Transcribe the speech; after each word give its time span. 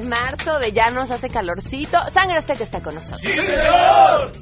de, 0.00 0.04
de 0.04 0.08
marzo, 0.08 0.58
de 0.58 0.72
ya 0.72 0.90
nos 0.90 1.10
hace 1.10 1.28
calorcito, 1.28 1.98
Sangre 2.12 2.38
Azteca 2.38 2.62
está 2.64 2.80
con 2.82 2.94
nosotros. 2.94 3.20
¡Sí, 3.20 3.30
señor! 3.40 4.32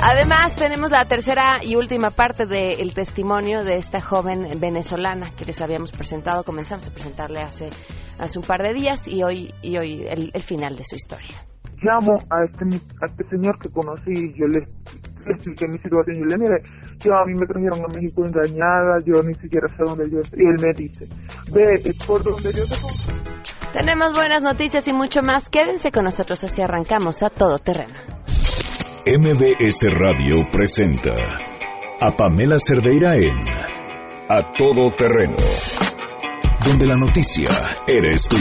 Además, 0.00 0.56
tenemos 0.56 0.90
la 0.90 1.04
tercera 1.06 1.60
y 1.62 1.76
última 1.76 2.10
parte 2.10 2.46
del 2.46 2.92
testimonio 2.92 3.64
de 3.64 3.76
esta 3.76 4.00
joven 4.00 4.48
venezolana 4.60 5.30
que 5.38 5.46
les 5.46 5.62
habíamos 5.62 5.92
presentado. 5.92 6.42
Comenzamos 6.44 6.86
a 6.86 6.90
presentarle 6.90 7.40
hace, 7.40 7.70
hace 8.18 8.38
un 8.38 8.44
par 8.44 8.62
de 8.62 8.74
días 8.74 9.08
y 9.08 9.22
hoy, 9.22 9.54
y 9.62 9.78
hoy 9.78 10.06
el, 10.06 10.30
el 10.34 10.42
final 10.42 10.76
de 10.76 10.84
su 10.84 10.96
historia. 10.96 11.46
Llamo 11.82 12.18
a 12.28 12.44
este, 12.44 12.64
a 13.02 13.06
este 13.06 13.28
señor 13.30 13.58
que 13.58 13.68
conocí, 13.70 14.34
yo 14.36 14.46
le, 14.46 14.60
le 14.60 15.32
expliqué 15.34 15.68
mi 15.68 15.78
situación, 15.78 16.16
yo 16.18 16.24
le 16.24 16.38
mire, 16.38 16.62
yo 16.98 17.14
a 17.14 17.24
mí 17.24 17.34
me 17.34 17.46
trajeron 17.46 17.84
a 17.84 17.88
México 17.88 18.26
engañada, 18.26 19.00
yo 19.06 19.22
ni 19.22 19.34
siquiera 19.34 19.68
sé 19.68 19.84
dónde 19.84 20.10
yo 20.10 20.20
estoy. 20.20 20.42
Y 20.42 20.46
él 20.46 20.56
me 20.60 20.72
dice, 20.74 21.08
ve, 21.52 21.80
es 21.84 22.04
por 22.04 22.22
donde 22.22 22.52
yo 22.52 22.64
te. 22.64 23.33
Tenemos 23.74 24.12
buenas 24.12 24.40
noticias 24.40 24.86
y 24.86 24.92
mucho 24.92 25.20
más. 25.22 25.50
Quédense 25.50 25.90
con 25.90 26.04
nosotros 26.04 26.44
así 26.44 26.62
arrancamos 26.62 27.24
a 27.24 27.28
todo 27.28 27.58
terreno. 27.58 27.94
MBS 29.04 29.90
Radio 29.90 30.48
presenta 30.52 31.12
a 32.00 32.16
Pamela 32.16 32.56
Cerdeira 32.60 33.16
en 33.16 33.36
A 34.28 34.52
Todo 34.56 34.92
Terreno, 34.96 35.34
donde 36.64 36.86
la 36.86 36.94
noticia 36.94 37.50
eres 37.88 38.28
tú. 38.28 38.36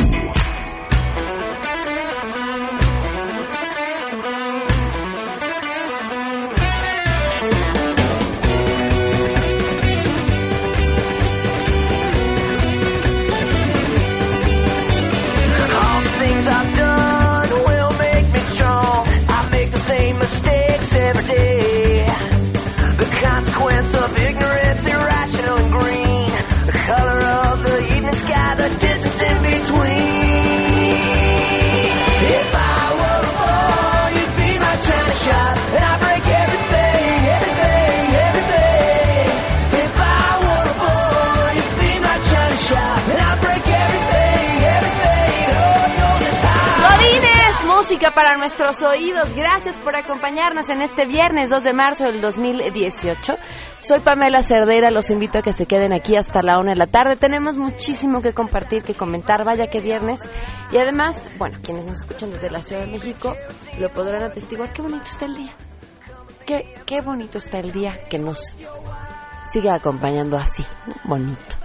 Oídos. 48.94 49.34
Gracias 49.34 49.82
por 49.82 49.96
acompañarnos 49.96 50.70
en 50.70 50.82
este 50.84 51.08
viernes 51.08 51.50
2 51.50 51.64
de 51.64 51.74
marzo 51.74 52.06
del 52.06 52.22
2018. 52.22 53.34
Soy 53.80 54.00
Pamela 54.02 54.44
Cerdera, 54.44 54.92
los 54.92 55.10
invito 55.10 55.40
a 55.40 55.42
que 55.42 55.52
se 55.52 55.66
queden 55.66 55.94
aquí 55.94 56.16
hasta 56.16 56.44
la 56.44 56.60
una 56.60 56.72
de 56.72 56.78
la 56.78 56.86
tarde. 56.86 57.16
Tenemos 57.16 57.58
muchísimo 57.58 58.22
que 58.22 58.34
compartir, 58.34 58.84
que 58.84 58.94
comentar, 58.94 59.44
vaya 59.44 59.66
que 59.66 59.80
viernes. 59.80 60.30
Y 60.72 60.78
además, 60.78 61.28
bueno, 61.40 61.58
quienes 61.64 61.88
nos 61.88 62.00
escuchan 62.02 62.30
desde 62.30 62.52
la 62.52 62.60
Ciudad 62.60 62.86
de 62.86 62.92
México 62.92 63.36
lo 63.80 63.90
podrán 63.90 64.24
atestiguar. 64.24 64.72
Qué 64.74 64.84
bonito 64.84 65.06
está 65.06 65.26
el 65.26 65.36
día. 65.36 65.56
Qué, 66.46 66.76
qué 66.86 67.02
bonito 67.02 67.40
está 67.40 67.60
el 67.60 67.72
día 67.72 67.94
que 68.10 68.20
nos 68.20 68.56
siga 69.52 69.74
acompañando 69.74 70.38
así, 70.38 70.64
bonito. 71.06 71.63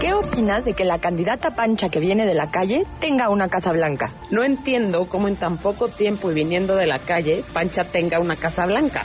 ¿Qué 0.00 0.12
opinas 0.14 0.64
de 0.64 0.72
que 0.74 0.84
la 0.84 0.98
candidata 0.98 1.54
Pancha 1.54 1.88
que 1.88 2.00
viene 2.00 2.26
de 2.26 2.34
la 2.34 2.50
calle 2.50 2.86
tenga 3.00 3.30
una 3.30 3.48
casa 3.48 3.72
blanca? 3.72 4.14
No 4.30 4.44
entiendo 4.44 5.06
cómo 5.08 5.28
en 5.28 5.36
tan 5.36 5.58
poco 5.58 5.88
tiempo 5.88 6.30
y 6.30 6.34
viniendo 6.34 6.74
de 6.76 6.86
la 6.86 6.98
calle, 6.98 7.42
Pancha 7.52 7.84
tenga 7.84 8.20
una 8.20 8.36
casa 8.36 8.66
blanca. 8.66 9.04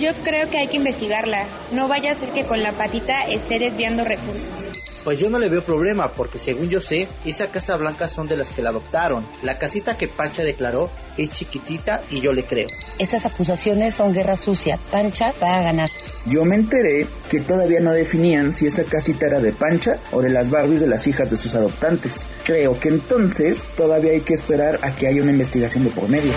Yo 0.00 0.10
creo 0.24 0.50
que 0.50 0.58
hay 0.58 0.66
que 0.66 0.76
investigarla. 0.76 1.46
No 1.72 1.88
vaya 1.88 2.12
a 2.12 2.14
ser 2.14 2.32
que 2.32 2.44
con 2.44 2.60
la 2.60 2.72
patita 2.72 3.22
esté 3.22 3.58
desviando 3.58 4.04
recursos. 4.04 4.85
Pues 5.06 5.20
yo 5.20 5.30
no 5.30 5.38
le 5.38 5.48
veo 5.48 5.62
problema, 5.62 6.08
porque 6.08 6.40
según 6.40 6.68
yo 6.68 6.80
sé, 6.80 7.06
esa 7.24 7.46
casa 7.46 7.76
blanca 7.76 8.08
son 8.08 8.26
de 8.26 8.36
las 8.36 8.50
que 8.50 8.60
la 8.60 8.70
adoptaron. 8.70 9.24
La 9.44 9.56
casita 9.56 9.96
que 9.96 10.08
Pancha 10.08 10.42
declaró 10.42 10.90
es 11.16 11.30
chiquitita 11.30 12.02
y 12.10 12.20
yo 12.20 12.32
le 12.32 12.42
creo. 12.42 12.66
Esas 12.98 13.24
acusaciones 13.24 13.94
son 13.94 14.12
guerra 14.12 14.36
sucia. 14.36 14.80
Pancha 14.90 15.32
va 15.40 15.58
a 15.58 15.62
ganar. 15.62 15.88
Yo 16.26 16.44
me 16.44 16.56
enteré 16.56 17.06
que 17.30 17.38
todavía 17.38 17.78
no 17.78 17.92
definían 17.92 18.52
si 18.52 18.66
esa 18.66 18.82
casita 18.82 19.28
era 19.28 19.38
de 19.38 19.52
Pancha 19.52 19.98
o 20.10 20.20
de 20.20 20.30
las 20.30 20.50
Barbies 20.50 20.80
de 20.80 20.88
las 20.88 21.06
hijas 21.06 21.30
de 21.30 21.36
sus 21.36 21.54
adoptantes. 21.54 22.26
Creo 22.44 22.76
que 22.80 22.88
entonces 22.88 23.68
todavía 23.76 24.10
hay 24.10 24.22
que 24.22 24.34
esperar 24.34 24.80
a 24.82 24.96
que 24.96 25.06
haya 25.06 25.22
una 25.22 25.30
investigación 25.30 25.84
de 25.84 25.90
por 25.90 26.08
medio. 26.08 26.32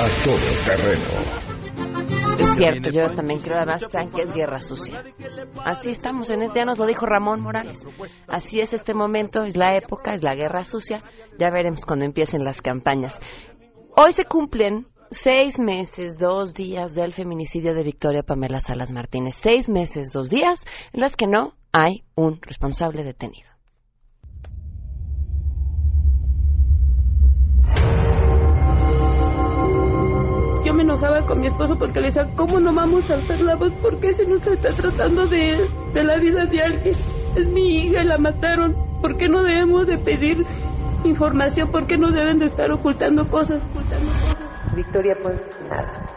A 0.00 0.22
Todo 0.22 0.36
Terreno. 0.66 1.23
Es 2.38 2.56
cierto, 2.56 2.90
yo 2.90 3.14
también 3.14 3.40
creo 3.40 3.58
además 3.58 3.82
saben 3.90 4.10
que 4.10 4.22
es 4.22 4.32
guerra 4.32 4.60
sucia. 4.60 5.02
Así 5.64 5.90
estamos 5.90 6.30
en 6.30 6.42
este, 6.42 6.60
ya 6.60 6.64
nos 6.64 6.78
lo 6.78 6.86
dijo 6.86 7.06
Ramón 7.06 7.40
Morales. 7.40 7.86
Así 8.26 8.60
es 8.60 8.72
este 8.72 8.94
momento, 8.94 9.44
es 9.44 9.56
la 9.56 9.76
época, 9.76 10.12
es 10.12 10.22
la 10.22 10.34
guerra 10.34 10.64
sucia. 10.64 11.02
Ya 11.38 11.50
veremos 11.50 11.84
cuando 11.84 12.04
empiecen 12.04 12.44
las 12.44 12.62
campañas. 12.62 13.20
Hoy 13.96 14.12
se 14.12 14.24
cumplen 14.24 14.88
seis 15.10 15.60
meses, 15.60 16.18
dos 16.18 16.54
días 16.54 16.94
del 16.94 17.12
feminicidio 17.12 17.74
de 17.74 17.84
Victoria 17.84 18.22
Pamela 18.22 18.60
Salas 18.60 18.90
Martínez. 18.90 19.36
Seis 19.36 19.68
meses, 19.68 20.10
dos 20.12 20.30
días 20.30 20.64
en 20.92 21.00
las 21.00 21.16
que 21.16 21.26
no 21.26 21.54
hay 21.72 22.04
un 22.14 22.40
responsable 22.42 23.04
detenido. 23.04 23.53
Yo 30.74 30.78
me 30.78 30.82
enojaba 30.82 31.24
con 31.24 31.38
mi 31.38 31.46
esposo 31.46 31.78
porque 31.78 32.00
le 32.00 32.06
decía, 32.06 32.24
¿cómo 32.34 32.58
no 32.58 32.74
vamos 32.74 33.08
a 33.08 33.14
alzar 33.14 33.40
la 33.40 33.54
voz? 33.54 33.72
¿Por 33.80 34.00
qué 34.00 34.12
se 34.12 34.26
nos 34.26 34.44
está 34.44 34.70
tratando 34.70 35.24
de, 35.24 35.70
de 35.92 36.02
la 36.02 36.16
vida 36.16 36.46
de 36.46 36.62
alguien? 36.62 36.96
Es 37.36 37.48
mi 37.48 37.76
hija 37.76 38.02
y 38.02 38.04
la 38.04 38.18
mataron. 38.18 38.74
¿Por 39.00 39.16
qué 39.16 39.28
no 39.28 39.44
debemos 39.44 39.86
de 39.86 39.98
pedir 39.98 40.44
información? 41.04 41.70
¿Por 41.70 41.86
qué 41.86 41.96
no 41.96 42.10
deben 42.10 42.40
de 42.40 42.46
estar 42.46 42.72
ocultando 42.72 43.28
cosas? 43.28 43.62
Ocultando 43.70 44.10
cosas? 44.10 44.74
Victoria, 44.74 45.14
pues 45.22 45.40
nada. 45.70 46.12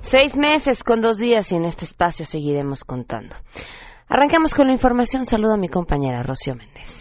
Seis 0.00 0.36
meses 0.36 0.84
con 0.84 1.00
dos 1.00 1.16
días 1.16 1.50
y 1.50 1.56
en 1.56 1.64
este 1.64 1.86
espacio 1.86 2.26
seguiremos 2.26 2.84
contando. 2.84 3.36
Arrancamos 4.06 4.52
con 4.52 4.66
la 4.66 4.74
información. 4.74 5.24
Saludo 5.24 5.54
a 5.54 5.56
mi 5.56 5.68
compañera 5.70 6.22
Rocío 6.22 6.54
Méndez. 6.54 7.00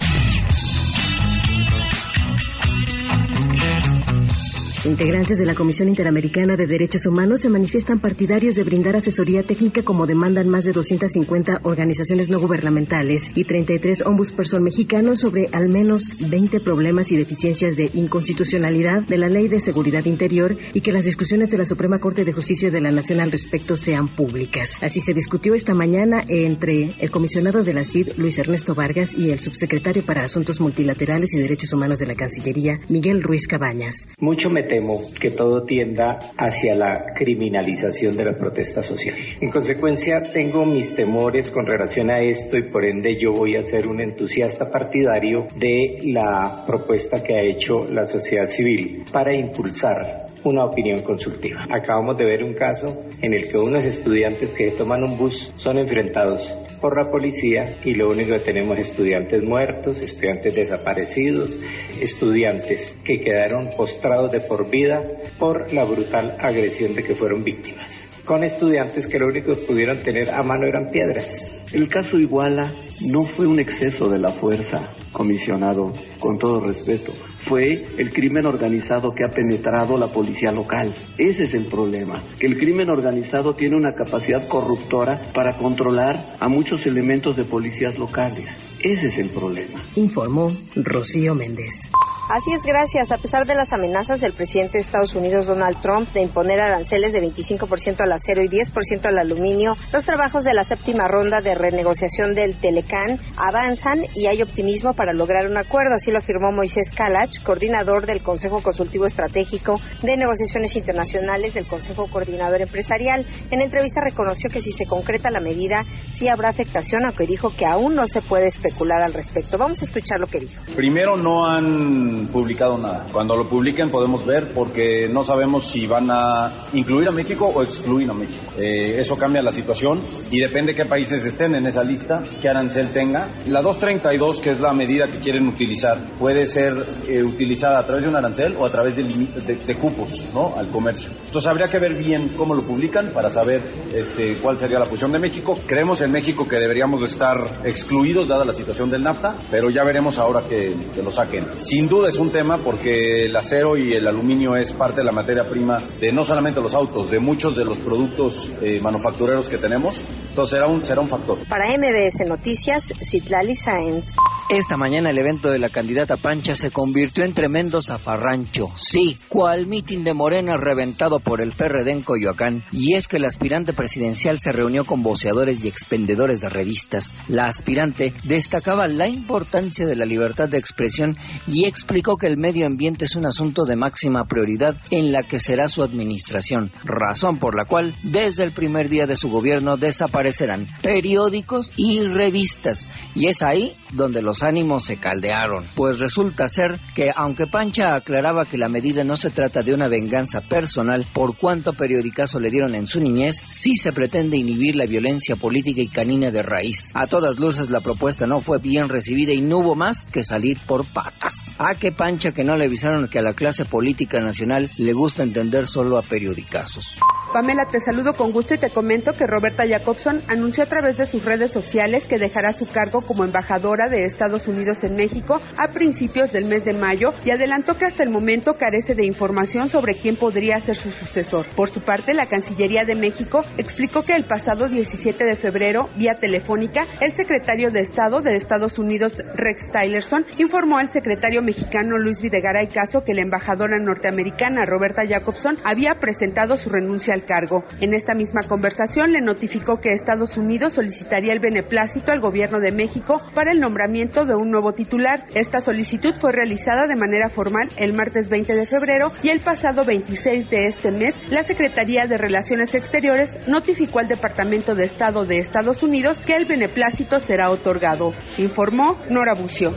Integrantes 4.83 5.37
de 5.37 5.45
la 5.45 5.53
Comisión 5.53 5.89
Interamericana 5.89 6.55
de 6.55 6.65
Derechos 6.65 7.05
Humanos 7.05 7.41
se 7.41 7.49
manifiestan 7.49 7.99
partidarios 7.99 8.55
de 8.55 8.63
brindar 8.63 8.95
asesoría 8.95 9.43
técnica 9.43 9.83
como 9.83 10.07
demandan 10.07 10.49
más 10.49 10.65
de 10.65 10.71
250 10.71 11.59
organizaciones 11.61 12.31
no 12.31 12.39
gubernamentales 12.39 13.29
y 13.35 13.43
33 13.43 14.01
ombudsperson 14.01 14.63
mexicanos 14.63 15.19
sobre 15.19 15.49
al 15.51 15.69
menos 15.69 16.09
20 16.27 16.61
problemas 16.61 17.11
y 17.11 17.15
deficiencias 17.15 17.75
de 17.75 17.91
inconstitucionalidad 17.93 19.05
de 19.05 19.19
la 19.19 19.27
Ley 19.27 19.49
de 19.49 19.59
Seguridad 19.59 20.05
Interior 20.05 20.57
y 20.73 20.81
que 20.81 20.91
las 20.91 21.05
discusiones 21.05 21.51
de 21.51 21.59
la 21.59 21.65
Suprema 21.65 21.99
Corte 21.99 22.23
de 22.23 22.33
Justicia 22.33 22.71
de 22.71 22.81
la 22.81 22.91
Nación 22.91 23.19
al 23.19 23.31
respecto 23.31 23.77
sean 23.77 24.15
públicas. 24.15 24.77
Así 24.81 24.99
se 24.99 25.13
discutió 25.13 25.53
esta 25.53 25.75
mañana 25.75 26.23
entre 26.27 26.95
el 26.99 27.11
comisionado 27.11 27.63
de 27.63 27.75
la 27.75 27.83
CID, 27.83 28.13
Luis 28.17 28.39
Ernesto 28.39 28.73
Vargas, 28.73 29.15
y 29.15 29.29
el 29.29 29.37
subsecretario 29.37 30.01
para 30.03 30.23
Asuntos 30.23 30.59
Multilaterales 30.59 31.35
y 31.35 31.39
Derechos 31.39 31.71
Humanos 31.71 31.99
de 31.99 32.07
la 32.07 32.15
Cancillería, 32.15 32.79
Miguel 32.89 33.21
Ruiz 33.21 33.45
Cabañas. 33.45 34.09
Mucho 34.17 34.49
me 34.49 34.70
temo 34.71 35.01
que 35.19 35.31
todo 35.31 35.63
tienda 35.63 36.17
hacia 36.37 36.73
la 36.73 37.13
criminalización 37.13 38.15
de 38.15 38.23
la 38.23 38.37
protesta 38.37 38.81
social. 38.81 39.17
En 39.41 39.51
consecuencia, 39.51 40.21
tengo 40.31 40.63
mis 40.65 40.95
temores 40.95 41.51
con 41.51 41.65
relación 41.65 42.09
a 42.09 42.21
esto 42.21 42.55
y 42.55 42.71
por 42.71 42.85
ende 42.85 43.19
yo 43.19 43.33
voy 43.33 43.57
a 43.57 43.63
ser 43.63 43.87
un 43.87 43.99
entusiasta 43.99 44.71
partidario 44.71 45.47
de 45.57 45.99
la 46.03 46.63
propuesta 46.65 47.21
que 47.21 47.33
ha 47.35 47.41
hecho 47.41 47.83
la 47.83 48.05
sociedad 48.05 48.47
civil 48.47 49.03
para 49.11 49.35
impulsar 49.35 50.27
una 50.45 50.63
opinión 50.63 51.01
consultiva. 51.01 51.65
Acabamos 51.69 52.17
de 52.17 52.25
ver 52.25 52.43
un 52.43 52.53
caso 52.53 53.03
en 53.21 53.33
el 53.33 53.49
que 53.49 53.57
unos 53.57 53.83
estudiantes 53.83 54.53
que 54.53 54.71
toman 54.71 55.03
un 55.03 55.17
bus 55.17 55.53
son 55.57 55.79
enfrentados 55.79 56.49
por 56.81 56.97
la 56.97 57.09
policía 57.09 57.77
y 57.85 57.93
lo 57.93 58.09
único 58.09 58.33
que 58.33 58.39
tenemos 58.39 58.77
es 58.79 58.89
estudiantes 58.89 59.41
muertos, 59.43 60.01
estudiantes 60.01 60.55
desaparecidos, 60.55 61.57
estudiantes 62.01 62.97
que 63.05 63.21
quedaron 63.21 63.69
postrados 63.77 64.31
de 64.31 64.41
por 64.41 64.69
vida 64.69 65.01
por 65.39 65.71
la 65.71 65.85
brutal 65.85 66.35
agresión 66.39 66.95
de 66.95 67.03
que 67.03 67.15
fueron 67.15 67.43
víctimas, 67.43 68.05
con 68.25 68.43
estudiantes 68.43 69.07
que 69.07 69.19
lo 69.19 69.27
único 69.27 69.55
que 69.55 69.65
pudieron 69.67 70.01
tener 70.01 70.29
a 70.29 70.41
mano 70.41 70.67
eran 70.67 70.89
piedras. 70.91 71.63
El 71.71 71.87
caso 71.87 72.17
Iguala 72.17 72.73
no 73.05 73.23
fue 73.23 73.47
un 73.47 73.59
exceso 73.59 74.09
de 74.09 74.19
la 74.19 74.31
fuerza, 74.31 74.89
comisionado, 75.13 75.93
con 76.19 76.37
todo 76.37 76.59
respeto. 76.59 77.13
Fue 77.47 77.85
el 77.97 78.11
crimen 78.11 78.45
organizado 78.45 79.09
que 79.15 79.23
ha 79.25 79.33
penetrado 79.33 79.97
la 79.97 80.07
policía 80.07 80.51
local. 80.51 80.93
Ese 81.17 81.43
es 81.43 81.53
el 81.53 81.65
problema, 81.65 82.23
que 82.39 82.47
el 82.47 82.57
crimen 82.57 82.89
organizado 82.89 83.53
tiene 83.53 83.75
una 83.75 83.93
capacidad 83.93 84.47
corruptora 84.47 85.21
para 85.33 85.57
controlar 85.57 86.37
a 86.39 86.47
muchos 86.47 86.85
elementos 86.85 87.35
de 87.35 87.45
policías 87.45 87.97
locales. 87.97 88.77
Ese 88.83 89.07
es 89.07 89.17
el 89.17 89.29
problema. 89.29 89.83
Informó 89.95 90.49
Rocío 90.75 91.35
Méndez. 91.35 91.89
Así 92.29 92.53
es, 92.53 92.63
gracias. 92.63 93.11
A 93.11 93.17
pesar 93.17 93.45
de 93.45 93.55
las 93.55 93.73
amenazas 93.73 94.21
del 94.21 94.33
presidente 94.33 94.77
de 94.77 94.81
Estados 94.81 95.15
Unidos, 95.15 95.47
Donald 95.47 95.81
Trump, 95.81 96.11
de 96.13 96.21
imponer 96.21 96.61
aranceles 96.61 97.11
de 97.13 97.21
25% 97.21 98.01
al 98.01 98.11
acero 98.11 98.43
y 98.43 98.47
10% 98.47 99.05
al 99.05 99.17
aluminio, 99.17 99.75
los 99.91 100.05
trabajos 100.05 100.43
de 100.43 100.53
la 100.53 100.63
séptima 100.63 101.07
ronda 101.07 101.41
de 101.41 101.55
renegociación 101.55 102.35
del 102.35 102.57
Telecán 102.59 103.19
avanzan 103.35 104.01
y 104.15 104.27
hay 104.27 104.41
optimismo 104.41 104.93
para 104.93 105.13
lograr 105.13 105.47
un 105.47 105.57
acuerdo. 105.57 105.95
Así 105.95 106.11
lo 106.11 106.19
afirmó 106.19 106.51
Moisés 106.51 106.91
Kalach, 106.95 107.41
coordinador 107.43 108.05
del 108.05 108.23
Consejo 108.23 108.61
Consultivo 108.61 109.05
Estratégico 109.05 109.81
de 110.01 110.15
Negociaciones 110.15 110.75
Internacionales 110.75 111.53
del 111.53 111.65
Consejo 111.65 112.07
Coordinador 112.07 112.61
Empresarial. 112.61 113.25
En 113.49 113.61
entrevista 113.61 114.01
reconoció 114.01 114.49
que 114.49 114.61
si 114.61 114.71
se 114.71 114.85
concreta 114.85 115.31
la 115.31 115.39
medida, 115.39 115.85
sí 116.13 116.27
habrá 116.27 116.49
afectación, 116.49 117.05
aunque 117.05 117.25
dijo 117.25 117.49
que 117.57 117.65
aún 117.65 117.95
no 117.95 118.07
se 118.07 118.21
puede 118.21 118.47
especular 118.47 119.01
al 119.01 119.13
respecto. 119.13 119.57
Vamos 119.57 119.81
a 119.81 119.85
escuchar 119.85 120.19
lo 120.19 120.27
que 120.27 120.39
dijo. 120.39 120.61
Primero, 120.75 121.17
no 121.17 121.45
han 121.45 122.10
publicado 122.31 122.77
nada. 122.77 123.07
Cuando 123.11 123.35
lo 123.35 123.49
publiquen 123.49 123.89
podemos 123.89 124.25
ver 124.25 124.53
porque 124.53 125.07
no 125.09 125.23
sabemos 125.23 125.67
si 125.67 125.87
van 125.87 126.09
a 126.11 126.51
incluir 126.73 127.09
a 127.09 127.11
México 127.11 127.47
o 127.47 127.61
excluir 127.61 128.09
a 128.09 128.13
México. 128.13 128.43
Eh, 128.57 128.99
eso 128.99 129.15
cambia 129.17 129.41
la 129.41 129.51
situación 129.51 130.01
y 130.31 130.39
depende 130.39 130.75
qué 130.75 130.85
países 130.85 131.23
estén 131.23 131.55
en 131.55 131.67
esa 131.67 131.83
lista, 131.83 132.23
qué 132.41 132.49
arancel 132.49 132.89
tenga. 132.91 133.41
La 133.45 133.61
232, 133.61 134.39
que 134.39 134.51
es 134.51 134.59
la 134.59 134.73
medida 134.73 135.07
que 135.07 135.19
quieren 135.19 135.47
utilizar, 135.47 136.17
puede 136.17 136.45
ser 136.47 136.73
eh, 137.07 137.23
utilizada 137.23 137.79
a 137.79 137.85
través 137.85 138.03
de 138.03 138.09
un 138.09 138.15
arancel 138.15 138.55
o 138.57 138.65
a 138.65 138.69
través 138.69 138.95
de, 138.95 139.03
de, 139.03 139.55
de, 139.55 139.75
cupos 139.77 140.23
¿no? 140.33 140.53
al 140.57 140.69
comercio. 140.69 141.11
Entonces 141.25 141.49
habría 141.49 141.69
que 141.69 141.79
ver 141.79 141.95
bien 141.95 142.33
cómo 142.37 142.53
lo 142.53 142.63
publican 142.63 143.11
para 143.13 143.29
saber 143.29 143.61
este, 143.93 144.35
cuál 144.37 144.57
sería 144.57 144.79
la 144.79 144.85
posición 144.85 145.11
de 145.11 145.19
México. 145.19 145.57
Creemos 145.65 146.01
en 146.01 146.11
México 146.11 146.47
que 146.47 146.57
deberíamos 146.57 147.01
de 147.01 147.07
estar 147.07 147.61
excluidos 147.63 148.27
dada 148.27 148.45
la 148.45 148.53
situación 148.53 148.89
del 148.89 149.03
NAFTA, 149.03 149.35
pero 149.49 149.69
ya 149.69 149.83
veremos 149.83 150.17
ahora 150.17 150.43
que, 150.43 150.67
que 150.93 151.01
lo 151.01 151.11
saquen. 151.11 151.57
Sin 151.57 151.87
duda 151.87 152.00
es 152.07 152.17
un 152.17 152.31
tema 152.31 152.57
porque 152.57 153.25
el 153.25 153.35
acero 153.35 153.77
y 153.77 153.93
el 153.93 154.07
aluminio 154.07 154.55
es 154.55 154.73
parte 154.73 154.97
de 154.97 155.05
la 155.05 155.11
materia 155.11 155.47
prima 155.49 155.77
de 155.99 156.11
no 156.11 156.25
solamente 156.25 156.61
los 156.61 156.73
autos, 156.73 157.09
de 157.09 157.19
muchos 157.19 157.55
de 157.55 157.65
los 157.65 157.77
productos 157.77 158.51
eh, 158.61 158.79
manufactureros 158.81 159.49
que 159.49 159.57
tenemos. 159.57 160.01
Entonces 160.31 160.57
será 160.57 160.67
un, 160.67 160.85
será 160.85 161.01
un 161.01 161.09
factor. 161.09 161.45
Para 161.49 161.77
MBS 161.77 162.25
Noticias, 162.25 162.93
Citlali 163.03 163.53
Sáenz. 163.53 164.15
Esta 164.49 164.77
mañana 164.77 165.09
el 165.09 165.17
evento 165.17 165.49
de 165.49 165.59
la 165.59 165.69
candidata 165.69 166.15
Pancha 166.15 166.55
se 166.55 166.71
convirtió 166.71 167.25
en 167.25 167.33
tremendo 167.33 167.81
zafarrancho. 167.81 168.67
Sí, 168.77 169.17
cual 169.27 169.67
mitin 169.67 170.05
de 170.05 170.13
Morena 170.13 170.55
reventado 170.55 171.19
por 171.19 171.41
el 171.41 171.51
PRD 171.51 171.91
en 171.91 172.01
Coyoacán. 172.01 172.63
Y 172.71 172.95
es 172.95 173.09
que 173.09 173.17
el 173.17 173.25
aspirante 173.25 173.73
presidencial 173.73 174.39
se 174.39 174.53
reunió 174.53 174.85
con 174.85 175.03
voceadores 175.03 175.65
y 175.65 175.67
expendedores 175.67 176.39
de 176.39 176.49
revistas. 176.49 177.13
La 177.27 177.43
aspirante 177.43 178.13
destacaba 178.23 178.87
la 178.87 179.09
importancia 179.09 179.85
de 179.85 179.97
la 179.97 180.05
libertad 180.05 180.47
de 180.47 180.59
expresión 180.59 181.17
y 181.45 181.65
explicó 181.65 182.15
que 182.15 182.27
el 182.27 182.37
medio 182.37 182.67
ambiente 182.67 183.03
es 183.03 183.17
un 183.17 183.25
asunto 183.25 183.65
de 183.65 183.75
máxima 183.75 184.23
prioridad 184.25 184.75
en 184.91 185.11
la 185.11 185.23
que 185.23 185.39
será 185.39 185.67
su 185.67 185.83
administración, 185.83 186.71
razón 186.85 187.37
por 187.37 187.53
la 187.53 187.65
cual 187.65 187.95
desde 188.03 188.45
el 188.45 188.51
primer 188.51 188.87
día 188.87 189.07
de 189.07 189.17
su 189.17 189.29
gobierno 189.29 189.75
desaparecerán 190.21 190.67
periódicos 190.81 191.71
y 191.75 192.03
revistas. 192.03 192.87
Y 193.15 193.27
es 193.27 193.41
ahí 193.41 193.75
donde 193.91 194.21
los 194.21 194.43
ánimos 194.43 194.85
se 194.85 194.97
caldearon, 194.97 195.65
pues 195.75 195.99
resulta 195.99 196.47
ser 196.47 196.79
que 196.95 197.11
aunque 197.15 197.47
Pancha 197.47 197.95
aclaraba 197.95 198.45
que 198.45 198.57
la 198.57 198.69
medida 198.69 199.03
no 199.03 199.15
se 199.15 199.29
trata 199.29 199.63
de 199.63 199.73
una 199.73 199.87
venganza 199.87 200.41
personal 200.41 201.05
por 201.13 201.37
cuánto 201.37 201.73
periodicazo 201.73 202.39
le 202.39 202.49
dieron 202.49 202.75
en 202.75 202.87
su 202.87 202.99
niñez, 202.99 203.35
sí 203.35 203.75
se 203.75 203.91
pretende 203.91 204.37
inhibir 204.37 204.75
la 204.75 204.85
violencia 204.85 205.35
política 205.35 205.81
y 205.81 205.87
canina 205.87 206.31
de 206.31 206.41
raíz. 206.41 206.91
A 206.93 207.07
todas 207.07 207.39
luces 207.39 207.69
la 207.69 207.81
propuesta 207.81 208.27
no 208.27 208.39
fue 208.39 208.59
bien 208.59 208.89
recibida 208.89 209.33
y 209.33 209.41
no 209.41 209.59
hubo 209.59 209.75
más 209.75 210.05
que 210.05 210.23
salir 210.23 210.59
por 210.65 210.85
patas. 210.85 211.55
A 211.57 211.75
que 211.75 211.91
Pancha 211.91 212.31
que 212.31 212.43
no 212.43 212.55
le 212.55 212.65
avisaron 212.65 213.07
que 213.07 213.19
a 213.19 213.23
la 213.23 213.33
clase 213.33 213.65
política 213.65 214.21
nacional 214.21 214.69
le 214.77 214.93
gusta 214.93 215.23
entender 215.23 215.67
solo 215.67 215.97
a 215.97 216.01
periodicazos. 216.01 216.97
Pamela, 217.33 217.65
te 217.71 217.79
saludo 217.79 218.13
con 218.13 218.31
gusto 218.31 218.53
y 218.53 218.57
te 218.57 218.69
comento 218.69 219.13
que 219.13 219.25
Roberta 219.25 219.63
Jacobson 219.67 220.10
anunció 220.27 220.63
a 220.63 220.67
través 220.67 220.97
de 220.97 221.05
sus 221.05 221.23
redes 221.23 221.51
sociales 221.51 222.07
que 222.07 222.17
dejará 222.17 222.51
su 222.53 222.69
cargo 222.69 223.01
como 223.01 223.23
embajadora 223.23 223.89
de 223.89 224.03
Estados 224.03 224.47
Unidos 224.47 224.83
en 224.83 224.95
México 224.95 225.39
a 225.57 225.71
principios 225.71 226.31
del 226.31 226.45
mes 226.45 226.65
de 226.65 226.73
mayo 226.73 227.13
y 227.23 227.31
adelantó 227.31 227.77
que 227.77 227.85
hasta 227.85 228.03
el 228.03 228.09
momento 228.09 228.53
carece 228.53 228.95
de 228.95 229.05
información 229.05 229.69
sobre 229.69 229.95
quién 229.95 230.15
podría 230.15 230.59
ser 230.59 230.75
su 230.75 230.91
sucesor. 230.91 231.45
Por 231.55 231.69
su 231.69 231.81
parte, 231.81 232.13
la 232.13 232.25
Cancillería 232.25 232.83
de 232.85 232.95
México 232.95 233.45
explicó 233.57 234.03
que 234.03 234.13
el 234.13 234.23
pasado 234.23 234.67
17 234.67 235.23
de 235.23 235.35
febrero, 235.35 235.89
vía 235.95 236.13
telefónica, 236.19 236.85
el 236.99 237.11
secretario 237.11 237.69
de 237.69 237.79
Estado 237.79 238.21
de 238.21 238.35
Estados 238.35 238.79
Unidos, 238.79 239.17
Rex 239.35 239.71
Tillerson, 239.71 240.25
informó 240.37 240.77
al 240.77 240.87
secretario 240.87 241.41
mexicano 241.41 241.97
Luis 241.97 242.21
Videgaray 242.21 242.67
Caso 242.67 243.03
que 243.03 243.13
la 243.13 243.21
embajadora 243.21 243.77
norteamericana 243.79 244.65
Roberta 244.65 245.03
Jacobson 245.07 245.55
había 245.63 245.95
presentado 245.95 246.57
su 246.57 246.69
renuncia 246.69 247.13
al 247.13 247.23
cargo. 247.23 247.63
En 247.79 247.93
esta 247.93 248.13
misma 248.13 248.41
conversación 248.47 249.11
le 249.11 249.21
notificó 249.21 249.79
que 249.79 249.93
Estados 250.01 250.35
Unidos 250.35 250.73
solicitaría 250.73 251.31
el 251.31 251.39
beneplácito 251.39 252.11
al 252.11 252.19
gobierno 252.19 252.59
de 252.59 252.71
México 252.71 253.21
para 253.35 253.51
el 253.51 253.59
nombramiento 253.59 254.25
de 254.25 254.33
un 254.33 254.49
nuevo 254.49 254.73
titular. 254.73 255.25
Esta 255.35 255.61
solicitud 255.61 256.15
fue 256.19 256.31
realizada 256.31 256.87
de 256.87 256.95
manera 256.95 257.29
formal 257.29 257.69
el 257.77 257.93
martes 257.93 258.27
20 258.27 258.55
de 258.55 258.65
febrero 258.65 259.11
y 259.21 259.29
el 259.29 259.41
pasado 259.41 259.83
26 259.83 260.49
de 260.49 260.65
este 260.65 260.91
mes 260.91 261.15
la 261.29 261.43
Secretaría 261.43 262.07
de 262.07 262.17
Relaciones 262.17 262.73
Exteriores 262.73 263.37
notificó 263.47 263.99
al 263.99 264.07
Departamento 264.07 264.73
de 264.73 264.85
Estado 264.85 265.23
de 265.25 265.37
Estados 265.37 265.83
Unidos 265.83 266.17
que 266.25 266.33
el 266.33 266.45
beneplácito 266.45 267.19
será 267.19 267.51
otorgado, 267.51 268.13
informó 268.39 268.97
Nora 269.09 269.35
Bucio. 269.35 269.75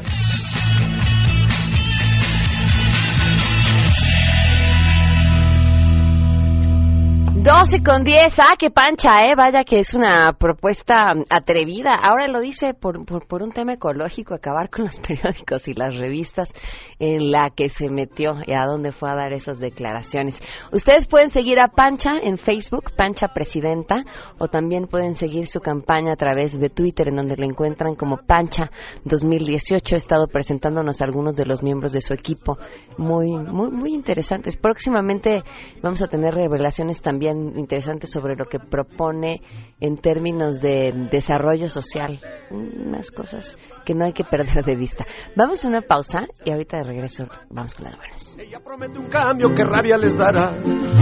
12 7.44 7.82
con 7.82 8.04
10, 8.04 8.38
ah, 8.38 8.54
qué 8.58 8.70
pancha, 8.70 9.26
eh, 9.26 9.34
vaya 9.36 9.64
que 9.64 9.78
es 9.78 9.92
una 9.92 10.32
propuesta 10.32 11.12
atrevida. 11.28 11.90
Ahora 11.90 12.26
lo 12.26 12.40
dice 12.40 12.72
por, 12.72 13.04
por, 13.04 13.42
un 13.42 13.52
tema 13.52 13.74
ecológico, 13.74 14.32
acabar 14.32 14.70
con 14.70 14.86
los 14.86 14.98
periódicos 15.06 15.68
y 15.68 15.74
las 15.74 15.94
revistas 15.94 16.54
en 16.98 17.30
la 17.30 17.50
que 17.50 17.68
se 17.68 17.90
metió 17.90 18.36
y 18.46 18.54
a 18.54 18.64
dónde 18.64 18.92
fue 18.92 19.10
a 19.10 19.14
dar 19.14 19.34
esas 19.34 19.58
declaraciones. 19.58 20.40
Ustedes 20.72 21.04
pueden 21.04 21.28
seguir 21.28 21.60
a 21.60 21.68
Pancha 21.68 22.18
en 22.18 22.38
Facebook, 22.38 22.92
Pancha 22.96 23.28
Presidenta, 23.34 24.06
o 24.38 24.48
también 24.48 24.86
pueden 24.86 25.14
seguir 25.14 25.46
su 25.46 25.60
campaña 25.60 26.14
a 26.14 26.16
través 26.16 26.58
de 26.58 26.70
Twitter, 26.70 27.08
en 27.08 27.16
donde 27.16 27.36
le 27.36 27.44
encuentran 27.44 27.94
como 27.94 28.16
Pancha 28.26 28.70
2018. 29.04 29.96
He 29.96 29.98
estado 29.98 30.28
presentándonos 30.28 31.02
algunos 31.02 31.36
de 31.36 31.44
los 31.44 31.62
miembros 31.62 31.92
de 31.92 32.00
su 32.00 32.14
equipo, 32.14 32.56
muy, 32.96 33.32
muy, 33.32 33.70
muy 33.70 33.92
interesantes. 33.92 34.56
Próximamente 34.56 35.42
vamos 35.82 36.00
a 36.00 36.06
tener 36.06 36.32
revelaciones 36.32 37.02
también 37.02 37.33
interesante 37.56 38.06
sobre 38.06 38.36
lo 38.36 38.44
que 38.46 38.58
propone 38.58 39.42
en 39.80 39.96
términos 39.96 40.60
de 40.60 40.92
desarrollo 41.10 41.68
social. 41.68 42.20
Unas 42.50 43.10
cosas 43.10 43.56
que 43.84 43.94
no 43.94 44.04
hay 44.04 44.12
que 44.12 44.24
perder 44.24 44.64
de 44.64 44.76
vista. 44.76 45.04
Vamos 45.36 45.64
a 45.64 45.68
una 45.68 45.82
pausa 45.82 46.26
y 46.44 46.50
ahorita 46.50 46.78
de 46.78 46.84
regreso 46.84 47.26
vamos 47.50 47.74
con 47.74 47.84
las 47.84 47.96
buenas. 47.96 48.38
Ella 48.38 48.60
promete 48.62 48.98
un 48.98 49.06
cambio 49.06 49.54
que 49.54 49.64
rabia 49.64 49.96
les 49.96 50.16
dará. 50.16 50.52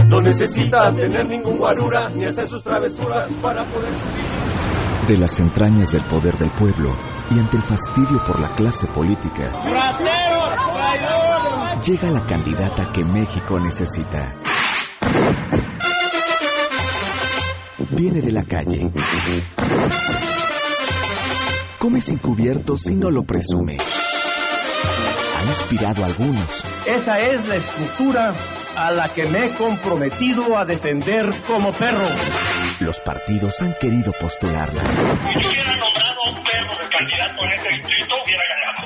No 0.07 0.19
necesita 0.21 0.93
tener 0.93 1.27
ningún 1.27 1.57
guarura 1.57 2.09
ni 2.09 2.25
hacer 2.25 2.45
sus 2.45 2.63
travesuras 2.63 3.33
para 3.35 3.65
poder 3.65 3.93
subir. 3.93 5.07
De 5.07 5.17
las 5.17 5.37
entrañas 5.39 5.91
del 5.91 6.05
poder 6.05 6.37
del 6.37 6.51
pueblo 6.51 6.95
y 7.29 7.39
ante 7.39 7.57
el 7.57 7.63
fastidio 7.63 8.19
por 8.25 8.39
la 8.39 8.55
clase 8.55 8.87
política. 8.87 9.51
llega 11.83 12.09
la 12.09 12.25
candidata 12.25 12.91
que 12.93 13.03
México 13.03 13.59
necesita. 13.59 14.35
Viene 17.77 18.21
de 18.21 18.31
la 18.31 18.43
calle. 18.43 18.91
Come 21.79 22.01
sin 22.01 22.17
cubiertos 22.17 22.89
y 22.89 22.95
no 22.95 23.09
lo 23.09 23.23
presume. 23.23 23.77
Ha 25.37 25.45
inspirado 25.45 26.03
a 26.03 26.07
algunos. 26.07 26.63
Esa 26.85 27.19
es 27.19 27.45
la 27.47 27.55
estructura 27.55 28.33
a 28.75 28.91
la 28.91 29.09
que 29.09 29.25
me 29.25 29.45
he 29.45 29.49
comprometido 29.55 30.57
a 30.57 30.65
defender 30.65 31.29
como 31.47 31.71
perro. 31.73 32.07
Los 32.79 32.99
partidos 33.01 33.61
han 33.61 33.73
querido 33.79 34.13
postularla. 34.13 34.81
Si 34.81 35.47
hubiera 35.47 35.75
nombrado 35.75 36.19
a 36.25 36.29
un 36.29 36.43
perro 36.43 36.77
de 36.77 36.89
candidato 36.89 37.43
en 37.43 37.51
ese 37.53 37.69
distrito, 37.69 38.15
hubiera 38.23 38.43
ganado. 38.55 38.82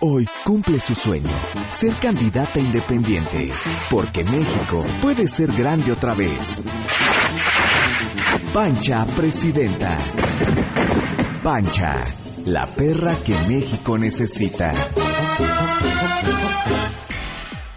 Hoy 0.00 0.28
cumple 0.44 0.78
su 0.78 0.94
sueño, 0.94 1.36
ser 1.70 1.92
candidata 1.94 2.60
independiente, 2.60 3.50
porque 3.90 4.22
México 4.22 4.86
puede 5.02 5.26
ser 5.26 5.52
grande 5.52 5.90
otra 5.90 6.14
vez. 6.14 6.62
Pancha 8.54 9.04
Presidenta. 9.16 9.98
Pancha, 11.42 12.04
la 12.44 12.66
perra 12.66 13.16
que 13.16 13.34
México 13.48 13.98
necesita. 13.98 14.70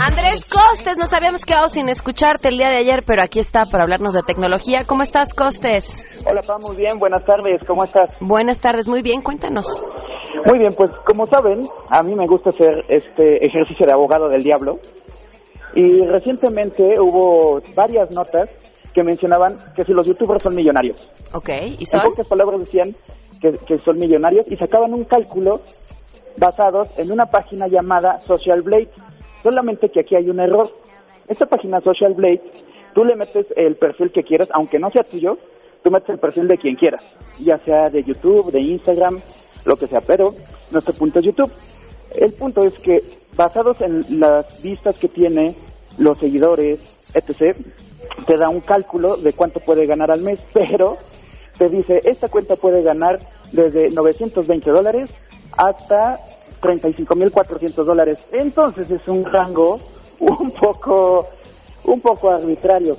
Andrés 0.00 0.50
Costes, 0.50 0.98
nos 0.98 1.12
habíamos 1.14 1.44
quedado 1.44 1.68
sin 1.68 1.88
escucharte 1.88 2.48
el 2.48 2.58
día 2.58 2.70
de 2.70 2.78
ayer, 2.78 3.04
pero 3.06 3.22
aquí 3.22 3.38
está 3.38 3.66
para 3.70 3.84
hablarnos 3.84 4.14
de 4.14 4.22
tecnología. 4.26 4.80
¿Cómo 4.84 5.02
estás, 5.02 5.32
Costes? 5.32 6.24
Hola, 6.28 6.40
Pa, 6.44 6.58
muy 6.58 6.74
bien, 6.76 6.98
buenas 6.98 7.24
tardes, 7.24 7.60
¿cómo 7.66 7.84
estás? 7.84 8.10
Buenas 8.20 8.60
tardes, 8.60 8.88
muy 8.88 9.00
bien, 9.00 9.22
cuéntanos. 9.22 9.66
Muy 10.44 10.58
bien, 10.58 10.74
pues 10.76 10.90
como 11.06 11.28
saben, 11.28 11.60
a 11.88 12.02
mí 12.02 12.16
me 12.16 12.26
gusta 12.26 12.50
hacer 12.50 12.84
este 12.88 13.46
ejercicio 13.46 13.86
de 13.86 13.92
abogado 13.92 14.28
del 14.28 14.42
diablo 14.42 14.80
y 15.76 16.04
recientemente 16.06 16.82
hubo 17.00 17.60
varias 17.76 18.10
notas 18.10 18.48
que 18.92 19.04
mencionaban 19.04 19.52
que 19.76 19.84
si 19.84 19.92
los 19.92 20.04
youtubers 20.06 20.42
son 20.42 20.56
millonarios. 20.56 21.08
Ok, 21.32 21.48
¿y 21.48 21.76
En 21.80 21.86
son? 21.86 22.02
pocas 22.02 22.26
palabras 22.26 22.58
decían 22.60 22.96
que, 23.40 23.52
que 23.66 23.78
son 23.78 24.00
millonarios 24.00 24.46
y 24.50 24.56
sacaban 24.56 24.92
un 24.92 25.04
cálculo 25.04 25.60
basados 26.36 26.88
en 26.96 27.10
una 27.10 27.26
página 27.26 27.68
llamada 27.68 28.20
Social 28.26 28.62
Blade. 28.62 28.90
Solamente 29.42 29.88
que 29.90 30.00
aquí 30.00 30.16
hay 30.16 30.28
un 30.30 30.40
error. 30.40 30.70
Esta 31.28 31.46
página 31.46 31.80
Social 31.80 32.14
Blade, 32.14 32.42
tú 32.94 33.04
le 33.04 33.16
metes 33.16 33.46
el 33.56 33.76
perfil 33.76 34.12
que 34.12 34.22
quieras, 34.22 34.48
aunque 34.52 34.78
no 34.78 34.90
sea 34.90 35.02
tuyo, 35.02 35.38
tú 35.82 35.90
metes 35.90 36.10
el 36.10 36.18
perfil 36.18 36.48
de 36.48 36.58
quien 36.58 36.76
quieras, 36.76 37.02
ya 37.38 37.58
sea 37.58 37.88
de 37.88 38.02
YouTube, 38.02 38.50
de 38.50 38.60
Instagram, 38.60 39.20
lo 39.64 39.76
que 39.76 39.86
sea, 39.86 40.00
pero 40.00 40.34
nuestro 40.70 40.94
punto 40.94 41.18
es 41.18 41.24
YouTube. 41.24 41.52
El 42.14 42.32
punto 42.34 42.64
es 42.64 42.78
que 42.80 43.00
basados 43.36 43.80
en 43.80 44.20
las 44.20 44.62
vistas 44.62 44.98
que 45.00 45.08
tiene, 45.08 45.54
los 45.98 46.18
seguidores, 46.18 46.80
etc., 47.14 47.56
te 48.26 48.36
da 48.36 48.48
un 48.48 48.60
cálculo 48.60 49.16
de 49.16 49.32
cuánto 49.32 49.60
puede 49.60 49.86
ganar 49.86 50.10
al 50.10 50.22
mes, 50.22 50.44
pero 50.52 50.96
te 51.58 51.68
dice, 51.68 52.00
esta 52.04 52.28
cuenta 52.28 52.56
puede 52.56 52.82
ganar 52.82 53.20
desde 53.52 53.90
920 53.90 54.70
dólares 54.70 55.14
hasta 55.56 56.18
35.400 56.60 57.84
dólares. 57.84 58.18
Entonces 58.32 58.90
es 58.90 59.06
un 59.08 59.24
rango 59.24 59.78
un 60.20 60.50
poco, 60.52 61.28
un 61.84 62.00
poco 62.00 62.30
arbitrario. 62.30 62.96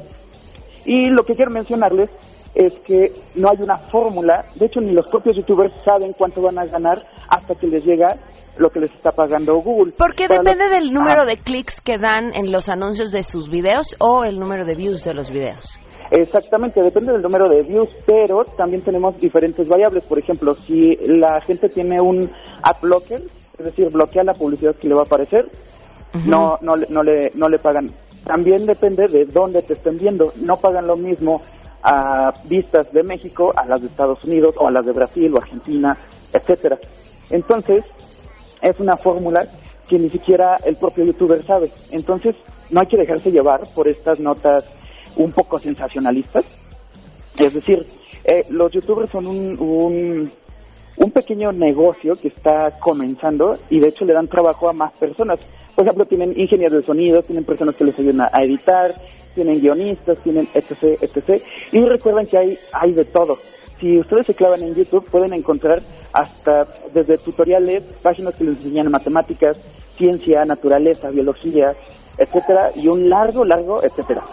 Y 0.85 1.09
lo 1.09 1.23
que 1.23 1.35
quiero 1.35 1.51
mencionarles 1.51 2.09
es 2.53 2.77
que 2.85 3.11
no 3.35 3.49
hay 3.49 3.57
una 3.61 3.77
fórmula, 3.77 4.45
de 4.55 4.65
hecho 4.67 4.79
ni 4.79 4.91
los 4.91 5.09
propios 5.09 5.35
youtubers 5.37 5.73
saben 5.85 6.11
cuánto 6.17 6.41
van 6.41 6.59
a 6.59 6.65
ganar 6.65 7.03
hasta 7.29 7.55
que 7.55 7.67
les 7.67 7.83
llega 7.83 8.15
lo 8.57 8.69
que 8.69 8.81
les 8.81 8.91
está 8.91 9.11
pagando 9.11 9.55
Google. 9.55 9.93
Porque 9.97 10.27
Para 10.27 10.43
depende 10.43 10.65
los- 10.65 10.73
del 10.73 10.91
número 10.91 11.25
de 11.25 11.37
clics 11.37 11.81
que 11.81 11.97
dan 11.97 12.31
en 12.35 12.51
los 12.51 12.69
anuncios 12.69 13.11
de 13.11 13.23
sus 13.23 13.49
videos 13.49 13.95
o 13.99 14.23
el 14.23 14.37
número 14.37 14.65
de 14.65 14.75
views 14.75 15.03
de 15.03 15.13
los 15.15 15.31
videos. 15.31 15.79
Exactamente, 16.11 16.81
depende 16.81 17.11
del 17.13 17.21
número 17.21 17.49
de 17.49 17.63
views, 17.63 17.89
pero 18.05 18.43
también 18.57 18.81
tenemos 18.83 19.19
diferentes 19.19 19.67
variables. 19.67 20.03
Por 20.05 20.19
ejemplo, 20.19 20.53
si 20.55 20.95
la 21.07 21.41
gente 21.41 21.69
tiene 21.69 21.99
un 21.99 22.29
ad 22.61 22.75
blocker, 22.81 23.21
es 23.57 23.65
decir, 23.65 23.89
bloquea 23.91 24.23
la 24.23 24.33
publicidad 24.33 24.75
que 24.75 24.87
le 24.87 24.95
va 24.95 25.01
a 25.01 25.05
aparecer, 25.05 25.49
no, 26.25 26.57
no, 26.61 26.75
le- 26.75 26.87
no, 26.89 27.01
le, 27.01 27.31
no 27.35 27.49
le 27.49 27.57
pagan. 27.57 27.89
También 28.25 28.65
depende 28.65 29.07
de 29.07 29.25
dónde 29.25 29.63
te 29.63 29.73
estén 29.73 29.97
viendo. 29.97 30.31
No 30.35 30.57
pagan 30.57 30.85
lo 30.85 30.95
mismo 30.95 31.41
a 31.81 32.31
vistas 32.45 32.91
de 32.93 33.03
México, 33.03 33.51
a 33.55 33.65
las 33.65 33.81
de 33.81 33.87
Estados 33.87 34.23
Unidos, 34.23 34.55
o 34.57 34.67
a 34.67 34.71
las 34.71 34.85
de 34.85 34.91
Brasil, 34.93 35.33
o 35.33 35.37
Argentina, 35.39 35.97
etcétera. 36.31 36.77
Entonces, 37.31 37.83
es 38.61 38.79
una 38.79 38.95
fórmula 38.95 39.41
que 39.89 39.97
ni 39.97 40.09
siquiera 40.09 40.55
el 40.63 40.75
propio 40.77 41.03
youtuber 41.03 41.43
sabe. 41.45 41.71
Entonces, 41.91 42.35
no 42.69 42.79
hay 42.81 42.87
que 42.87 42.97
dejarse 42.97 43.31
llevar 43.31 43.61
por 43.73 43.87
estas 43.87 44.19
notas 44.19 44.63
un 45.17 45.31
poco 45.31 45.59
sensacionalistas. 45.59 46.45
Es 47.39 47.53
decir, 47.53 47.85
eh, 48.23 48.45
los 48.49 48.71
youtubers 48.71 49.09
son 49.09 49.27
un, 49.27 50.31
un, 50.97 51.11
pequeño 51.11 51.51
negocio 51.51 52.15
que 52.15 52.27
está 52.27 52.79
comenzando 52.79 53.57
y 53.69 53.79
de 53.79 53.89
hecho 53.89 54.05
le 54.05 54.13
dan 54.13 54.27
trabajo 54.27 54.69
a 54.69 54.73
más 54.73 54.93
personas. 54.93 55.39
Por 55.75 55.85
ejemplo, 55.85 56.05
tienen 56.05 56.31
ingenieros 56.39 56.81
de 56.81 56.83
sonido, 56.83 57.21
tienen 57.23 57.43
personas 57.43 57.75
que 57.75 57.85
les 57.85 57.97
ayudan 57.97 58.21
a, 58.21 58.29
a 58.31 58.43
editar, 58.43 58.93
tienen 59.33 59.59
guionistas, 59.59 60.17
tienen 60.23 60.47
etc, 60.53 61.01
etc. 61.01 61.41
Y 61.71 61.81
recuerden 61.81 62.27
que 62.27 62.37
hay, 62.37 62.59
hay 62.71 62.93
de 62.93 63.05
todo. 63.05 63.37
Si 63.79 63.97
ustedes 63.99 64.27
se 64.27 64.35
clavan 64.35 64.63
en 64.63 64.75
YouTube, 64.75 65.09
pueden 65.09 65.33
encontrar 65.33 65.81
hasta 66.13 66.65
desde 66.93 67.17
tutoriales, 67.17 67.83
páginas 68.01 68.35
que 68.35 68.43
les 68.43 68.57
enseñan 68.57 68.91
matemáticas, 68.91 69.59
ciencia, 69.97 70.45
naturaleza, 70.45 71.09
biología, 71.09 71.75
etcétera, 72.17 72.71
y 72.75 72.87
un 72.87 73.09
largo, 73.09 73.43
largo, 73.43 73.83
etcétera. 73.83 74.23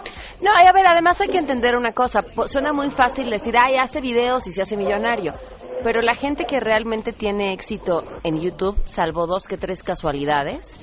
No, 0.42 0.50
y 0.62 0.66
a 0.66 0.72
ver, 0.72 0.86
además 0.86 1.20
hay 1.20 1.28
que 1.28 1.38
entender 1.38 1.76
una 1.76 1.92
cosa. 1.92 2.22
Suena 2.46 2.72
muy 2.72 2.90
fácil 2.90 3.28
decir, 3.30 3.54
ay, 3.58 3.76
hace 3.76 4.00
videos 4.00 4.46
y 4.46 4.52
se 4.52 4.62
hace 4.62 4.76
millonario. 4.76 5.34
Pero 5.82 6.00
la 6.00 6.14
gente 6.14 6.44
que 6.44 6.60
realmente 6.60 7.12
tiene 7.12 7.52
éxito 7.52 8.04
en 8.22 8.40
YouTube, 8.40 8.76
salvo 8.84 9.26
dos 9.26 9.46
que 9.46 9.56
tres 9.56 9.82
casualidades, 9.82 10.78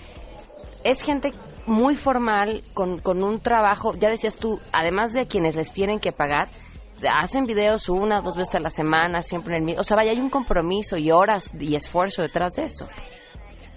es 0.83 1.01
gente 1.01 1.33
muy 1.65 1.95
formal, 1.95 2.61
con, 2.73 2.99
con 2.99 3.23
un 3.23 3.39
trabajo, 3.41 3.93
ya 3.95 4.09
decías 4.09 4.37
tú, 4.37 4.59
además 4.71 5.13
de 5.13 5.27
quienes 5.27 5.55
les 5.55 5.71
tienen 5.71 5.99
que 5.99 6.11
pagar, 6.11 6.47
hacen 7.05 7.45
videos 7.45 7.89
una, 7.89 8.21
dos 8.21 8.37
veces 8.37 8.55
a 8.55 8.59
la 8.59 8.69
semana, 8.69 9.21
siempre 9.21 9.55
en 9.55 9.61
el 9.61 9.65
mismo. 9.65 9.81
O 9.81 9.83
sea, 9.83 9.97
vaya, 9.97 10.11
hay 10.11 10.19
un 10.19 10.29
compromiso 10.29 10.97
y 10.97 11.11
horas 11.11 11.53
y 11.59 11.75
esfuerzo 11.75 12.21
detrás 12.21 12.55
de 12.55 12.63
eso. 12.63 12.87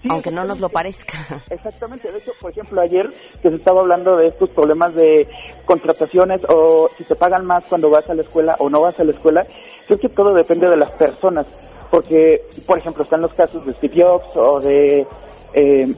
Aunque 0.09 0.31
no 0.31 0.43
nos 0.43 0.59
lo 0.59 0.69
parezca. 0.69 1.25
Exactamente, 1.49 2.11
de 2.11 2.19
hecho, 2.19 2.31
por 2.39 2.51
ejemplo, 2.51 2.81
ayer 2.81 3.07
que 3.41 3.49
se 3.49 3.55
estaba 3.55 3.81
hablando 3.81 4.17
de 4.17 4.27
estos 4.27 4.49
problemas 4.51 4.95
de 4.95 5.27
contrataciones 5.65 6.41
o 6.49 6.89
si 6.97 7.03
te 7.03 7.15
pagan 7.15 7.45
más 7.45 7.65
cuando 7.65 7.89
vas 7.89 8.09
a 8.09 8.13
la 8.13 8.23
escuela 8.23 8.55
o 8.59 8.69
no 8.69 8.81
vas 8.81 8.99
a 8.99 9.03
la 9.03 9.11
escuela, 9.11 9.45
creo 9.85 9.99
que 9.99 10.09
todo 10.09 10.33
depende 10.33 10.67
de 10.69 10.77
las 10.77 10.91
personas, 10.91 11.45
porque, 11.89 12.41
por 12.65 12.79
ejemplo, 12.79 13.03
están 13.03 13.21
los 13.21 13.33
casos 13.33 13.65
de 13.65 13.73
Steve 13.73 14.03
Jobs 14.03 14.35
o 14.35 14.59
de... 14.59 15.07
Eh, 15.53 15.95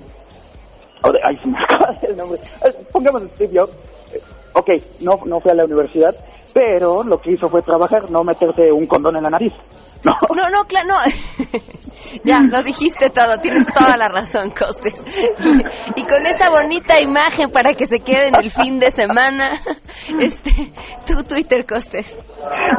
o 1.06 1.12
de 1.12 1.20
ay, 1.24 1.38
se 1.38 1.48
me 1.48 1.58
acaba 1.64 1.96
el 2.02 2.16
nombre. 2.16 2.40
Pongamos 2.92 3.24
Steve 3.36 3.60
Jobs. 3.60 3.74
Ok, 4.56 4.70
no, 5.02 5.20
no 5.26 5.40
fue 5.40 5.52
a 5.52 5.56
la 5.56 5.66
universidad, 5.66 6.16
pero 6.54 7.04
lo 7.04 7.20
que 7.20 7.32
hizo 7.32 7.50
fue 7.50 7.62
trabajar, 7.62 8.10
no 8.12 8.24
meterse 8.24 8.72
un 8.72 8.86
condón 8.86 9.18
en 9.18 9.24
la 9.24 9.30
nariz. 9.32 9.54
No, 10.04 10.12
no, 10.36 10.50
no, 10.50 10.66
claro, 10.66 10.90
no. 10.90 10.98
ya, 12.26 12.40
lo 12.40 12.62
dijiste 12.62 13.10
todo, 13.10 13.38
tienes 13.38 13.66
toda 13.68 13.96
la 13.96 14.10
razón, 14.10 14.50
Costes. 14.50 15.02
Y, 15.96 16.04
con 16.04 16.26
esa 16.26 16.50
bonita 16.50 17.00
imagen 17.00 17.50
para 17.52 17.74
que 17.74 17.86
se 17.86 18.00
quede 18.00 18.28
en 18.28 18.36
el 18.36 18.52
fin 18.52 18.80
de 18.80 18.92
semana, 18.92 19.54
este, 20.20 20.52
tu 21.08 21.24
Twitter, 21.24 21.66
Costes. 21.66 22.20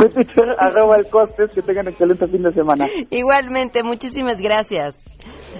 De 0.01 0.09
Twitter, 0.11 0.45
arroba 0.59 0.97
el 0.99 1.09
costes, 1.09 1.51
que 1.55 1.63
tengan 1.63 1.89
excelente 1.89 2.29
fin 2.29 2.43
de 2.43 2.53
semana. 2.53 2.87
Igualmente, 3.09 3.83
muchísimas 3.83 4.43
gracias. 4.43 5.03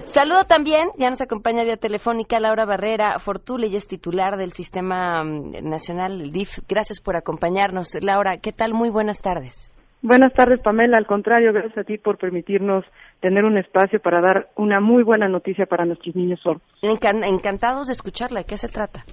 Saludo 0.03 0.43
también, 0.45 0.89
ya 0.97 1.09
nos 1.09 1.21
acompaña 1.21 1.63
vía 1.63 1.77
telefónica 1.77 2.39
Laura 2.39 2.65
Barrera 2.65 3.17
Fortule, 3.19 3.67
ella 3.67 3.77
es 3.77 3.87
titular 3.87 4.37
del 4.37 4.51
Sistema 4.51 5.23
mm, 5.23 5.67
Nacional 5.69 6.31
DIF. 6.31 6.59
Gracias 6.67 7.01
por 7.01 7.15
acompañarnos. 7.15 7.97
Laura, 8.01 8.37
¿qué 8.37 8.51
tal? 8.51 8.73
Muy 8.73 8.89
buenas 8.89 9.21
tardes. 9.21 9.71
Buenas 10.01 10.33
tardes, 10.33 10.59
Pamela. 10.61 10.97
Al 10.97 11.07
contrario, 11.07 11.51
gracias 11.51 11.77
a 11.79 11.83
ti 11.83 11.97
por 11.97 12.17
permitirnos 12.17 12.85
tener 13.21 13.43
un 13.43 13.57
espacio 13.57 13.99
para 13.99 14.21
dar 14.21 14.49
una 14.55 14.79
muy 14.79 15.03
buena 15.03 15.27
noticia 15.27 15.65
para 15.65 15.85
nuestros 15.85 16.15
niños 16.15 16.39
sordos. 16.41 16.61
Encan- 16.81 17.23
encantados 17.25 17.87
de 17.87 17.93
escucharla. 17.93 18.41
¿De 18.41 18.45
qué 18.45 18.57
se 18.57 18.67
trata? 18.67 19.03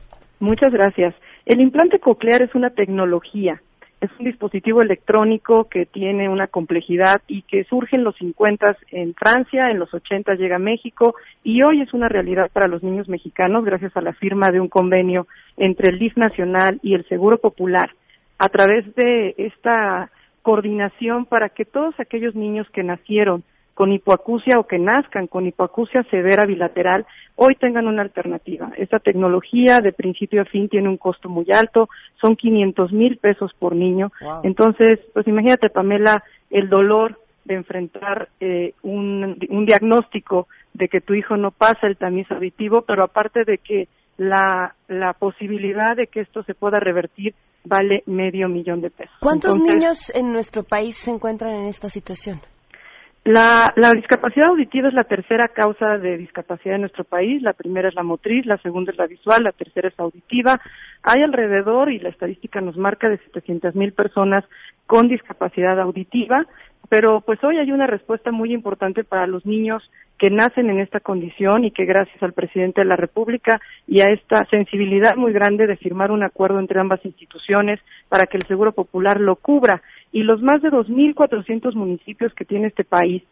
Muchas 0.41 0.73
gracias. 0.73 1.15
El 1.47 1.61
implante 1.61 1.99
coclear 1.99 2.43
es 2.43 2.55
una 2.55 2.71
tecnología, 2.71 3.63
es 4.03 4.11
un 4.19 4.25
dispositivo 4.25 4.83
electrónico 4.83 5.69
que 5.71 5.87
tiene 5.87 6.29
una 6.29 6.49
complejidad 6.49 7.23
y 7.29 7.43
que 7.43 7.63
surge 7.65 7.95
en 7.95 8.03
los 8.03 8.17
50 8.17 8.77
en 8.91 9.15
Francia, 9.15 9.71
en 9.71 9.79
los 9.79 9.95
80 9.95 10.35
llega 10.35 10.57
a 10.57 10.59
México 10.59 11.15
y 11.45 11.63
hoy 11.63 11.83
es 11.83 11.95
una 11.95 12.09
realidad 12.09 12.51
para 12.53 12.67
los 12.67 12.83
niños 12.83 13.09
mexicanos 13.09 13.65
gracias 13.65 13.97
a 13.97 14.01
la 14.01 14.13
firma 14.13 14.49
de 14.49 14.59
un 14.59 14.69
convenio 14.69 15.29
entre 15.57 15.93
el 15.93 16.01
DIF 16.01 16.17
nacional 16.17 16.81
y 16.83 16.95
el 16.95 17.07
Seguro 17.09 17.39
Popular. 17.39 17.91
A 18.39 18.49
través 18.49 18.93
de 18.97 19.37
esta 19.39 20.11
coordinación 20.43 21.25
para 21.25 21.51
que 21.51 21.65
todos 21.65 21.95
aquellos 22.01 22.35
niños 22.35 22.69
que 22.71 22.83
nacieron 22.83 23.45
con 23.75 23.93
hipoacusia 23.93 24.59
o 24.59 24.67
que 24.67 24.79
nazcan 24.79 25.27
con 25.27 25.47
hipoacusia 25.47 26.03
severa 26.11 26.47
bilateral 26.47 27.07
hoy 27.37 27.55
tengan 27.57 27.87
una 27.87 28.03
alternativa. 28.03 28.73
Esta 28.77 28.99
tecnología 28.99 29.81
de 29.81 29.93
principio 29.93 30.43
a 30.43 30.45
fin 30.45 30.69
tiene 30.69 30.89
un 30.89 30.99
costo 30.99 31.29
muy 31.29 31.47
alto, 31.51 31.89
son 32.21 32.37
500 32.37 32.93
mil 32.93 33.17
pesos 33.17 33.53
por 33.59 33.75
niño. 33.75 34.13
Wow. 34.21 34.41
Entonces, 34.45 35.01
pues 35.15 35.27
imagínate, 35.27 35.71
Pamela, 35.71 36.23
el 36.51 36.69
dolor 36.69 37.19
de 37.45 37.55
enfrentar 37.55 38.29
eh, 38.41 38.75
un, 38.83 39.37
un 39.49 39.67
diagnóstico 39.67 40.47
de 40.75 40.89
que 40.89 41.01
tu 41.01 41.15
hijo 41.15 41.37
no 41.37 41.51
pasa 41.51 41.87
el 41.87 41.97
tamiz 41.97 42.31
auditivo, 42.31 42.83
pero 42.83 43.05
aparte 43.05 43.45
de 43.45 43.59
que 43.59 43.89
la, 44.17 44.75
la 44.89 45.15
posibilidad 45.15 45.97
de 45.97 46.07
que 46.07 46.21
esto 46.21 46.43
se 46.45 46.55
pueda 46.55 46.79
revertir 46.79 47.35
vale 47.65 48.03
medio 48.07 48.49
millón 48.49 48.81
de 48.81 48.91
pesos. 48.91 49.15
¿Cuántos 49.21 49.57
Entonces, 49.57 49.77
niños 49.77 50.13
en 50.15 50.33
nuestro 50.33 50.63
país 50.63 50.97
se 50.97 51.11
encuentran 51.11 51.55
en 51.55 51.67
esta 51.67 51.89
situación? 51.89 52.41
La, 53.25 53.73
la 53.77 53.93
discapacidad 53.93 54.49
auditiva 54.49 54.89
es 54.89 54.95
la 54.95 55.05
tercera 55.05 55.47
causa 55.47 55.97
de 55.97 56.19
discapacidad 56.19 56.75
en 56.75 56.81
nuestro 56.81 57.05
país. 57.05 57.41
La 57.41 57.53
primera 57.53 57.89
es 57.89 57.95
la 57.95 58.03
motriz, 58.03 58.45
la 58.47 58.59
segunda 58.59 58.91
es 58.91 58.99
la 58.99 59.07
visual, 59.07 59.45
la 59.45 59.53
tercera 59.53 59.89
es 59.89 60.01
auditiva. 60.01 60.61
Hay 61.05 61.23
alrededor, 61.23 61.93
y 61.93 62.01
la 62.01 62.09
estadística 62.09 62.61
nos 62.61 62.77
marca, 62.77 63.09
de 63.09 63.19
700 63.19 63.77
mil 63.77 63.93
personas 63.93 64.45
con 64.87 65.09
discapacidad 65.09 65.79
auditiva, 65.79 66.45
pero 66.89 67.21
pues 67.21 67.43
hoy 67.45 67.59
hay 67.59 67.71
una 67.71 67.87
respuesta 67.87 68.33
muy 68.33 68.53
importante 68.53 69.05
para 69.05 69.27
los 69.27 69.47
niños 69.47 69.83
que 70.19 70.29
nacen 70.29 70.69
en 70.69 70.81
esta 70.81 71.01
condición 71.01 71.65
y 71.65 71.71
que 71.71 71.85
gracias 71.85 72.23
al 72.23 72.33
presidente 72.33 72.83
de 72.83 72.87
la 72.87 72.97
República 72.97 73.61
y 73.87 74.01
a 74.01 74.05
esta 74.05 74.47
sensibilidad 74.51 75.17
muy 75.17 75.33
grande 75.33 75.67
de 75.67 75.77
firmar 75.77 76.11
un 76.11 76.23
acuerdo 76.23 76.61
entre 76.61 76.81
ambas 76.81 77.05
instituciones 77.05 77.81
para 78.09 78.27
que 78.27 78.37
el 78.37 78.47
Seguro 78.47 78.73
Popular 78.73 79.21
lo 79.21 79.37
cubra 79.37 79.81
y 80.13 80.23
los 80.23 80.43
más 80.43 80.63
de 80.63 80.71
2.400 80.71 81.75
municipios 81.75 82.33
que 82.35 82.45
tiene 82.45 82.69
este 82.69 82.85
país 82.85 83.23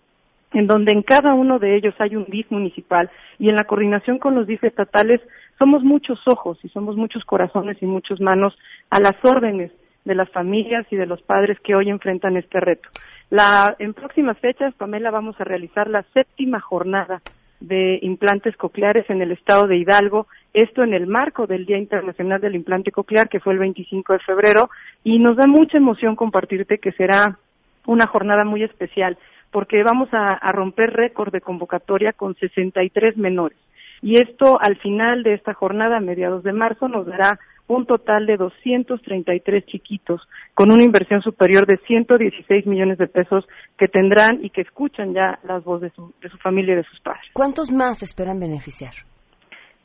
en 0.53 0.67
donde 0.67 0.93
en 0.93 1.03
cada 1.03 1.35
uno 1.35 1.59
de 1.59 1.77
ellos 1.77 1.95
hay 1.99 2.17
un 2.17 2.25
DIF 2.25 2.51
municipal 2.51 3.11
y 3.39 3.49
en 3.49 3.57
la 3.57 3.65
coordinación 3.65 4.19
con 4.19 4.35
los 4.35 4.47
DIF 4.47 4.65
estatales 4.65 5.21
somos 5.59 5.83
muchos 5.85 6.19
ojos 6.27 6.59
y 6.65 6.69
somos 6.71 6.97
muchos 6.97 7.25
corazones 7.25 7.77
y 7.81 7.87
muchas 7.87 8.21
manos 8.21 8.57
a 8.91 8.99
las 8.99 9.17
órdenes 9.23 9.71
de 10.05 10.15
las 10.15 10.31
familias 10.31 10.87
y 10.91 10.97
de 10.97 11.07
los 11.07 11.23
padres 11.23 11.59
que 11.61 11.75
hoy 11.75 11.91
enfrentan 11.91 12.37
este 12.37 12.59
reto. 12.59 12.89
La, 13.29 13.77
en 13.79 13.95
próximas 13.95 14.39
fechas, 14.39 14.75
Pamela, 14.75 15.11
vamos 15.11 15.39
a 15.39 15.45
realizar 15.45 15.89
la 15.89 16.03
séptima 16.15 16.59
jornada 16.59 17.21
de 17.61 17.99
implantes 18.03 18.57
cocleares 18.57 19.09
en 19.11 19.21
el 19.21 19.33
estado 19.33 19.67
de 19.67 19.77
Hidalgo, 19.77 20.27
esto 20.53 20.83
en 20.83 20.95
el 20.95 21.07
marco 21.07 21.47
del 21.47 21.67
Día 21.67 21.79
Internacional 21.79 22.41
del 22.41 22.57
Implante 22.57 22.91
Coclear, 22.91 23.29
que 23.29 23.41
fue 23.41 23.53
el 23.53 23.59
25 23.59 24.13
de 24.15 24.19
febrero, 24.21 24.71
y 25.05 25.19
nos 25.19 25.37
da 25.37 25.47
mucha 25.47 25.79
emoción 25.79 26.17
compartirte 26.17 26.79
que 26.79 26.93
será 26.93 27.39
una 27.87 28.07
jornada 28.07 28.45
muy 28.45 28.63
especial, 28.63 29.17
porque 29.51 29.83
vamos 29.83 30.09
a, 30.13 30.39
romper 30.53 30.91
récord 30.91 31.33
de 31.33 31.41
convocatoria 31.41 32.13
con 32.13 32.35
63 32.37 33.17
menores. 33.17 33.59
Y 34.03 34.21
esto 34.21 34.59
al 34.61 34.77
final 34.79 35.23
de 35.23 35.35
esta 35.35 35.55
jornada, 35.55 35.99
a 35.99 36.01
mediados 36.01 36.43
de 36.43 36.53
marzo, 36.53 36.89
nos 36.89 37.07
dará 37.07 37.39
un 37.67 37.87
total 37.87 38.27
de 38.27 38.37
233 38.37 39.65
chiquitos 39.67 40.23
con 40.55 40.73
una 40.73 40.83
inversión 40.83 41.23
superior 41.23 41.67
de 41.67 41.79
116 41.87 42.67
millones 42.67 42.99
de 42.99 43.07
pesos 43.07 43.45
que 43.79 43.87
tendrán 43.87 44.45
y 44.45 44.51
que 44.51 44.63
escuchan 44.63 45.13
ya 45.15 45.39
las 45.45 45.63
voces 45.63 45.91
de 45.91 45.97
su, 45.97 46.13
de 46.21 46.29
su 46.31 46.39
familia 46.39 46.73
y 46.75 46.77
de 46.79 46.85
sus 46.85 46.99
padres. 47.01 47.23
¿Cuántos 47.33 47.71
más 47.71 48.03
esperan 48.03 48.41
beneficiar? 48.41 48.93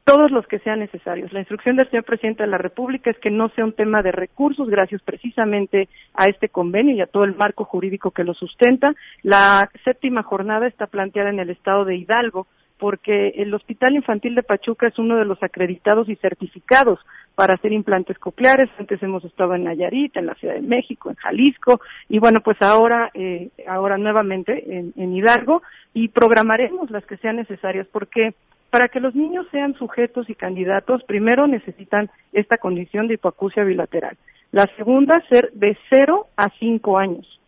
Todos 0.05 0.29
los 0.29 0.45
que 0.45 0.59
sean 0.59 0.81
necesarios. 0.81 1.33
La 1.33 1.39
instrucción 1.39 1.77
del 1.77 1.89
señor 1.89 2.03
presidente 2.03 2.43
de 2.43 2.49
la 2.49 2.59
República 2.59 3.09
es 3.09 3.17
que 3.17 3.31
no 3.31 3.49
sea 3.49 3.65
un 3.65 3.73
tema 3.73 4.03
de 4.03 4.11
recursos, 4.11 4.69
gracias 4.69 5.01
precisamente 5.01 5.89
a 6.13 6.27
este 6.27 6.47
convenio 6.49 6.93
y 6.93 7.01
a 7.01 7.07
todo 7.07 7.23
el 7.23 7.35
marco 7.35 7.65
jurídico 7.65 8.11
que 8.11 8.23
lo 8.23 8.35
sustenta. 8.35 8.93
La 9.23 9.67
séptima 9.83 10.21
jornada 10.21 10.67
está 10.67 10.85
planteada 10.85 11.31
en 11.31 11.39
el 11.39 11.49
estado 11.49 11.85
de 11.85 11.95
Hidalgo, 11.95 12.45
porque 12.77 13.29
el 13.29 13.51
Hospital 13.55 13.95
Infantil 13.95 14.35
de 14.35 14.43
Pachuca 14.43 14.87
es 14.87 14.99
uno 14.99 15.17
de 15.17 15.25
los 15.25 15.41
acreditados 15.41 16.07
y 16.07 16.15
certificados 16.17 16.99
para 17.33 17.55
hacer 17.55 17.71
implantes 17.71 18.19
cocleares. 18.19 18.69
Antes 18.77 19.01
hemos 19.01 19.25
estado 19.25 19.55
en 19.55 19.63
Nayarit, 19.63 20.15
en 20.17 20.27
la 20.27 20.35
Ciudad 20.35 20.53
de 20.53 20.61
México, 20.61 21.09
en 21.09 21.15
Jalisco, 21.15 21.81
y 22.09 22.19
bueno, 22.19 22.41
pues 22.41 22.57
ahora, 22.61 23.09
eh, 23.15 23.49
ahora 23.67 23.97
nuevamente 23.97 24.77
en, 24.77 24.93
en 24.97 25.15
Hidalgo, 25.15 25.63
y 25.95 26.09
programaremos 26.09 26.91
las 26.91 27.05
que 27.07 27.17
sean 27.17 27.37
necesarias, 27.37 27.87
porque 27.91 28.35
para 28.75 28.89
que 28.89 28.99
los 28.99 29.15
niños 29.15 29.47
sean 29.51 29.73
sujetos 29.75 30.29
y 30.29 30.35
candidatos, 30.35 31.01
primero 31.05 31.47
necesitan 31.47 32.09
esta 32.33 32.57
condición 32.57 33.07
de 33.07 33.13
hipoacusia 33.13 33.63
bilateral. 33.63 34.17
La 34.51 34.69
segunda, 34.75 35.23
ser 35.29 35.49
de 35.53 35.77
0 35.89 36.27
a 36.35 36.49
5 36.59 36.97
años. 36.97 37.39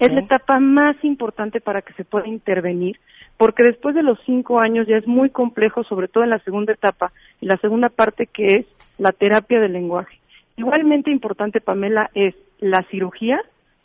Es 0.00 0.12
la 0.12 0.22
etapa 0.22 0.58
más 0.58 0.96
importante 1.04 1.60
para 1.60 1.82
que 1.82 1.92
se 1.92 2.02
pueda 2.02 2.26
intervenir, 2.26 2.98
porque 3.36 3.62
después 3.62 3.94
de 3.94 4.02
los 4.02 4.18
cinco 4.26 4.60
años 4.60 4.88
ya 4.88 4.96
es 4.96 5.06
muy 5.06 5.30
complejo, 5.30 5.84
sobre 5.84 6.08
todo 6.08 6.24
en 6.24 6.30
la 6.30 6.40
segunda 6.40 6.72
etapa 6.72 7.12
y 7.40 7.46
la 7.46 7.58
segunda 7.58 7.88
parte 7.88 8.26
que 8.26 8.56
es 8.56 8.66
la 8.98 9.12
terapia 9.12 9.60
del 9.60 9.72
lenguaje. 9.72 10.18
Igualmente 10.56 11.12
importante, 11.12 11.60
Pamela, 11.60 12.10
es 12.12 12.34
la 12.58 12.84
cirugía 12.90 13.40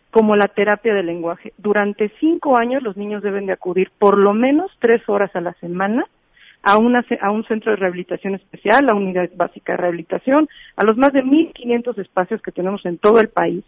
como 0.09 0.35
la 0.35 0.47
terapia 0.47 0.95
del 0.95 1.05
lenguaje. 1.05 1.53
Durante 1.59 2.11
cinco 2.19 2.57
años 2.57 2.81
los 2.81 2.97
niños 2.97 3.21
deben 3.21 3.45
de 3.45 3.53
acudir 3.53 3.91
por 3.99 4.17
lo 4.17 4.33
menos 4.33 4.71
tres 4.79 5.07
horas 5.07 5.29
a 5.35 5.41
la 5.41 5.53
semana 5.59 6.07
a, 6.63 6.77
una, 6.77 7.05
a 7.21 7.31
un 7.31 7.43
centro 7.45 7.71
de 7.71 7.77
rehabilitación 7.77 8.35
especial, 8.35 8.89
a 8.89 8.95
unidad 8.95 9.29
básica 9.35 9.73
de 9.73 9.77
rehabilitación, 9.77 10.47
a 10.75 10.85
los 10.85 10.97
más 10.97 11.13
de 11.13 11.23
1.500 11.23 11.97
espacios 11.99 12.41
que 12.41 12.51
tenemos 12.51 12.85
en 12.85 12.97
todo 12.97 13.19
el 13.19 13.29
país 13.29 13.63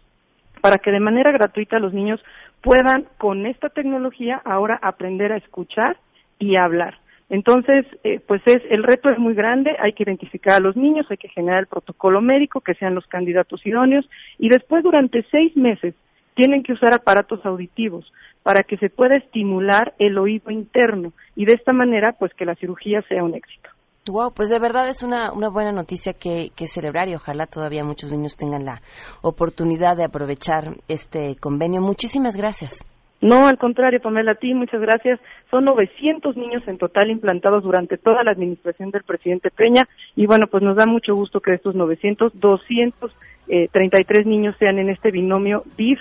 para 0.64 0.78
que 0.78 0.92
de 0.92 1.00
manera 1.00 1.30
gratuita 1.30 1.78
los 1.78 1.92
niños 1.92 2.24
puedan 2.62 3.04
con 3.18 3.44
esta 3.44 3.68
tecnología 3.68 4.40
ahora 4.46 4.78
aprender 4.80 5.30
a 5.30 5.36
escuchar 5.36 5.98
y 6.38 6.56
hablar. 6.56 6.96
Entonces, 7.28 7.84
eh, 8.02 8.20
pues 8.26 8.40
es 8.46 8.62
el 8.70 8.82
reto 8.82 9.10
es 9.10 9.18
muy 9.18 9.34
grande, 9.34 9.76
hay 9.78 9.92
que 9.92 10.04
identificar 10.04 10.54
a 10.54 10.60
los 10.60 10.74
niños, 10.74 11.06
hay 11.10 11.18
que 11.18 11.28
generar 11.28 11.60
el 11.60 11.66
protocolo 11.66 12.22
médico, 12.22 12.62
que 12.62 12.74
sean 12.74 12.94
los 12.94 13.06
candidatos 13.06 13.64
idóneos, 13.66 14.08
y 14.38 14.48
después 14.48 14.82
durante 14.82 15.22
seis 15.30 15.54
meses 15.56 15.94
tienen 16.34 16.62
que 16.62 16.72
usar 16.72 16.94
aparatos 16.94 17.44
auditivos 17.44 18.10
para 18.42 18.62
que 18.62 18.76
se 18.76 18.90
pueda 18.90 19.16
estimular 19.16 19.94
el 19.98 20.18
oído 20.18 20.50
interno 20.50 21.12
y 21.34 21.46
de 21.46 21.54
esta 21.54 21.72
manera, 21.72 22.12
pues 22.18 22.32
que 22.34 22.44
la 22.44 22.54
cirugía 22.56 23.02
sea 23.08 23.24
un 23.24 23.34
éxito. 23.34 23.70
Wow, 24.06 24.34
pues 24.36 24.50
de 24.50 24.58
verdad 24.58 24.86
es 24.88 25.02
una, 25.02 25.32
una 25.32 25.48
buena 25.48 25.72
noticia 25.72 26.12
que, 26.12 26.50
que 26.54 26.66
celebrar 26.66 27.08
y 27.08 27.14
ojalá 27.14 27.46
todavía 27.46 27.84
muchos 27.84 28.12
niños 28.12 28.36
tengan 28.36 28.66
la 28.66 28.82
oportunidad 29.22 29.96
de 29.96 30.04
aprovechar 30.04 30.76
este 30.88 31.36
convenio. 31.40 31.80
Muchísimas 31.80 32.36
gracias. 32.36 32.84
No, 33.22 33.46
al 33.46 33.56
contrario, 33.56 34.00
Pamela, 34.02 34.32
a 34.32 34.34
ti 34.34 34.52
muchas 34.52 34.82
gracias. 34.82 35.18
Son 35.50 35.64
900 35.64 36.36
niños 36.36 36.62
en 36.66 36.76
total 36.76 37.10
implantados 37.10 37.62
durante 37.62 37.96
toda 37.96 38.22
la 38.22 38.32
administración 38.32 38.90
del 38.90 39.04
presidente 39.04 39.50
Peña 39.50 39.88
y 40.14 40.26
bueno, 40.26 40.48
pues 40.50 40.62
nos 40.62 40.76
da 40.76 40.84
mucho 40.84 41.14
gusto 41.14 41.40
que 41.40 41.54
estos 41.54 41.74
900, 41.74 42.38
233 42.38 44.26
niños 44.26 44.54
sean 44.58 44.78
en 44.78 44.90
este 44.90 45.10
binomio 45.10 45.62
DIF 45.78 45.98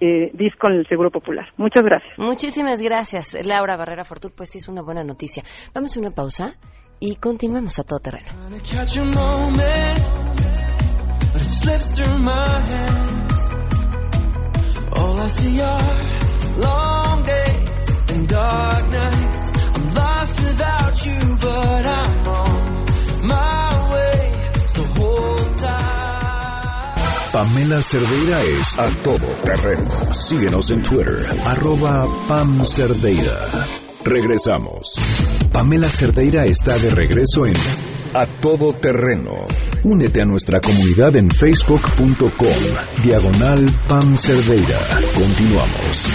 eh, 0.00 0.30
DIF 0.32 0.54
con 0.58 0.72
el 0.72 0.86
Seguro 0.88 1.10
Popular. 1.10 1.46
Muchas 1.56 1.84
gracias. 1.84 2.18
Muchísimas 2.18 2.82
gracias, 2.82 3.36
Laura 3.46 3.76
Barrera 3.76 4.04
Fortul. 4.04 4.32
Pues 4.36 4.50
sí, 4.50 4.58
es 4.58 4.68
una 4.68 4.82
buena 4.82 5.04
noticia. 5.04 5.42
Vamos 5.74 5.96
a 5.96 6.00
una 6.00 6.10
pausa 6.10 6.54
y 7.00 7.16
continuemos 7.16 7.78
a 7.78 7.84
todo 7.84 7.98
terreno. 8.00 8.32
All 14.98 15.18
I 15.18 15.28
see 15.28 15.60
are 15.60 16.56
long 16.56 17.22
days 17.26 18.10
and 18.10 18.26
dark 18.26 18.90
nights. 18.90 19.05
Pamela 27.46 27.80
Cerdeira 27.80 28.42
es 28.42 28.76
a 28.76 28.88
todo 29.04 29.24
terreno. 29.44 30.12
Síguenos 30.12 30.68
en 30.72 30.82
Twitter, 30.82 31.38
arroba 31.44 32.04
Pam 32.26 32.64
Cerdeira. 32.66 33.48
Regresamos. 34.02 34.96
Pamela 35.52 35.88
Cerdeira 35.88 36.44
está 36.44 36.76
de 36.76 36.90
regreso 36.90 37.46
en 37.46 37.54
A 38.14 38.26
Todo 38.26 38.72
Terreno. 38.72 39.30
Únete 39.84 40.22
a 40.22 40.24
nuestra 40.24 40.60
comunidad 40.60 41.14
en 41.14 41.30
facebook.com, 41.30 43.04
diagonal 43.04 43.64
Pam 43.86 44.16
Cerdeira. 44.16 44.80
Continuamos. 45.14 46.08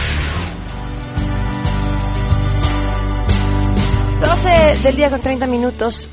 12 4.19 4.83
del 4.83 4.95
día 4.97 5.09
con 5.09 5.21
30 5.21 5.47
minutos. 5.47 6.09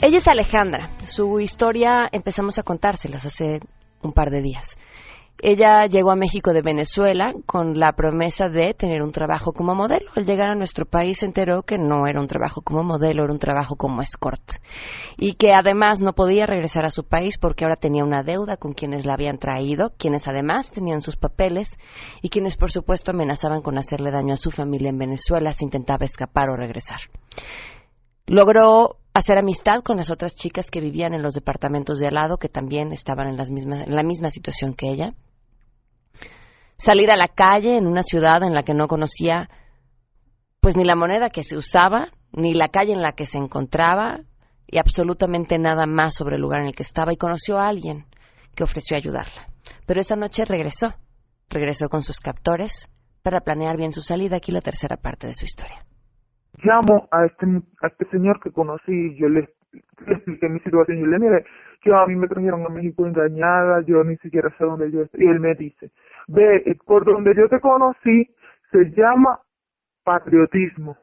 Ella 0.00 0.18
es 0.18 0.28
Alejandra. 0.28 0.92
Su 1.04 1.40
historia 1.40 2.08
empezamos 2.12 2.58
a 2.58 2.62
contárselas 2.62 3.26
hace 3.26 3.60
un 4.06 4.12
par 4.12 4.30
de 4.30 4.42
días. 4.42 4.78
Ella 5.38 5.84
llegó 5.84 6.12
a 6.12 6.16
México 6.16 6.54
de 6.54 6.62
Venezuela 6.62 7.34
con 7.44 7.78
la 7.78 7.92
promesa 7.92 8.48
de 8.48 8.72
tener 8.72 9.02
un 9.02 9.12
trabajo 9.12 9.52
como 9.52 9.74
modelo. 9.74 10.10
Al 10.16 10.24
llegar 10.24 10.48
a 10.48 10.54
nuestro 10.54 10.86
país 10.86 11.18
se 11.18 11.26
enteró 11.26 11.62
que 11.62 11.76
no 11.76 12.06
era 12.06 12.20
un 12.20 12.26
trabajo 12.26 12.62
como 12.62 12.82
modelo, 12.82 13.22
era 13.22 13.32
un 13.32 13.38
trabajo 13.38 13.76
como 13.76 14.00
escort. 14.00 14.42
Y 15.18 15.34
que 15.34 15.52
además 15.52 16.00
no 16.00 16.14
podía 16.14 16.46
regresar 16.46 16.86
a 16.86 16.90
su 16.90 17.04
país 17.04 17.36
porque 17.36 17.64
ahora 17.64 17.76
tenía 17.76 18.02
una 18.02 18.22
deuda 18.22 18.56
con 18.56 18.72
quienes 18.72 19.04
la 19.04 19.12
habían 19.12 19.36
traído, 19.36 19.92
quienes 19.98 20.26
además 20.26 20.70
tenían 20.70 21.02
sus 21.02 21.16
papeles 21.16 21.76
y 22.22 22.30
quienes 22.30 22.56
por 22.56 22.72
supuesto 22.72 23.10
amenazaban 23.10 23.60
con 23.60 23.76
hacerle 23.76 24.10
daño 24.10 24.32
a 24.32 24.38
su 24.38 24.50
familia 24.50 24.88
en 24.88 24.98
Venezuela 24.98 25.52
si 25.52 25.64
intentaba 25.64 26.06
escapar 26.06 26.48
o 26.48 26.56
regresar. 26.56 27.00
Logró 28.26 28.96
hacer 29.16 29.38
amistad 29.38 29.82
con 29.82 29.96
las 29.96 30.10
otras 30.10 30.34
chicas 30.34 30.70
que 30.70 30.80
vivían 30.80 31.14
en 31.14 31.22
los 31.22 31.34
departamentos 31.34 31.98
de 31.98 32.06
al 32.06 32.14
lado, 32.14 32.36
que 32.36 32.48
también 32.48 32.92
estaban 32.92 33.28
en, 33.28 33.36
las 33.36 33.50
mismas, 33.50 33.86
en 33.86 33.94
la 33.94 34.02
misma 34.02 34.30
situación 34.30 34.74
que 34.74 34.90
ella 34.90 35.14
salir 36.76 37.10
a 37.10 37.16
la 37.16 37.28
calle 37.28 37.78
en 37.78 37.86
una 37.86 38.02
ciudad 38.02 38.42
en 38.42 38.52
la 38.52 38.62
que 38.62 38.74
no 38.74 38.88
conocía 38.88 39.48
pues 40.60 40.76
ni 40.76 40.84
la 40.84 40.96
moneda 40.96 41.30
que 41.30 41.44
se 41.44 41.56
usaba, 41.56 42.08
ni 42.32 42.52
la 42.52 42.68
calle 42.68 42.92
en 42.92 43.00
la 43.00 43.12
que 43.12 43.24
se 43.24 43.38
encontraba 43.38 44.20
y 44.66 44.78
absolutamente 44.78 45.58
nada 45.58 45.86
más 45.86 46.14
sobre 46.14 46.36
el 46.36 46.42
lugar 46.42 46.62
en 46.62 46.68
el 46.68 46.74
que 46.74 46.82
estaba 46.82 47.12
y 47.12 47.16
conoció 47.16 47.56
a 47.56 47.68
alguien 47.68 48.06
que 48.54 48.64
ofreció 48.64 48.96
ayudarla. 48.96 49.48
Pero 49.86 50.00
esa 50.00 50.16
noche 50.16 50.44
regresó, 50.44 50.94
regresó 51.48 51.88
con 51.88 52.02
sus 52.02 52.18
captores 52.18 52.90
para 53.22 53.40
planear 53.40 53.76
bien 53.76 53.92
su 53.92 54.02
salida, 54.02 54.36
aquí 54.36 54.50
la 54.52 54.60
tercera 54.60 54.96
parte 54.96 55.26
de 55.28 55.34
su 55.34 55.44
historia. 55.44 55.86
Llamo 56.62 57.08
a 57.10 57.26
este, 57.26 57.46
a 57.82 57.86
este 57.88 58.04
señor 58.06 58.40
que 58.40 58.50
conocí 58.50 58.92
y 58.92 59.16
yo 59.16 59.28
le, 59.28 59.48
le 60.06 60.12
expliqué 60.14 60.48
mi 60.48 60.60
situación. 60.60 60.98
Yo 60.98 61.06
le 61.06 61.18
dije, 61.18 61.44
yo 61.84 61.98
a 61.98 62.06
mí 62.06 62.16
me 62.16 62.28
trajeron 62.28 62.64
a 62.64 62.68
México 62.68 63.06
engañada, 63.06 63.82
yo 63.82 64.02
ni 64.04 64.16
siquiera 64.18 64.50
sé 64.56 64.64
dónde 64.64 64.90
yo 64.90 65.02
estoy. 65.02 65.24
Y 65.24 65.28
él 65.28 65.40
me 65.40 65.54
dice, 65.54 65.90
ve, 66.28 66.62
eh, 66.66 66.76
por 66.84 67.04
donde 67.04 67.34
yo 67.34 67.48
te 67.48 67.60
conocí 67.60 68.28
se 68.70 68.90
llama 68.96 69.40
patriotismo. 70.04 70.96